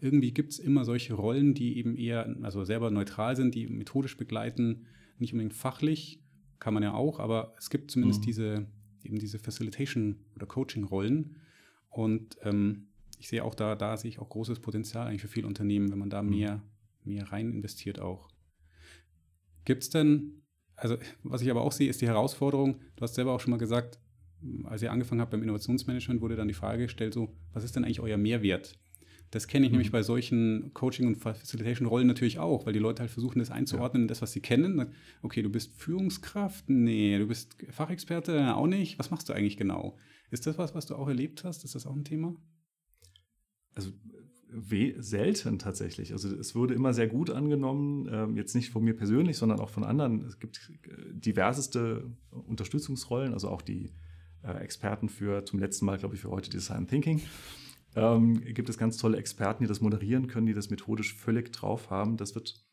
Irgendwie 0.00 0.32
gibt 0.32 0.52
es 0.52 0.58
immer 0.58 0.84
solche 0.84 1.14
Rollen, 1.14 1.54
die 1.54 1.78
eben 1.78 1.96
eher, 1.96 2.36
also 2.42 2.64
selber 2.64 2.90
neutral 2.90 3.36
sind, 3.36 3.54
die 3.54 3.66
methodisch 3.66 4.16
begleiten, 4.16 4.86
nicht 5.20 5.32
unbedingt 5.32 5.54
fachlich, 5.54 6.22
kann 6.58 6.74
man 6.74 6.82
ja 6.82 6.94
auch, 6.94 7.20
aber 7.20 7.54
es 7.58 7.70
gibt 7.70 7.90
zumindest 7.90 8.20
mhm. 8.20 8.26
diese, 8.26 8.66
eben 9.04 9.18
diese 9.18 9.38
Facilitation- 9.38 10.16
oder 10.34 10.46
Coaching-Rollen. 10.46 11.36
Und 11.90 12.36
ähm, 12.42 12.88
ich 13.18 13.28
sehe 13.28 13.44
auch 13.44 13.54
da, 13.54 13.74
da 13.74 13.96
sehe 13.96 14.08
ich 14.08 14.18
auch 14.18 14.28
großes 14.28 14.60
Potenzial 14.60 15.06
eigentlich 15.06 15.22
für 15.22 15.28
viele 15.28 15.46
Unternehmen, 15.46 15.90
wenn 15.90 15.98
man 15.98 16.10
da 16.10 16.22
mhm. 16.22 16.30
mehr, 16.30 16.62
mehr 17.04 17.30
rein 17.32 17.52
investiert 17.52 18.00
auch. 18.00 18.28
Gibt 19.64 19.82
es 19.82 19.90
denn, 19.90 20.42
also 20.76 20.96
was 21.22 21.42
ich 21.42 21.50
aber 21.50 21.62
auch 21.62 21.72
sehe, 21.72 21.88
ist 21.88 22.00
die 22.00 22.06
Herausforderung, 22.06 22.80
du 22.96 23.02
hast 23.02 23.14
selber 23.14 23.32
auch 23.32 23.40
schon 23.40 23.50
mal 23.50 23.58
gesagt, 23.58 23.98
als 24.64 24.82
ihr 24.82 24.92
angefangen 24.92 25.20
habt 25.20 25.32
beim 25.32 25.42
Innovationsmanagement, 25.42 26.20
wurde 26.20 26.36
dann 26.36 26.48
die 26.48 26.54
Frage 26.54 26.84
gestellt, 26.84 27.12
so, 27.12 27.36
was 27.52 27.64
ist 27.64 27.74
denn 27.74 27.84
eigentlich 27.84 28.00
euer 28.00 28.16
Mehrwert? 28.16 28.78
Das 29.30 29.46
kenne 29.46 29.66
ich 29.66 29.72
mhm. 29.72 29.76
nämlich 29.76 29.92
bei 29.92 30.02
solchen 30.02 30.72
Coaching- 30.72 31.06
und 31.06 31.16
Facilitation-Rollen 31.16 32.06
natürlich 32.06 32.38
auch, 32.38 32.66
weil 32.66 32.72
die 32.72 32.78
Leute 32.78 33.00
halt 33.00 33.10
versuchen, 33.10 33.38
das 33.38 33.50
einzuordnen 33.50 34.02
in 34.02 34.08
das, 34.08 34.22
was 34.22 34.32
sie 34.32 34.40
kennen. 34.40 34.92
Okay, 35.22 35.42
du 35.42 35.50
bist 35.50 35.74
Führungskraft? 35.76 36.68
Nee. 36.68 37.18
Du 37.18 37.26
bist 37.26 37.56
Fachexperte? 37.70 38.54
Auch 38.54 38.66
nicht. 38.66 38.98
Was 38.98 39.10
machst 39.10 39.28
du 39.28 39.34
eigentlich 39.34 39.56
genau? 39.56 39.96
Ist 40.30 40.46
das 40.46 40.56
was, 40.58 40.74
was 40.74 40.86
du 40.86 40.94
auch 40.94 41.08
erlebt 41.08 41.44
hast? 41.44 41.64
Ist 41.64 41.74
das 41.74 41.86
auch 41.86 41.94
ein 41.94 42.04
Thema? 42.04 42.34
Also 43.74 43.92
selten 44.98 45.58
tatsächlich. 45.58 46.12
Also 46.12 46.34
es 46.34 46.54
wurde 46.54 46.72
immer 46.72 46.94
sehr 46.94 47.06
gut 47.06 47.28
angenommen, 47.30 48.08
ähm, 48.10 48.36
jetzt 48.36 48.54
nicht 48.54 48.70
von 48.70 48.82
mir 48.82 48.96
persönlich, 48.96 49.36
sondern 49.36 49.60
auch 49.60 49.68
von 49.68 49.84
anderen. 49.84 50.22
Es 50.22 50.38
gibt 50.38 50.70
äh, 50.84 50.90
diverseste 51.12 52.10
Unterstützungsrollen, 52.30 53.34
also 53.34 53.48
auch 53.50 53.60
die 53.60 53.92
äh, 54.42 54.56
Experten 54.62 55.10
für 55.10 55.44
zum 55.44 55.58
letzten 55.58 55.84
Mal, 55.84 55.98
glaube 55.98 56.14
ich, 56.14 56.22
für 56.22 56.30
heute 56.30 56.48
Design 56.48 56.86
Thinking 56.86 57.20
ähm, 57.96 58.42
gibt 58.54 58.68
es 58.68 58.78
ganz 58.78 58.96
tolle 58.96 59.18
Experten, 59.18 59.64
die 59.64 59.68
das 59.68 59.80
moderieren 59.80 60.26
können, 60.26 60.46
die 60.46 60.54
das 60.54 60.70
methodisch 60.70 61.14
völlig 61.14 61.52
drauf 61.52 61.90
haben. 61.90 62.16
Das 62.16 62.34
wird 62.34 62.64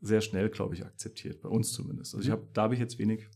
sehr 0.00 0.20
schnell, 0.20 0.50
glaube 0.50 0.74
ich, 0.74 0.84
akzeptiert, 0.84 1.40
bei 1.40 1.48
uns 1.48 1.72
zumindest. 1.72 2.14
Also 2.14 2.22
ich 2.22 2.28
mhm. 2.28 2.32
hab, 2.32 2.54
da 2.54 2.62
habe 2.62 2.74
ich 2.74 2.80
jetzt 2.80 2.98
wenig, 2.98 3.26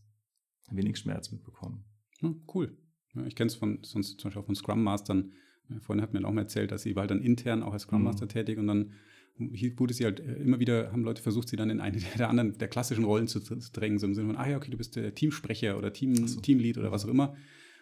wenig 0.69 0.97
Schmerz 0.97 1.31
mitbekommen. 1.31 1.83
Hm, 2.19 2.43
cool. 2.53 2.77
Ja, 3.15 3.25
ich 3.25 3.35
kenne 3.35 3.47
es 3.47 3.55
von 3.55 3.79
sonst 3.83 4.19
zum 4.19 4.29
Beispiel 4.29 4.41
auch 4.41 4.45
von 4.45 4.55
Scrum 4.55 4.83
Mastern. 4.83 5.33
Vorhin 5.81 6.01
hat 6.01 6.13
mir 6.13 6.25
auch 6.25 6.33
mal 6.33 6.41
erzählt, 6.41 6.71
dass 6.71 6.83
sie 6.83 6.95
war 6.95 7.01
halt 7.01 7.11
dann 7.11 7.21
intern 7.21 7.63
auch 7.63 7.73
als 7.73 7.83
Scrum 7.83 8.03
Master 8.03 8.25
mhm. 8.25 8.29
tätig 8.29 8.57
und 8.57 8.67
dann 8.67 8.91
wurde 9.37 9.93
sie 9.93 10.03
halt 10.03 10.19
äh, 10.19 10.35
immer 10.35 10.59
wieder, 10.59 10.91
haben 10.91 11.03
Leute 11.03 11.21
versucht, 11.21 11.49
sie 11.49 11.55
dann 11.55 11.69
in 11.69 11.79
eine 11.79 11.97
der 12.17 12.29
anderen, 12.29 12.57
der 12.57 12.67
klassischen 12.67 13.05
Rollen 13.05 13.27
zu, 13.27 13.39
zu 13.39 13.55
drängen, 13.71 13.97
so 13.97 14.05
im 14.05 14.13
Sinne 14.13 14.27
von, 14.27 14.37
ah 14.37 14.49
ja, 14.49 14.57
okay, 14.57 14.71
du 14.71 14.77
bist 14.77 14.95
der 14.95 15.15
Teamsprecher 15.15 15.77
oder 15.77 15.93
Team, 15.93 16.27
so. 16.27 16.39
Teamlead 16.41 16.77
oder 16.77 16.91
was 16.91 17.05
auch 17.05 17.09
immer. 17.09 17.35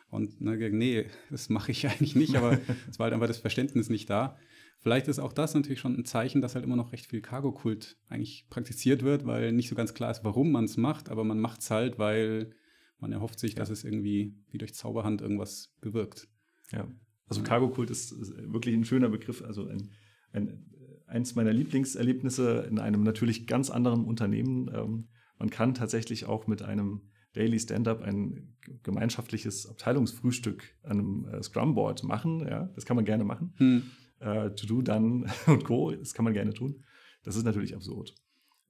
Und 0.09 0.41
ne, 0.41 0.57
nee, 0.71 1.05
das 1.29 1.49
mache 1.49 1.71
ich 1.71 1.87
eigentlich 1.89 2.15
nicht, 2.15 2.35
aber 2.35 2.59
es 2.89 2.99
war 2.99 3.05
halt 3.05 3.13
einfach 3.13 3.27
das 3.27 3.39
Verständnis 3.39 3.89
nicht 3.89 4.09
da. 4.09 4.37
Vielleicht 4.81 5.09
ist 5.09 5.19
auch 5.19 5.33
das 5.33 5.53
natürlich 5.53 5.79
schon 5.79 5.97
ein 5.97 6.05
Zeichen, 6.05 6.41
dass 6.41 6.55
halt 6.55 6.63
immer 6.63 6.77
noch 6.77 6.93
recht 6.93 7.05
viel 7.05 7.21
Cargo-Kult 7.21 7.97
eigentlich 8.07 8.47
praktiziert 8.49 9.03
wird, 9.03 9.25
weil 9.25 9.51
nicht 9.51 9.67
so 9.67 9.75
ganz 9.75 9.93
klar 9.93 10.09
ist, 10.09 10.23
warum 10.23 10.51
man 10.51 10.65
es 10.65 10.77
macht, 10.77 11.09
aber 11.09 11.25
man 11.25 11.39
macht 11.39 11.61
es 11.61 11.69
halt, 11.69 11.99
weil 11.99 12.53
man 12.97 13.11
erhofft 13.11 13.39
sich, 13.39 13.53
ja. 13.53 13.59
dass 13.59 13.69
es 13.69 13.83
irgendwie 13.83 14.37
wie 14.51 14.57
durch 14.57 14.73
Zauberhand 14.73 15.21
irgendwas 15.21 15.73
bewirkt. 15.81 16.29
Ja, 16.71 16.87
also 17.27 17.43
Cargo-Kult 17.43 17.91
ist, 17.91 18.15
wirklich 18.51 18.75
ein 18.75 18.85
schöner 18.85 19.09
Begriff, 19.09 19.43
also 19.43 19.67
ein, 19.67 19.91
ein, 20.31 20.65
eins 21.05 21.35
meiner 21.35 21.53
Lieblingserlebnisse 21.53 22.65
in 22.69 22.79
einem 22.79 23.03
natürlich 23.03 23.47
ganz 23.47 23.69
anderen 23.69 24.05
Unternehmen. 24.05 24.69
Ähm, 24.73 25.07
man 25.37 25.49
kann 25.49 25.75
tatsächlich 25.75 26.25
auch 26.25 26.47
mit 26.47 26.61
einem 26.63 27.01
Daily 27.39 27.57
Stand-up 27.57 28.01
ein 28.01 28.53
gemeinschaftliches 28.83 29.65
Abteilungsfrühstück 29.67 30.75
an 30.83 30.91
einem 30.91 31.25
äh, 31.25 31.41
Scrum-Board 31.41 32.03
machen. 32.03 32.41
Ja, 32.41 32.65
das 32.75 32.85
kann 32.85 32.97
man 32.97 33.05
gerne 33.05 33.23
machen. 33.23 33.53
Hm. 33.57 33.83
Äh, 34.19 34.49
To-Do 34.51 34.81
dann 34.81 35.31
und 35.47 35.63
Co., 35.63 35.91
das 35.91 36.13
kann 36.13 36.25
man 36.25 36.33
gerne 36.33 36.53
tun. 36.53 36.83
Das 37.23 37.37
ist 37.37 37.45
natürlich 37.45 37.75
absurd. 37.75 38.13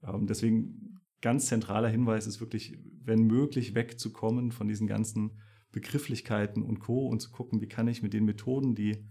Ähm, 0.04 0.28
deswegen 0.28 1.00
ganz 1.22 1.48
zentraler 1.48 1.90
Hinweis 1.90 2.28
ist 2.28 2.40
wirklich, 2.42 2.78
wenn 3.04 3.24
möglich, 3.24 3.74
wegzukommen 3.74 4.52
von 4.52 4.68
diesen 4.68 4.86
ganzen 4.86 5.40
Begrifflichkeiten 5.72 6.62
und 6.62 6.80
Co. 6.80 7.08
und 7.08 7.22
zu 7.22 7.32
gucken, 7.32 7.62
wie 7.62 7.68
kann 7.68 7.88
ich 7.88 8.04
mit 8.04 8.14
den 8.14 8.26
Methoden, 8.26 8.76
die, 8.76 9.04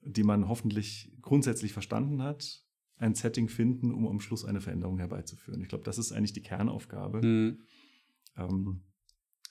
die 0.00 0.24
man 0.24 0.48
hoffentlich 0.48 1.12
grundsätzlich 1.20 1.74
verstanden 1.74 2.22
hat, 2.22 2.64
ein 2.96 3.14
Setting 3.14 3.48
finden, 3.48 3.92
um 3.92 4.08
am 4.08 4.20
Schluss 4.20 4.46
eine 4.46 4.62
Veränderung 4.62 4.98
herbeizuführen. 4.98 5.60
Ich 5.60 5.68
glaube, 5.68 5.84
das 5.84 5.98
ist 5.98 6.12
eigentlich 6.12 6.32
die 6.32 6.42
Kernaufgabe. 6.42 7.20
Hm. 7.20 7.58
Ähm, 8.36 8.82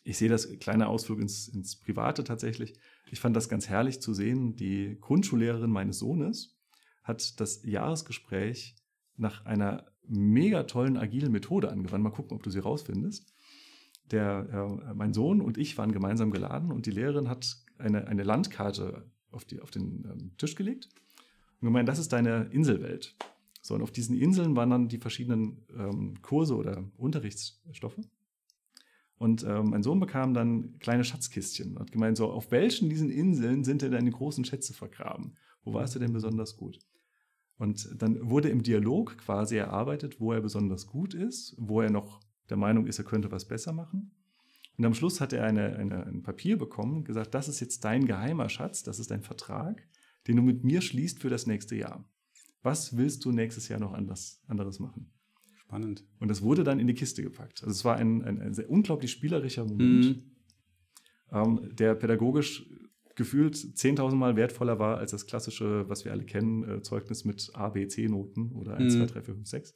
ich 0.04 0.18
sehe 0.18 0.30
das 0.30 0.60
kleine 0.60 0.88
Ausflug 0.88 1.20
ins, 1.20 1.48
ins 1.48 1.78
Private 1.78 2.24
tatsächlich. 2.24 2.74
Ich 3.10 3.20
fand 3.20 3.36
das 3.36 3.48
ganz 3.48 3.70
herrlich 3.70 4.02
zu 4.02 4.14
sehen. 4.14 4.56
Die 4.56 4.98
Grundschullehrerin 5.00 5.72
meines 5.72 6.00
Sohnes 6.00 6.58
hat 7.04 7.40
das 7.40 7.64
Jahresgespräch 7.64 8.76
nach 9.16 9.46
einer 9.46 9.86
mega 10.06 10.64
tollen 10.64 10.98
agilen 10.98 11.32
Methode 11.32 11.72
angewandt. 11.72 12.04
Mal 12.04 12.10
gucken, 12.10 12.36
ob 12.36 12.44
du 12.44 12.50
sie 12.50 12.60
rausfindest. 12.60 13.34
Der, 14.12 14.50
äh, 14.52 14.94
mein 14.94 15.14
Sohn 15.14 15.40
und 15.40 15.58
ich 15.58 15.78
waren 15.78 15.94
gemeinsam 15.94 16.32
geladen 16.32 16.72
und 16.72 16.86
die 16.86 16.92
Lehrerin 16.92 17.30
hat 17.30 17.58
eine, 17.78 18.08
eine 18.08 18.24
Landkarte 18.24 19.10
auf, 19.32 19.46
die, 19.46 19.62
auf 19.62 19.72
den 19.72 20.06
ähm, 20.12 20.32
Tisch 20.38 20.56
gelegt 20.56 20.90
und 21.62 21.68
gemeint, 21.68 21.88
das 21.88 22.00
ist 22.00 22.12
deine 22.12 22.46
Inselwelt. 22.52 23.16
So, 23.62 23.76
und 23.76 23.82
auf 23.82 23.92
diesen 23.92 24.18
Inseln 24.18 24.58
waren 24.58 24.70
dann 24.70 24.90
die 24.90 24.98
verschiedenen 24.98 25.66
ähm, 25.78 26.22
Kurse 26.22 26.56
oder 26.56 26.84
Unterrichtsstoffe. 26.98 28.00
Und 29.18 29.44
ähm, 29.44 29.70
mein 29.70 29.84
Sohn 29.84 30.00
bekam 30.00 30.34
dann 30.34 30.78
kleine 30.80 31.04
Schatzkistchen 31.04 31.74
und 31.74 31.80
hat 31.80 31.92
gemeint, 31.92 32.18
so, 32.18 32.30
auf 32.30 32.52
welchen 32.52 32.90
diesen 32.90 33.10
Inseln 33.10 33.64
sind 33.64 33.82
denn 33.82 33.92
deine 33.92 34.12
großen 34.12 34.44
Schätze 34.44 34.74
vergraben? 34.74 35.38
Wo 35.64 35.74
warst 35.74 35.96
du 35.96 36.00
denn 36.00 36.14
besonders 36.14 36.58
gut? 36.58 36.80
Und 37.58 38.02
dann 38.02 38.30
wurde 38.30 38.50
im 38.50 38.64
Dialog 38.64 39.18
quasi 39.18 39.56
erarbeitet, 39.56 40.20
wo 40.20 40.34
er 40.34 40.42
besonders 40.42 40.88
gut 40.88 41.14
ist, 41.14 41.56
wo 41.58 41.82
er 41.82 41.92
noch 41.92 42.20
der 42.50 42.58
Meinung 42.58 42.88
ist, 42.88 43.00
er 43.00 43.06
könnte 43.06 43.32
was 43.32 43.48
besser 43.48 43.72
machen. 43.72 44.12
Und 44.78 44.86
am 44.86 44.94
Schluss 44.94 45.22
hat 45.22 45.34
er 45.34 45.44
eine, 45.44 45.76
eine, 45.78 46.06
ein 46.06 46.24
Papier 46.24 46.58
bekommen 46.58 47.04
gesagt, 47.04 47.34
das 47.34 47.48
ist 47.48 47.60
jetzt 47.60 47.86
dein 47.86 48.06
geheimer 48.06 48.50
Schatz, 48.50 48.84
das 48.84 49.00
ist 49.00 49.12
dein 49.12 49.22
Vertrag, 49.22 49.88
den 50.28 50.36
du 50.36 50.42
mit 50.42 50.64
mir 50.64 50.82
schließt 50.82 51.20
für 51.20 51.30
das 51.30 51.48
nächste 51.48 51.76
Jahr. 51.76 52.04
Was 52.64 52.98
willst 52.98 53.24
du 53.26 53.32
nächstes 53.32 53.68
Jahr 53.68 53.80
noch 53.80 53.94
anders, 53.94 54.42
anderes 54.48 54.80
machen? 54.80 55.12
Spannend. 55.66 56.04
Und 56.20 56.28
das 56.30 56.42
wurde 56.42 56.64
dann 56.64 56.80
in 56.80 56.88
die 56.88 56.94
Kiste 56.94 57.24
gepackt. 57.24 57.62
Also 57.64 57.72
es 57.72 57.84
war 57.86 57.96
ein, 57.98 58.22
ein, 58.24 58.42
ein 58.42 58.54
sehr 58.54 58.70
unglaublich 58.70 59.12
spielerischer 59.12 59.66
Moment, 59.66 60.06
mhm. 60.06 60.24
ähm, 61.32 61.70
der 61.76 61.96
pädagogisch 61.96 62.66
gefühlt 63.16 63.56
10.000 63.56 64.16
Mal 64.16 64.36
wertvoller 64.36 64.80
war 64.80 64.98
als 64.98 65.12
das 65.12 65.26
klassische, 65.28 65.88
was 65.88 66.04
wir 66.06 66.12
alle 66.12 66.26
kennen, 66.26 66.64
äh, 66.68 66.82
Zeugnis 66.82 67.26
mit 67.26 67.50
A, 67.54 67.70
B, 67.70 67.88
C-Noten 67.88 68.52
oder 68.54 68.76
1, 68.78 68.96
Mhm. 68.96 69.00
2, 69.00 69.06
3, 69.06 69.22
4, 69.22 69.34
5, 69.36 69.48
6. 69.48 69.74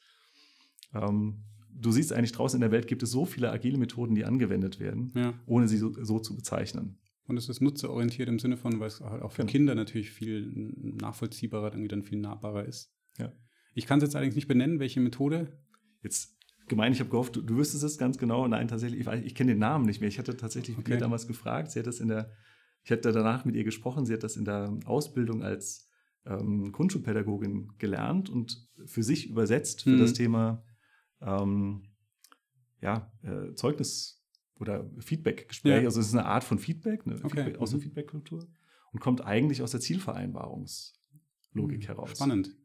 Ähm, 0.93 1.43
du 1.71 1.91
siehst 1.91 2.13
eigentlich 2.13 2.31
draußen 2.31 2.57
in 2.57 2.61
der 2.61 2.71
Welt 2.71 2.87
gibt 2.87 3.03
es 3.03 3.11
so 3.11 3.25
viele 3.25 3.51
agile 3.51 3.77
Methoden, 3.77 4.15
die 4.15 4.25
angewendet 4.25 4.79
werden, 4.79 5.11
Ja. 5.15 5.33
ohne 5.45 5.67
sie 5.67 5.77
so, 5.77 5.93
so 6.03 6.19
zu 6.19 6.35
bezeichnen. 6.35 6.97
Und 7.27 7.37
es 7.37 7.49
ist 7.49 7.61
nutzerorientiert 7.61 8.29
im 8.29 8.39
Sinne 8.39 8.55
von, 8.57 8.79
weil 8.79 8.87
es 8.87 9.01
halt 9.01 9.21
auch 9.21 9.31
für 9.31 9.41
Genau. 9.41 9.51
Kinder 9.51 9.75
natürlich 9.75 10.11
viel 10.11 10.51
nachvollziehbarer, 11.01 11.71
irgendwie 11.73 11.89
dann 11.89 12.03
viel 12.03 12.19
nahbarer 12.19 12.65
ist. 12.65 12.91
Ja. 13.17 13.31
Ich 13.75 13.85
kann 13.85 13.99
es 13.99 14.03
jetzt 14.03 14.15
allerdings 14.15 14.35
nicht 14.35 14.47
benennen, 14.47 14.79
welche 14.79 14.99
Methode. 15.01 15.59
Jetzt 16.07 16.37
gemein, 16.69 16.93
ich 16.93 17.01
habe 17.01 17.09
gehofft, 17.09 17.35
du, 17.35 17.41
du 17.41 17.57
wüsstest 17.57 17.83
es 17.83 17.97
ganz 17.97 18.17
genau. 18.17 18.47
Nein, 18.47 18.69
tatsächlich, 18.69 19.05
ich, 19.05 19.25
ich 19.25 19.35
kenne 19.35 19.51
den 19.51 19.59
Namen 19.59 19.85
nicht 19.85 19.99
mehr. 19.99 20.07
Ich 20.07 20.19
hatte 20.19 20.37
tatsächlich 20.37 20.77
mit 20.77 20.85
Okay. 20.85 20.93
ihr 20.95 20.99
damals 20.99 21.27
gefragt. 21.27 21.71
Sie 21.71 21.79
hat 21.79 21.87
das 21.87 21.99
in 21.99 22.07
der, 22.07 22.31
ich 22.83 22.91
hatte 22.91 23.11
danach 23.11 23.43
mit 23.43 23.55
ihr 23.55 23.65
gesprochen, 23.65 24.05
sie 24.05 24.13
hat 24.13 24.23
das 24.23 24.37
in 24.37 24.45
der 24.45 24.77
Ausbildung 24.85 25.43
als 25.43 25.89
ähm, 26.25 26.71
Grundschulpädagogin 26.71 27.73
gelernt 27.77 28.29
und 28.29 28.69
für 28.85 29.03
sich 29.03 29.29
übersetzt 29.29 29.83
für 29.83 29.91
Mhm. 29.91 29.97
das 29.97 30.13
Thema 30.13 30.63
ähm, 31.21 31.83
ja, 32.81 33.11
äh, 33.23 33.53
Zeugnis 33.55 34.23
oder 34.55 34.89
Feedback-Gespräch. 34.99 35.81
Ja. 35.81 35.87
Also 35.87 35.99
es 35.99 36.07
ist 36.07 36.13
eine 36.15 36.25
Art 36.25 36.43
von 36.45 36.57
Feedback, 36.59 37.01
eine 37.05 37.15
Okay. 37.15 37.29
Feedback, 37.43 37.57
aus 37.59 37.71
der 37.71 37.79
Mhm. 37.79 37.83
Feedback-Kultur 37.83 38.47
und 38.93 38.99
kommt 39.01 39.21
eigentlich 39.25 39.61
aus 39.61 39.71
der 39.71 39.79
Zielvereinbarungslogik 39.81 41.81
Hm, 41.81 41.87
heraus. 41.87 42.11
Spannend. 42.11 42.55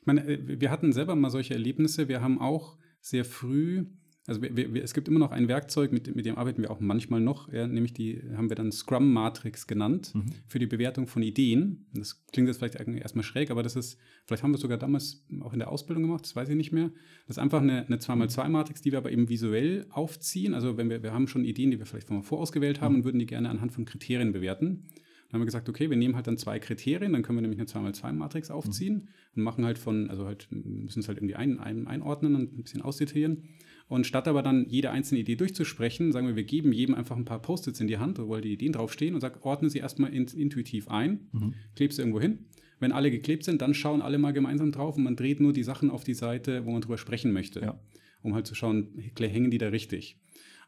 Ich 0.00 0.06
meine, 0.06 0.24
äh, 0.26 0.60
wir 0.60 0.70
hatten 0.70 0.92
selber 0.92 1.14
mal 1.14 1.30
solche 1.30 1.52
Erlebnisse. 1.54 2.08
Wir 2.08 2.20
haben 2.22 2.40
auch 2.40 2.78
sehr 3.00 3.24
früh, 3.24 3.86
also 4.26 4.42
wir, 4.42 4.54
wir, 4.74 4.84
es 4.84 4.92
gibt 4.94 5.08
immer 5.08 5.18
noch 5.18 5.32
ein 5.32 5.48
Werkzeug, 5.48 5.90
mit, 5.92 6.14
mit 6.14 6.24
dem 6.26 6.36
arbeiten 6.36 6.62
wir 6.62 6.70
auch 6.70 6.78
manchmal 6.78 7.20
noch, 7.20 7.50
ja, 7.52 7.66
nämlich 7.66 7.94
die 7.94 8.22
haben 8.36 8.48
wir 8.48 8.54
dann 8.54 8.70
Scrum 8.70 9.12
Matrix 9.12 9.66
genannt 9.66 10.12
Mhm. 10.14 10.26
für 10.46 10.58
die 10.58 10.66
Bewertung 10.66 11.06
von 11.06 11.22
Ideen. 11.22 11.86
Das 11.94 12.24
klingt 12.26 12.46
jetzt 12.46 12.58
vielleicht 12.58 12.76
erstmal 12.76 13.24
schräg, 13.24 13.50
aber 13.50 13.62
das 13.62 13.74
ist, 13.76 13.98
vielleicht 14.26 14.42
haben 14.42 14.50
wir 14.52 14.56
es 14.56 14.60
sogar 14.60 14.78
damals 14.78 15.24
auch 15.40 15.52
in 15.52 15.58
der 15.58 15.70
Ausbildung 15.70 16.02
gemacht, 16.04 16.24
das 16.24 16.36
weiß 16.36 16.48
ich 16.50 16.56
nicht 16.56 16.70
mehr. 16.70 16.90
Das 17.26 17.36
ist 17.36 17.42
einfach 17.42 17.60
eine, 17.62 17.86
eine 17.86 17.96
2x2-Matrix, 17.96 18.82
die 18.82 18.92
wir 18.92 18.98
aber 18.98 19.10
eben 19.10 19.28
visuell 19.28 19.86
aufziehen. 19.90 20.54
Also 20.54 20.76
wenn 20.76 20.90
wir, 20.90 21.02
wir 21.02 21.12
haben 21.12 21.26
schon 21.26 21.44
Ideen, 21.44 21.70
die 21.70 21.78
wir 21.78 21.86
vielleicht 21.86 22.08
von 22.08 22.22
vorausgewählt 22.22 22.80
haben 22.80 22.92
Mhm. 22.92 22.98
und 23.00 23.04
würden 23.06 23.18
die 23.18 23.26
gerne 23.26 23.48
anhand 23.48 23.72
von 23.72 23.84
Kriterien 23.86 24.32
bewerten. 24.32 24.84
Dann 25.30 25.34
haben 25.34 25.42
wir 25.42 25.46
gesagt, 25.46 25.68
okay, 25.68 25.88
wir 25.90 25.96
nehmen 25.96 26.16
halt 26.16 26.26
dann 26.26 26.36
zwei 26.36 26.58
Kriterien, 26.58 27.12
dann 27.12 27.22
können 27.22 27.38
wir 27.38 27.42
nämlich 27.42 27.60
eine 27.60 27.68
2x2-Matrix 27.68 28.50
aufziehen 28.50 29.08
und 29.36 29.42
machen 29.44 29.64
halt 29.64 29.78
von, 29.78 30.10
also 30.10 30.26
halt, 30.26 30.48
müssen 30.50 31.00
es 31.00 31.06
halt 31.08 31.18
irgendwie 31.18 31.36
ein, 31.36 31.60
ein, 31.60 31.86
einordnen 31.86 32.34
und 32.34 32.52
ein 32.58 32.62
bisschen 32.62 32.82
ausdetaillieren. 32.82 33.44
Und 33.86 34.06
statt 34.06 34.26
aber 34.28 34.42
dann 34.42 34.66
jede 34.68 34.90
einzelne 34.90 35.20
Idee 35.20 35.36
durchzusprechen, 35.36 36.10
sagen 36.12 36.26
wir, 36.26 36.34
wir 36.36 36.44
geben 36.44 36.72
jedem 36.72 36.94
einfach 36.96 37.16
ein 37.16 37.24
paar 37.24 37.40
Post-its 37.42 37.80
in 37.80 37.86
die 37.86 37.98
Hand, 37.98 38.18
wo 38.18 38.36
die 38.38 38.52
Ideen 38.52 38.72
draufstehen 38.72 39.14
und 39.14 39.20
sagen, 39.20 39.38
ordne 39.42 39.70
sie 39.70 39.78
erstmal 39.78 40.12
in, 40.12 40.24
intuitiv 40.26 40.88
ein, 40.88 41.28
Mhm. 41.32 41.54
kleb 41.76 41.92
sie 41.92 42.02
irgendwo 42.02 42.20
hin. 42.20 42.46
Wenn 42.80 42.92
alle 42.92 43.10
geklebt 43.10 43.44
sind, 43.44 43.62
dann 43.62 43.74
schauen 43.74 44.02
alle 44.02 44.18
mal 44.18 44.32
gemeinsam 44.32 44.72
drauf 44.72 44.96
und 44.96 45.04
man 45.04 45.14
dreht 45.14 45.38
nur 45.38 45.52
die 45.52 45.62
Sachen 45.64 45.90
auf 45.90 46.02
die 46.02 46.14
Seite, 46.14 46.64
wo 46.66 46.70
man 46.72 46.80
drüber 46.80 46.98
sprechen 46.98 47.32
möchte, 47.32 47.60
Ja. 47.60 47.80
um 48.22 48.34
halt 48.34 48.46
zu 48.46 48.54
schauen, 48.56 48.88
hängen 49.18 49.50
die 49.50 49.58
da 49.58 49.68
richtig. 49.68 50.16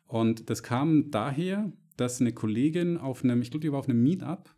Und 0.07 0.51
das 0.51 0.63
kam 0.63 1.11
daher, 1.11 1.73
dass 1.97 2.21
eine 2.21 2.33
Kollegin 2.33 2.97
auf 2.97 3.25
einem, 3.25 3.43
ich 3.43 3.51
glaube, 3.51 3.63
die 3.63 3.73
war 3.73 3.79
auf 3.79 3.89
einem 3.89 4.03
Meetup, 4.03 4.55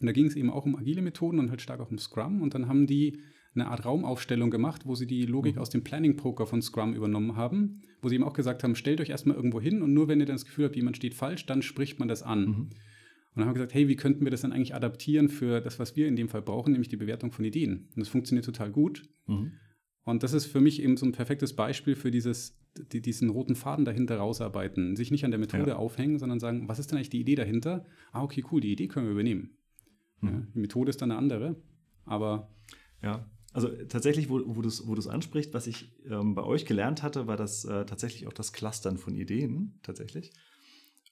und 0.00 0.06
da 0.06 0.12
ging 0.12 0.26
es 0.26 0.36
eben 0.36 0.50
auch 0.50 0.66
um 0.66 0.76
agile 0.76 1.02
Methoden 1.02 1.38
und 1.38 1.50
halt 1.50 1.62
stark 1.62 1.80
auch 1.80 1.90
um 1.90 1.98
Scrum. 1.98 2.42
Und 2.42 2.54
dann 2.54 2.68
haben 2.68 2.86
die 2.86 3.20
eine 3.54 3.68
Art 3.68 3.84
Raumaufstellung 3.84 4.50
gemacht, 4.50 4.82
wo 4.84 4.96
sie 4.96 5.06
die 5.06 5.24
Logik 5.24 5.54
Mhm. 5.54 5.60
aus 5.60 5.70
dem 5.70 5.84
Planning-Poker 5.84 6.46
von 6.46 6.60
Scrum 6.60 6.94
übernommen 6.94 7.36
haben, 7.36 7.80
wo 8.02 8.08
sie 8.08 8.16
eben 8.16 8.24
auch 8.24 8.32
gesagt 8.32 8.64
haben, 8.64 8.74
stellt 8.74 9.00
euch 9.00 9.10
erstmal 9.10 9.36
irgendwo 9.36 9.60
hin 9.60 9.82
und 9.82 9.94
nur 9.94 10.08
wenn 10.08 10.18
ihr 10.18 10.26
dann 10.26 10.34
das 10.34 10.44
Gefühl 10.44 10.64
habt, 10.66 10.76
jemand 10.76 10.96
steht 10.96 11.14
falsch, 11.14 11.46
dann 11.46 11.62
spricht 11.62 12.00
man 12.00 12.08
das 12.08 12.22
an. 12.24 12.40
Mhm. 12.40 12.54
Und 12.56 12.70
dann 13.36 13.44
haben 13.44 13.50
wir 13.50 13.54
gesagt, 13.54 13.74
hey, 13.74 13.88
wie 13.88 13.96
könnten 13.96 14.24
wir 14.24 14.30
das 14.32 14.42
dann 14.42 14.52
eigentlich 14.52 14.74
adaptieren 14.74 15.28
für 15.28 15.60
das, 15.60 15.78
was 15.78 15.94
wir 15.94 16.08
in 16.08 16.16
dem 16.16 16.28
Fall 16.28 16.42
brauchen, 16.42 16.72
nämlich 16.72 16.88
die 16.88 16.96
Bewertung 16.96 17.30
von 17.30 17.44
Ideen. 17.44 17.88
Und 17.94 18.00
das 18.00 18.08
funktioniert 18.08 18.44
total 18.44 18.70
gut. 18.70 19.02
Mhm. 19.26 19.52
Und 20.02 20.22
das 20.24 20.32
ist 20.32 20.46
für 20.46 20.60
mich 20.60 20.82
eben 20.82 20.96
so 20.96 21.06
ein 21.06 21.12
perfektes 21.12 21.54
Beispiel 21.54 21.94
für 21.94 22.10
dieses, 22.10 22.58
die, 22.92 23.00
diesen 23.00 23.30
roten 23.30 23.54
Faden 23.54 23.84
dahinter 23.84 24.16
rausarbeiten. 24.18 24.96
Sich 24.96 25.10
nicht 25.10 25.24
an 25.24 25.30
der 25.30 25.40
Methode 25.40 25.70
Ja. 25.70 25.76
aufhängen, 25.76 26.18
sondern 26.18 26.40
sagen, 26.40 26.68
was 26.68 26.78
ist 26.78 26.90
denn 26.90 26.96
eigentlich 26.98 27.10
die 27.10 27.20
Idee 27.20 27.34
dahinter? 27.36 27.84
Ah, 28.12 28.22
okay, 28.22 28.44
cool, 28.50 28.60
die 28.60 28.72
Idee 28.72 28.88
können 28.88 29.06
wir 29.06 29.12
übernehmen. 29.12 29.56
Ja, 30.22 30.30
Mhm. 30.30 30.48
die 30.54 30.58
Methode 30.60 30.90
ist 30.90 31.00
dann 31.02 31.10
eine 31.10 31.18
andere, 31.18 31.56
aber 32.04 32.50
Ja, 33.02 33.28
also 33.52 33.68
tatsächlich, 33.88 34.28
wo, 34.30 34.40
wo 34.46 34.62
du 34.62 34.68
es 34.68 34.86
wo 34.88 34.94
du's 34.94 35.06
ansprichst, 35.06 35.52
was 35.52 35.66
ich 35.66 35.92
ähm, 36.08 36.34
bei 36.34 36.42
euch 36.42 36.64
gelernt 36.64 37.02
hatte, 37.02 37.26
war 37.26 37.36
das 37.36 37.64
äh, 37.64 37.84
tatsächlich 37.84 38.26
auch 38.26 38.32
das 38.32 38.52
Clustern 38.52 38.96
von 38.96 39.14
Ideen, 39.14 39.78
tatsächlich. 39.82 40.32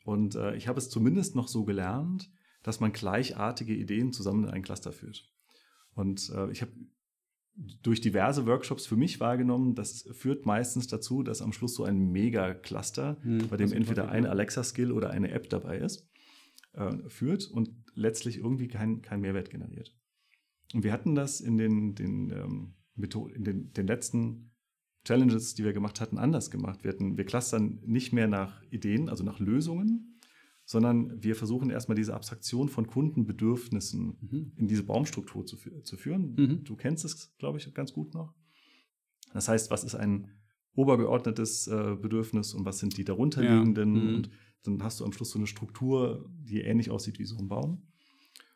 Und 0.04 0.34
äh, 0.34 0.56
ich 0.56 0.66
habe 0.68 0.78
es 0.78 0.88
zumindest 0.88 1.36
noch 1.36 1.48
so 1.48 1.64
gelernt, 1.64 2.30
dass 2.62 2.80
man 2.80 2.92
gleichartige 2.92 3.74
Ideen 3.74 4.12
zusammen 4.12 4.44
in 4.44 4.50
ein 4.50 4.62
Cluster 4.62 4.90
führt. 4.92 5.30
Und 5.94 6.30
äh, 6.34 6.50
ich 6.50 6.62
habe 6.62 6.72
durch 7.82 8.00
diverse 8.00 8.46
Workshops 8.46 8.86
für 8.86 8.96
mich 8.96 9.20
wahrgenommen, 9.20 9.74
das 9.74 10.08
führt 10.12 10.46
meistens 10.46 10.86
dazu, 10.86 11.22
dass 11.22 11.42
am 11.42 11.52
Schluss 11.52 11.74
so 11.74 11.84
ein 11.84 12.10
Mega-Cluster, 12.10 13.18
Hm, 13.22 13.48
bei 13.48 13.56
dem 13.56 13.66
ist 13.66 13.72
entweder 13.72 14.08
ein. 14.08 14.26
Alexa-Skill 14.26 14.90
oder 14.90 15.10
eine 15.10 15.30
App 15.30 15.50
dabei 15.50 15.78
ist, 15.78 16.08
äh, 16.72 16.92
führt 17.08 17.46
und 17.46 17.70
letztlich 17.94 18.38
irgendwie 18.38 18.68
keinen 18.68 19.02
kein 19.02 19.20
Mehrwert 19.20 19.50
generiert. 19.50 19.94
Und 20.72 20.84
wir 20.84 20.92
hatten 20.92 21.14
das 21.14 21.40
in 21.40 21.58
den, 21.58 21.94
den, 21.94 22.30
ähm, 22.30 22.74
Methoden, 22.94 23.34
in 23.34 23.44
den, 23.44 23.72
den 23.72 23.86
letzten 23.86 24.52
Challenges, 25.04 25.54
die 25.54 25.64
wir 25.64 25.72
gemacht 25.72 26.00
hatten, 26.00 26.16
anders 26.16 26.50
gemacht. 26.50 26.84
Wir, 26.84 26.92
hatten, 26.92 27.16
wir 27.16 27.24
clustern 27.24 27.80
nicht 27.84 28.12
mehr 28.12 28.28
nach 28.28 28.62
Ideen, 28.70 29.08
also 29.08 29.24
nach 29.24 29.40
Lösungen, 29.40 30.11
sondern 30.64 31.22
wir 31.22 31.34
versuchen 31.34 31.70
erstmal 31.70 31.96
diese 31.96 32.14
Abstraktion 32.14 32.68
von 32.68 32.86
Kundenbedürfnissen 32.86 34.16
mhm. 34.20 34.52
in 34.56 34.68
diese 34.68 34.84
Baumstruktur 34.84 35.44
zu, 35.44 35.56
zu 35.82 35.96
führen. 35.96 36.34
Mhm. 36.34 36.64
Du 36.64 36.76
kennst 36.76 37.04
es, 37.04 37.36
glaube 37.38 37.58
ich, 37.58 37.74
ganz 37.74 37.92
gut 37.92 38.14
noch. 38.14 38.34
Das 39.32 39.48
heißt, 39.48 39.70
was 39.70 39.84
ist 39.84 39.94
ein 39.94 40.30
obergeordnetes 40.74 41.68
äh, 41.68 41.96
Bedürfnis 42.00 42.54
und 42.54 42.64
was 42.64 42.78
sind 42.78 42.96
die 42.96 43.04
darunterliegenden? 43.04 43.96
Ja. 43.96 44.02
Mhm. 44.02 44.14
Und 44.14 44.30
dann 44.62 44.82
hast 44.82 45.00
du 45.00 45.04
am 45.04 45.12
Schluss 45.12 45.30
so 45.30 45.38
eine 45.38 45.46
Struktur, 45.46 46.30
die 46.40 46.60
ähnlich 46.60 46.90
aussieht 46.90 47.18
wie 47.18 47.24
so 47.24 47.36
ein 47.36 47.48
Baum. 47.48 47.82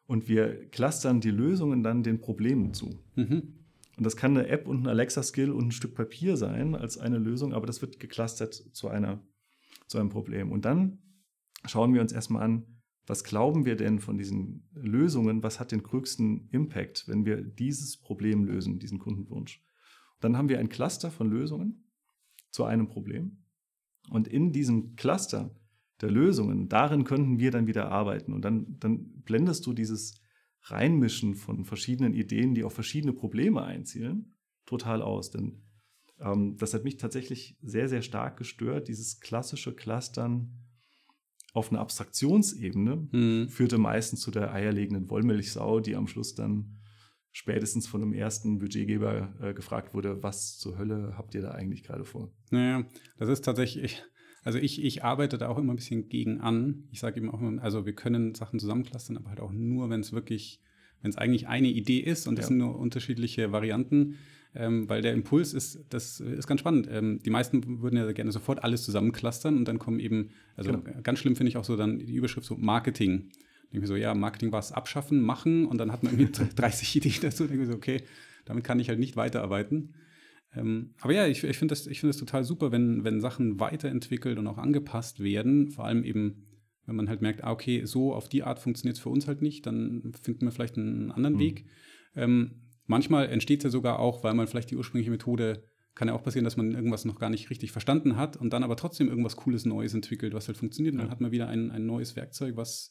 Und 0.07 0.29
wir 0.29 0.69
clustern 0.71 1.21
die 1.21 1.31
Lösungen 1.31 1.83
dann 1.83 2.03
den 2.03 2.21
Problemen 2.21 2.73
zu. 2.73 3.03
Mhm. 3.17 3.55
Und 3.97 4.05
das 4.05 4.17
kann 4.17 4.37
eine 4.37 4.49
App 4.49 4.69
und 4.69 4.83
ein 4.83 4.87
Alexa-Skill 4.87 5.51
und 5.51 5.69
ein 5.69 5.73
Stück 5.73 5.95
Papier 5.95 6.37
sein 6.37 6.75
als 6.75 6.99
eine 6.99 7.19
Lösung, 7.19 7.55
aber 7.55 7.67
das 7.67 7.81
wird 7.81 7.99
geclustert 7.99 8.55
zu, 8.55 8.89
einer, 8.89 9.23
zu 9.87 9.99
einem 9.99 10.11
Problem. 10.11 10.53
Und 10.53 10.65
dann 10.65 10.99
schauen 11.69 11.95
wir 11.95 12.01
uns 12.01 12.13
erstmal 12.13 12.43
an, 12.43 12.77
was 13.07 13.23
glauben 13.23 13.65
wir 13.65 13.77
denn 13.77 14.01
von 14.01 14.19
diesen 14.19 14.69
Lösungen, 14.75 15.43
was 15.43 15.61
hat 15.61 15.73
den 15.73 15.83
größten 15.83 16.49
Impact, 16.51 17.07
wenn 17.07 17.25
wir 17.25 17.41
dieses 17.41 17.97
Problem 17.97 18.45
lösen, 18.45 18.79
diesen 18.79 18.99
Kundenwunsch. 18.99 19.65
Dann 20.21 20.37
haben 20.37 20.49
wir 20.49 20.59
ein 20.59 20.69
Cluster 20.69 21.11
von 21.11 21.31
Lösungen 21.31 21.85
zu 22.51 22.65
einem 22.65 22.89
Problem. 22.89 23.45
Und 24.11 24.29
in 24.29 24.53
diesem 24.53 24.97
Cluster 24.97 25.55
der 26.01 26.11
Lösungen, 26.11 26.69
darin 26.69 27.05
könnten 27.05 27.39
wir 27.39 27.51
dann 27.51 27.67
wieder 27.67 27.91
arbeiten. 27.91 28.33
Und 28.33 28.45
dann, 28.45 28.79
dann 28.81 29.23
blendest 29.23 29.67
du 29.67 29.73
dieses 29.73 30.21
Reinmischen 30.63 31.35
von 31.35 31.65
verschiedenen 31.65 32.13
Ideen, 32.13 32.55
die 32.55 32.65
auf 32.65 32.73
verschiedene 32.73 33.13
Probleme 33.13 33.63
einzielen, 33.63 34.37
total 34.65 35.01
aus. 35.01 35.31
Denn 35.31 35.63
ähm, 36.19 36.57
das 36.57 36.75
hat 36.75 36.85
mich 36.85 36.97
tatsächlich 36.97 37.57
sehr, 37.63 37.89
sehr 37.89 38.03
stark 38.03 38.37
gestört. 38.37 38.89
Dieses 38.89 39.21
klassische 39.21 39.75
Clustern 39.75 40.66
auf 41.57 41.71
einer 41.71 41.81
Abstraktionsebene 41.81 43.09
Mhm. 43.13 43.49
führte 43.49 43.79
meistens 43.79 44.21
zu 44.21 44.31
der 44.31 44.53
eierlegenden 44.53 45.09
Wollmilchsau, 45.11 45.81
die 45.81 45.97
am 45.97 46.07
Schluss 46.07 46.35
dann 46.35 46.79
spätestens 47.33 47.87
von 47.87 48.03
einem 48.03 48.13
ersten 48.13 48.59
Budgetgeber 48.59 49.35
äh, 49.41 49.55
gefragt 49.55 49.95
wurde, 49.95 50.23
was 50.23 50.59
zur 50.59 50.79
Hölle 50.79 51.15
habt 51.17 51.35
ihr 51.35 51.43
da 51.43 51.51
eigentlich 51.53 51.83
gerade 51.83 52.05
vor? 52.05 52.33
Naja, 52.51 52.87
das 53.19 53.29
ist 53.29 53.45
tatsächlich, 53.45 54.03
also 54.43 54.59
ich, 54.59 54.83
ich 54.83 55.05
arbeite 55.05 55.37
da 55.39 55.49
auch 55.49 55.59
immer 55.59 55.73
ein 55.75 55.77
bisschen 55.77 56.09
gegen 56.09 56.41
an. 56.41 56.85
Ich 56.91 57.01
sage 57.01 57.19
eben 57.21 57.31
auch 57.31 57.41
immer, 57.41 57.63
also 57.63 57.85
wir 57.85 57.95
können 57.95 58.35
Sachen 58.35 58.59
zusammenclustern, 58.59 59.17
aber 59.17 59.29
halt 59.31 59.41
auch 59.41 59.53
nur, 59.53 59.91
wenn 59.91 60.01
es 60.01 60.13
wirklich, 60.13 60.61
wenn 61.03 61.11
es 61.11 61.17
eigentlich 61.19 61.47
eine 61.47 61.69
Idee 61.69 62.01
ist 62.01 62.27
und 62.27 62.39
es 62.39 62.45
Ja. 62.45 62.49
sind 62.49 62.59
nur 62.59 62.79
unterschiedliche 62.79 63.53
Varianten, 63.53 64.17
ähm, 64.57 64.89
weil 64.89 65.03
der 65.03 65.13
Impuls 65.13 65.53
ist, 65.55 65.85
das 65.91 66.21
ist 66.21 66.47
ganz 66.47 66.61
spannend. 66.61 66.89
Ähm, 66.91 67.21
die 67.25 67.31
meisten 67.31 67.81
würden 67.83 67.97
ja 67.97 68.11
gerne 68.13 68.33
sofort 68.33 68.65
alles 68.65 68.85
zusammenclustern 68.85 69.57
und 69.57 69.67
dann 69.69 69.79
kommen 69.79 69.99
eben, 70.01 70.31
also 70.57 70.73
Genau. 70.73 71.01
ganz 71.03 71.19
schlimm 71.19 71.37
finde 71.37 71.51
ich 71.51 71.57
auch 71.57 71.65
so 71.65 71.77
dann 71.77 71.99
die 71.99 72.15
Überschrift 72.15 72.47
so 72.47 72.57
Marketing. 72.57 73.29
Denke 73.73 73.81
mir 73.81 73.87
so, 73.87 73.97
ja, 73.97 74.15
Marketing 74.15 74.53
war 74.53 74.61
es 74.61 74.73
abschaffen, 74.73 75.21
machen 75.21 75.67
und 75.67 75.79
dann 75.79 75.93
hat 75.93 76.03
man 76.03 76.13
irgendwie 76.19 76.33
30 76.57 76.97
Ideen 76.97 77.21
dazu. 77.23 77.47
Denke 77.47 77.67
so, 77.67 77.75
okay, 77.75 78.03
damit 78.45 78.65
kann 78.65 78.81
ich 78.81 78.89
halt 78.89 78.99
nicht 78.99 79.17
weiterarbeiten. 79.17 79.95
Ähm, 80.55 80.95
aber 81.01 81.13
ja, 81.13 81.27
ich, 81.27 81.45
ich 81.45 81.59
finde 81.59 81.73
das, 81.73 81.87
ich 81.87 82.01
find 82.01 82.09
das 82.11 82.17
total 82.19 82.45
super, 82.45 82.73
wenn, 82.73 83.05
wenn 83.05 83.21
Sachen 83.21 83.61
weiterentwickelt 83.61 84.39
und 84.39 84.47
auch 84.47 84.59
angepasst 84.59 85.21
werden. 85.23 85.69
Vor 85.71 85.85
allem 85.85 86.05
eben, 86.05 86.47
wenn 86.87 86.97
man 86.97 87.09
halt 87.09 87.21
merkt, 87.21 87.45
ah, 87.45 87.51
okay, 87.51 87.85
so 87.85 88.15
auf 88.15 88.29
die 88.29 88.43
Art 88.45 88.59
funktioniert 88.61 88.97
es 88.97 89.03
für 89.03 89.09
uns 89.11 89.27
halt 89.27 89.43
nicht, 89.43 89.67
dann 89.67 90.13
finden 90.23 90.47
wir 90.47 90.53
vielleicht 90.53 90.79
einen 90.79 91.11
anderen 91.11 91.35
Mhm. 91.35 91.41
Weg. 91.41 91.65
Ähm, 92.15 92.53
manchmal 92.87 93.29
entsteht 93.29 93.61
es 93.61 93.65
ja 93.65 93.71
sogar 93.71 93.99
auch, 93.99 94.25
weil 94.25 94.35
man 94.35 94.47
vielleicht 94.47 94.71
die 94.71 94.77
ursprüngliche 94.77 95.11
Methode, 95.11 95.63
kann 95.97 96.09
ja 96.09 96.15
auch 96.15 96.23
passieren, 96.23 96.45
dass 96.45 96.59
man 96.59 96.73
irgendwas 96.73 97.07
noch 97.07 97.19
gar 97.19 97.31
nicht 97.31 97.49
richtig 97.49 97.73
verstanden 97.73 98.17
hat 98.17 98.37
und 98.37 98.53
dann 98.53 98.63
aber 98.63 98.77
trotzdem 98.77 99.09
irgendwas 99.09 99.37
Cooles 99.37 99.65
Neues 99.65 99.95
entwickelt, 99.95 100.35
was 100.35 100.47
halt 100.47 100.59
funktioniert. 100.59 100.95
Und 100.95 101.01
dann 101.01 101.11
hat 101.11 101.23
man 101.23 101.33
wieder 101.33 101.49
ein, 101.49 101.71
ein 101.71 101.87
neues 101.87 102.17
Werkzeug, 102.17 102.57
was, 102.57 102.91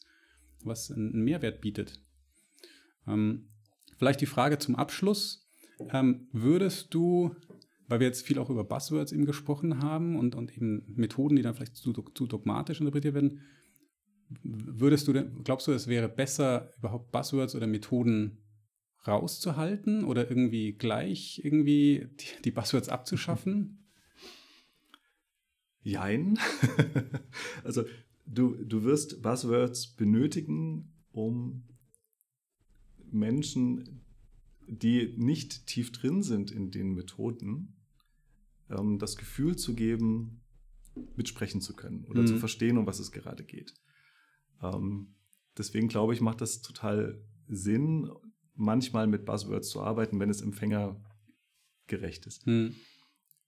was 0.64 0.90
einen 0.90 1.22
Mehrwert 1.22 1.60
bietet. 1.60 2.00
Ähm, 3.06 3.48
vielleicht 3.96 4.20
die 4.20 4.26
Frage 4.26 4.58
zum 4.58 4.74
Abschluss. 4.74 5.48
Ähm, 5.92 6.26
würdest 6.32 6.92
du, 6.94 7.36
weil 7.86 8.00
wir 8.00 8.08
jetzt 8.08 8.26
viel 8.26 8.40
auch 8.40 8.50
über 8.50 8.64
Buzzwords 8.64 9.12
eben 9.12 9.24
gesprochen 9.24 9.82
haben 9.82 10.18
und, 10.18 10.34
und 10.34 10.56
eben 10.56 10.82
Methoden, 10.96 11.36
die 11.36 11.42
dann 11.42 11.54
vielleicht 11.54 11.76
zu, 11.76 11.92
zu 11.92 12.26
dogmatisch 12.26 12.80
interpretiert 12.80 13.14
werden, 13.14 13.42
würdest 14.42 15.06
du, 15.06 15.12
denn, 15.12 15.44
glaubst 15.44 15.68
du, 15.68 15.72
es 15.72 15.86
wäre 15.86 16.08
besser, 16.08 16.72
überhaupt 16.78 17.12
Buzzwords 17.12 17.54
oder 17.54 17.68
Methoden 17.68 18.38
rauszuhalten 19.06 20.04
oder 20.04 20.28
irgendwie 20.28 20.72
gleich 20.72 21.40
irgendwie 21.44 22.08
die, 22.18 22.42
die 22.44 22.50
Buzzwords 22.50 22.88
abzuschaffen? 22.88 23.86
Jein. 25.82 26.38
also 27.64 27.84
du, 28.26 28.56
du 28.56 28.82
wirst 28.82 29.22
Buzzwords 29.22 29.94
benötigen, 29.94 30.92
um 31.12 31.62
Menschen, 33.10 34.02
die 34.66 35.14
nicht 35.16 35.66
tief 35.66 35.92
drin 35.92 36.22
sind 36.22 36.50
in 36.50 36.70
den 36.70 36.94
Methoden, 36.94 37.76
ähm, 38.68 38.98
das 38.98 39.16
Gefühl 39.16 39.56
zu 39.56 39.74
geben, 39.74 40.42
mitsprechen 41.16 41.60
zu 41.60 41.74
können 41.74 42.04
oder 42.06 42.22
mhm. 42.22 42.26
zu 42.26 42.36
verstehen, 42.38 42.78
um 42.78 42.86
was 42.86 42.98
es 42.98 43.12
gerade 43.12 43.44
geht. 43.44 43.74
Ähm, 44.62 45.14
deswegen 45.56 45.88
glaube 45.88 46.14
ich, 46.14 46.20
macht 46.20 46.40
das 46.40 46.62
total 46.62 47.22
Sinn, 47.48 48.10
manchmal 48.56 49.06
mit 49.06 49.24
Buzzwords 49.24 49.68
zu 49.68 49.82
arbeiten, 49.82 50.18
wenn 50.18 50.30
es 50.30 50.40
empfängergerecht 50.40 52.26
ist. 52.26 52.46
Mhm 52.46 52.74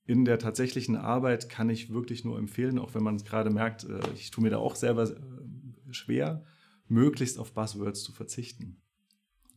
in 0.08 0.24
der 0.24 0.38
tatsächlichen 0.38 0.96
Arbeit 0.96 1.50
kann 1.50 1.68
ich 1.68 1.92
wirklich 1.92 2.24
nur 2.24 2.38
empfehlen, 2.38 2.78
auch 2.78 2.94
wenn 2.94 3.02
man 3.02 3.18
gerade 3.18 3.50
merkt, 3.50 3.84
äh, 3.84 4.00
ich 4.14 4.30
tue 4.30 4.42
mir 4.42 4.48
da 4.48 4.56
auch 4.56 4.74
selber 4.74 5.04
äh, 5.04 5.92
schwer, 5.92 6.44
möglichst 6.88 7.38
auf 7.38 7.52
Buzzwords 7.52 8.02
zu 8.02 8.12
verzichten. 8.12 8.80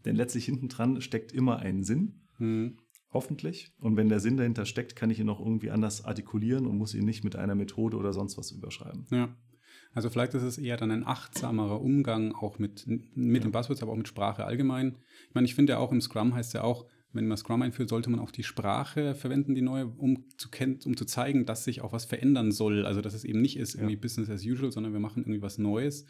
Denn 0.04 0.18
letztlich 0.18 0.44
hinten 0.44 0.68
dran 0.68 1.00
steckt 1.00 1.32
immer 1.32 1.60
ein 1.60 1.84
Sinn, 1.84 2.26
mhm. 2.38 2.78
hoffentlich. 3.14 3.72
Und 3.80 3.96
wenn 3.96 4.10
der 4.10 4.20
Sinn 4.20 4.36
dahinter 4.36 4.66
steckt, 4.66 4.98
kann 4.98 5.10
ich 5.10 5.22
ihn 5.22 5.30
auch 5.30 5.40
irgendwie 5.40 5.72
anders 5.72 6.04
artikulieren 6.04 6.66
und 6.66 6.78
muss 6.78 6.94
ihn 6.94 7.06
nicht 7.06 7.24
mit 7.24 7.38
einer 7.38 7.56
Methode 7.56 7.96
oder 7.96 8.12
sonst 8.12 8.38
was 8.38 8.52
überschreiben. 8.52 9.06
Ja. 9.10 9.34
Also 9.94 10.10
vielleicht 10.10 10.34
ist 10.34 10.44
es 10.44 10.58
eher 10.58 10.78
dann 10.78 10.92
ein 10.92 11.06
achtsamerer 11.06 11.82
Umgang 11.82 12.34
auch 12.34 12.60
mit, 12.60 12.88
mit 12.88 13.10
ja. 13.16 13.40
den 13.40 13.52
Buzzwords, 13.52 13.82
aber 13.82 13.92
auch 13.92 13.98
mit 13.98 14.08
Sprache 14.08 14.46
allgemein. 14.46 14.98
Ich 15.28 15.36
meine, 15.36 15.46
ich 15.46 15.56
finde 15.56 15.74
ja 15.74 15.80
auch 15.80 15.92
im 15.92 16.02
Scrum 16.02 16.34
heißt 16.34 16.54
ja 16.54 16.64
auch, 16.64 16.86
wenn 17.14 17.28
man 17.28 17.38
Scrum 17.38 17.62
einführt, 17.62 17.90
sollte 17.90 18.10
man 18.10 18.22
auch 18.22 18.32
die 18.32 18.44
Sprache 18.44 19.16
verwenden, 19.16 19.54
die 19.54 19.62
neue, 19.62 19.88
um 19.88 20.30
zu, 20.38 20.50
um 20.86 20.96
zu 20.96 21.06
zeigen, 21.06 21.46
dass 21.46 21.66
sich 21.66 21.82
auch 21.82 21.92
was 21.92 22.06
verändern 22.06 22.54
soll. 22.54 22.86
Also 22.86 23.02
dass 23.02 23.14
es 23.14 23.26
eben 23.26 23.42
nicht 23.42 23.58
ist 23.58 23.76
irgendwie 23.76 23.96
ja. 23.96 24.00
Business 24.00 24.30
as 24.30 24.46
usual, 24.46 24.72
sondern 24.72 24.94
wir 24.94 25.02
machen 25.02 25.24
irgendwie 25.24 25.42
was 25.42 25.58
Neues. 25.58 26.06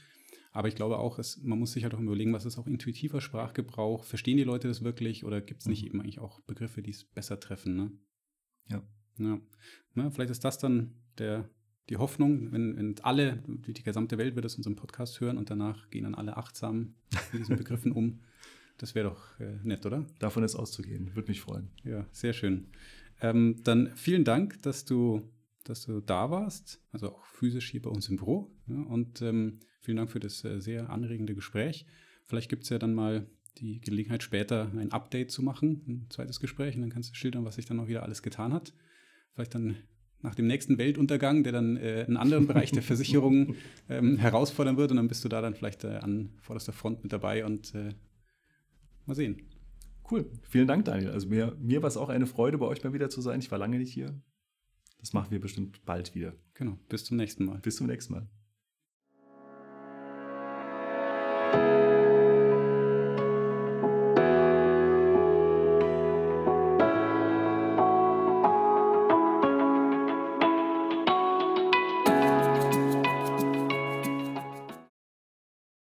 Aber 0.52 0.68
ich 0.68 0.76
glaube 0.76 1.00
auch, 1.00 1.18
es, 1.18 1.42
man 1.44 1.58
muss 1.60 1.72
sich 1.72 1.84
halt 1.84 1.96
auch 1.96 2.00
überlegen, 2.00 2.34
was 2.34 2.46
ist 2.46 2.58
auch 2.58 2.68
intuitiver 2.68 3.22
Sprachgebrauch? 3.22 4.04
Verstehen 4.04 4.38
die 4.38 4.44
Leute 4.44 4.68
das 4.68 4.84
wirklich 4.84 5.24
oder 5.24 5.42
gibt 5.42 5.62
es 5.62 5.68
nicht 5.68 5.84
mhm. 5.84 5.88
eben 5.88 6.02
eigentlich 6.02 6.20
auch 6.20 6.42
Begriffe, 6.42 6.82
die 6.82 6.92
es 6.92 7.06
besser 7.06 7.40
treffen? 7.40 7.76
Ne? 7.76 7.92
Ja. 8.70 8.84
ja. 9.18 9.40
Na, 9.96 10.12
vielleicht 10.12 10.32
ist 10.32 10.44
das 10.44 10.60
dann 10.60 10.94
der, 11.18 11.50
die 11.90 11.98
Hoffnung, 11.98 12.52
wenn, 12.52 12.78
wenn 12.78 12.96
alle, 13.02 13.44
die, 13.48 13.74
die 13.74 13.84
gesamte 13.84 14.18
Welt 14.18 14.36
wird 14.36 14.46
es 14.46 14.56
unseren 14.56 14.76
Podcast 14.76 15.20
hören 15.20 15.38
und 15.38 15.50
danach 15.50 15.90
gehen 15.90 16.04
dann 16.04 16.16
alle 16.16 16.38
achtsam 16.38 16.94
mit 17.32 17.42
diesen 17.42 17.58
Begriffen 17.58 17.92
um. 17.92 18.20
Das 18.78 18.96
wäre 18.96 19.10
doch 19.10 19.40
äh, 19.40 19.58
nett, 19.64 19.86
oder? 19.86 20.06
Davon 20.20 20.44
ist 20.44 20.56
auszugehen. 20.56 21.16
Würde 21.16 21.30
mich 21.30 21.42
freuen. 21.42 21.70
Ja, 21.84 22.06
sehr 22.12 22.34
schön. 22.34 22.68
Ähm, 23.22 23.58
dann 23.64 23.92
vielen 23.96 24.24
Dank, 24.24 24.62
dass 24.64 24.86
du, 24.86 25.22
dass 25.64 25.86
du 25.86 26.02
da 26.02 26.32
warst, 26.32 26.82
also 26.92 27.10
auch 27.10 27.26
physisch 27.26 27.70
hier 27.70 27.82
bei 27.82 27.90
uns 27.90 28.10
im 28.10 28.16
Büro. 28.16 28.52
Ja, 28.68 28.82
und 28.82 29.22
ähm, 29.22 29.60
vielen 29.82 29.98
Dank 29.98 30.10
für 30.12 30.20
das 30.20 30.44
äh, 30.44 30.60
sehr 30.60 30.90
anregende 30.90 31.36
Gespräch. 31.36 31.86
Vielleicht 32.26 32.50
gibt 32.50 32.64
es 32.64 32.70
ja 32.70 32.80
dann 32.80 32.94
mal 32.94 33.28
die 33.58 33.82
Gelegenheit, 33.82 34.24
später 34.24 34.72
ein 34.74 34.92
Update 34.92 35.30
zu 35.30 35.44
machen, 35.44 35.84
ein 35.88 36.08
zweites 36.10 36.40
Gespräch, 36.40 36.76
und 36.76 36.82
dann 36.82 36.90
kannst 36.90 37.12
du 37.12 37.16
schildern, 37.16 37.46
was 37.46 37.56
sich 37.56 37.66
dann 37.66 37.78
noch 37.78 37.88
wieder 37.88 38.04
alles 38.04 38.24
getan 38.24 38.54
hat. 38.54 38.74
Vielleicht 39.34 39.54
dann 39.54 39.76
nach 40.22 40.36
dem 40.36 40.48
nächsten 40.48 40.78
Weltuntergang, 40.78 41.44
der 41.44 41.52
dann 41.52 41.78
äh, 41.78 42.06
einen 42.08 42.18
anderen 42.18 42.48
Bereich 42.48 42.72
der 42.72 42.84
Versicherung 42.84 43.56
ähm, 43.90 44.18
herausfordern 44.18 44.78
wird, 44.78 44.92
und 44.92 44.98
dann 44.98 45.08
bist 45.08 45.24
du 45.24 45.30
da 45.30 45.42
dann 45.42 45.56
vielleicht 45.56 45.84
äh, 45.84 45.98
an 45.98 46.30
vorderster 46.42 46.74
Front 46.74 47.04
mit 47.04 47.12
dabei 47.12 47.46
und 47.46 47.74
äh, 47.76 47.94
Mal 49.06 49.16
sehen. 49.16 49.42
Cool. 50.10 50.30
Vielen 50.44 50.68
Dank, 50.68 50.86
Daniel. 50.86 51.12
Also 51.12 51.28
mir, 51.28 51.56
mir 51.60 51.82
war 51.82 51.88
es 51.88 51.98
auch 51.98 52.10
eine 52.10 52.28
Freude, 52.28 52.58
bei 52.58 52.66
euch 52.66 52.84
mal 52.84 52.94
wieder 52.94 53.10
zu 53.10 53.22
sein. 53.22 53.40
Ich 53.40 53.52
war 53.52 53.58
lange 53.58 53.78
nicht 53.78 53.94
hier. 53.94 54.14
Das 55.00 55.14
machen 55.14 55.32
wir 55.32 55.40
bestimmt 55.40 55.84
bald 55.86 56.14
wieder. 56.16 56.34
Genau. 56.54 56.78
Bis 56.90 57.06
zum 57.06 57.18
nächsten 57.18 57.46
Mal. 57.46 57.60
Bis 57.60 57.78
zum 57.78 57.88
nächsten 57.88 58.14
Mal. 58.14 58.28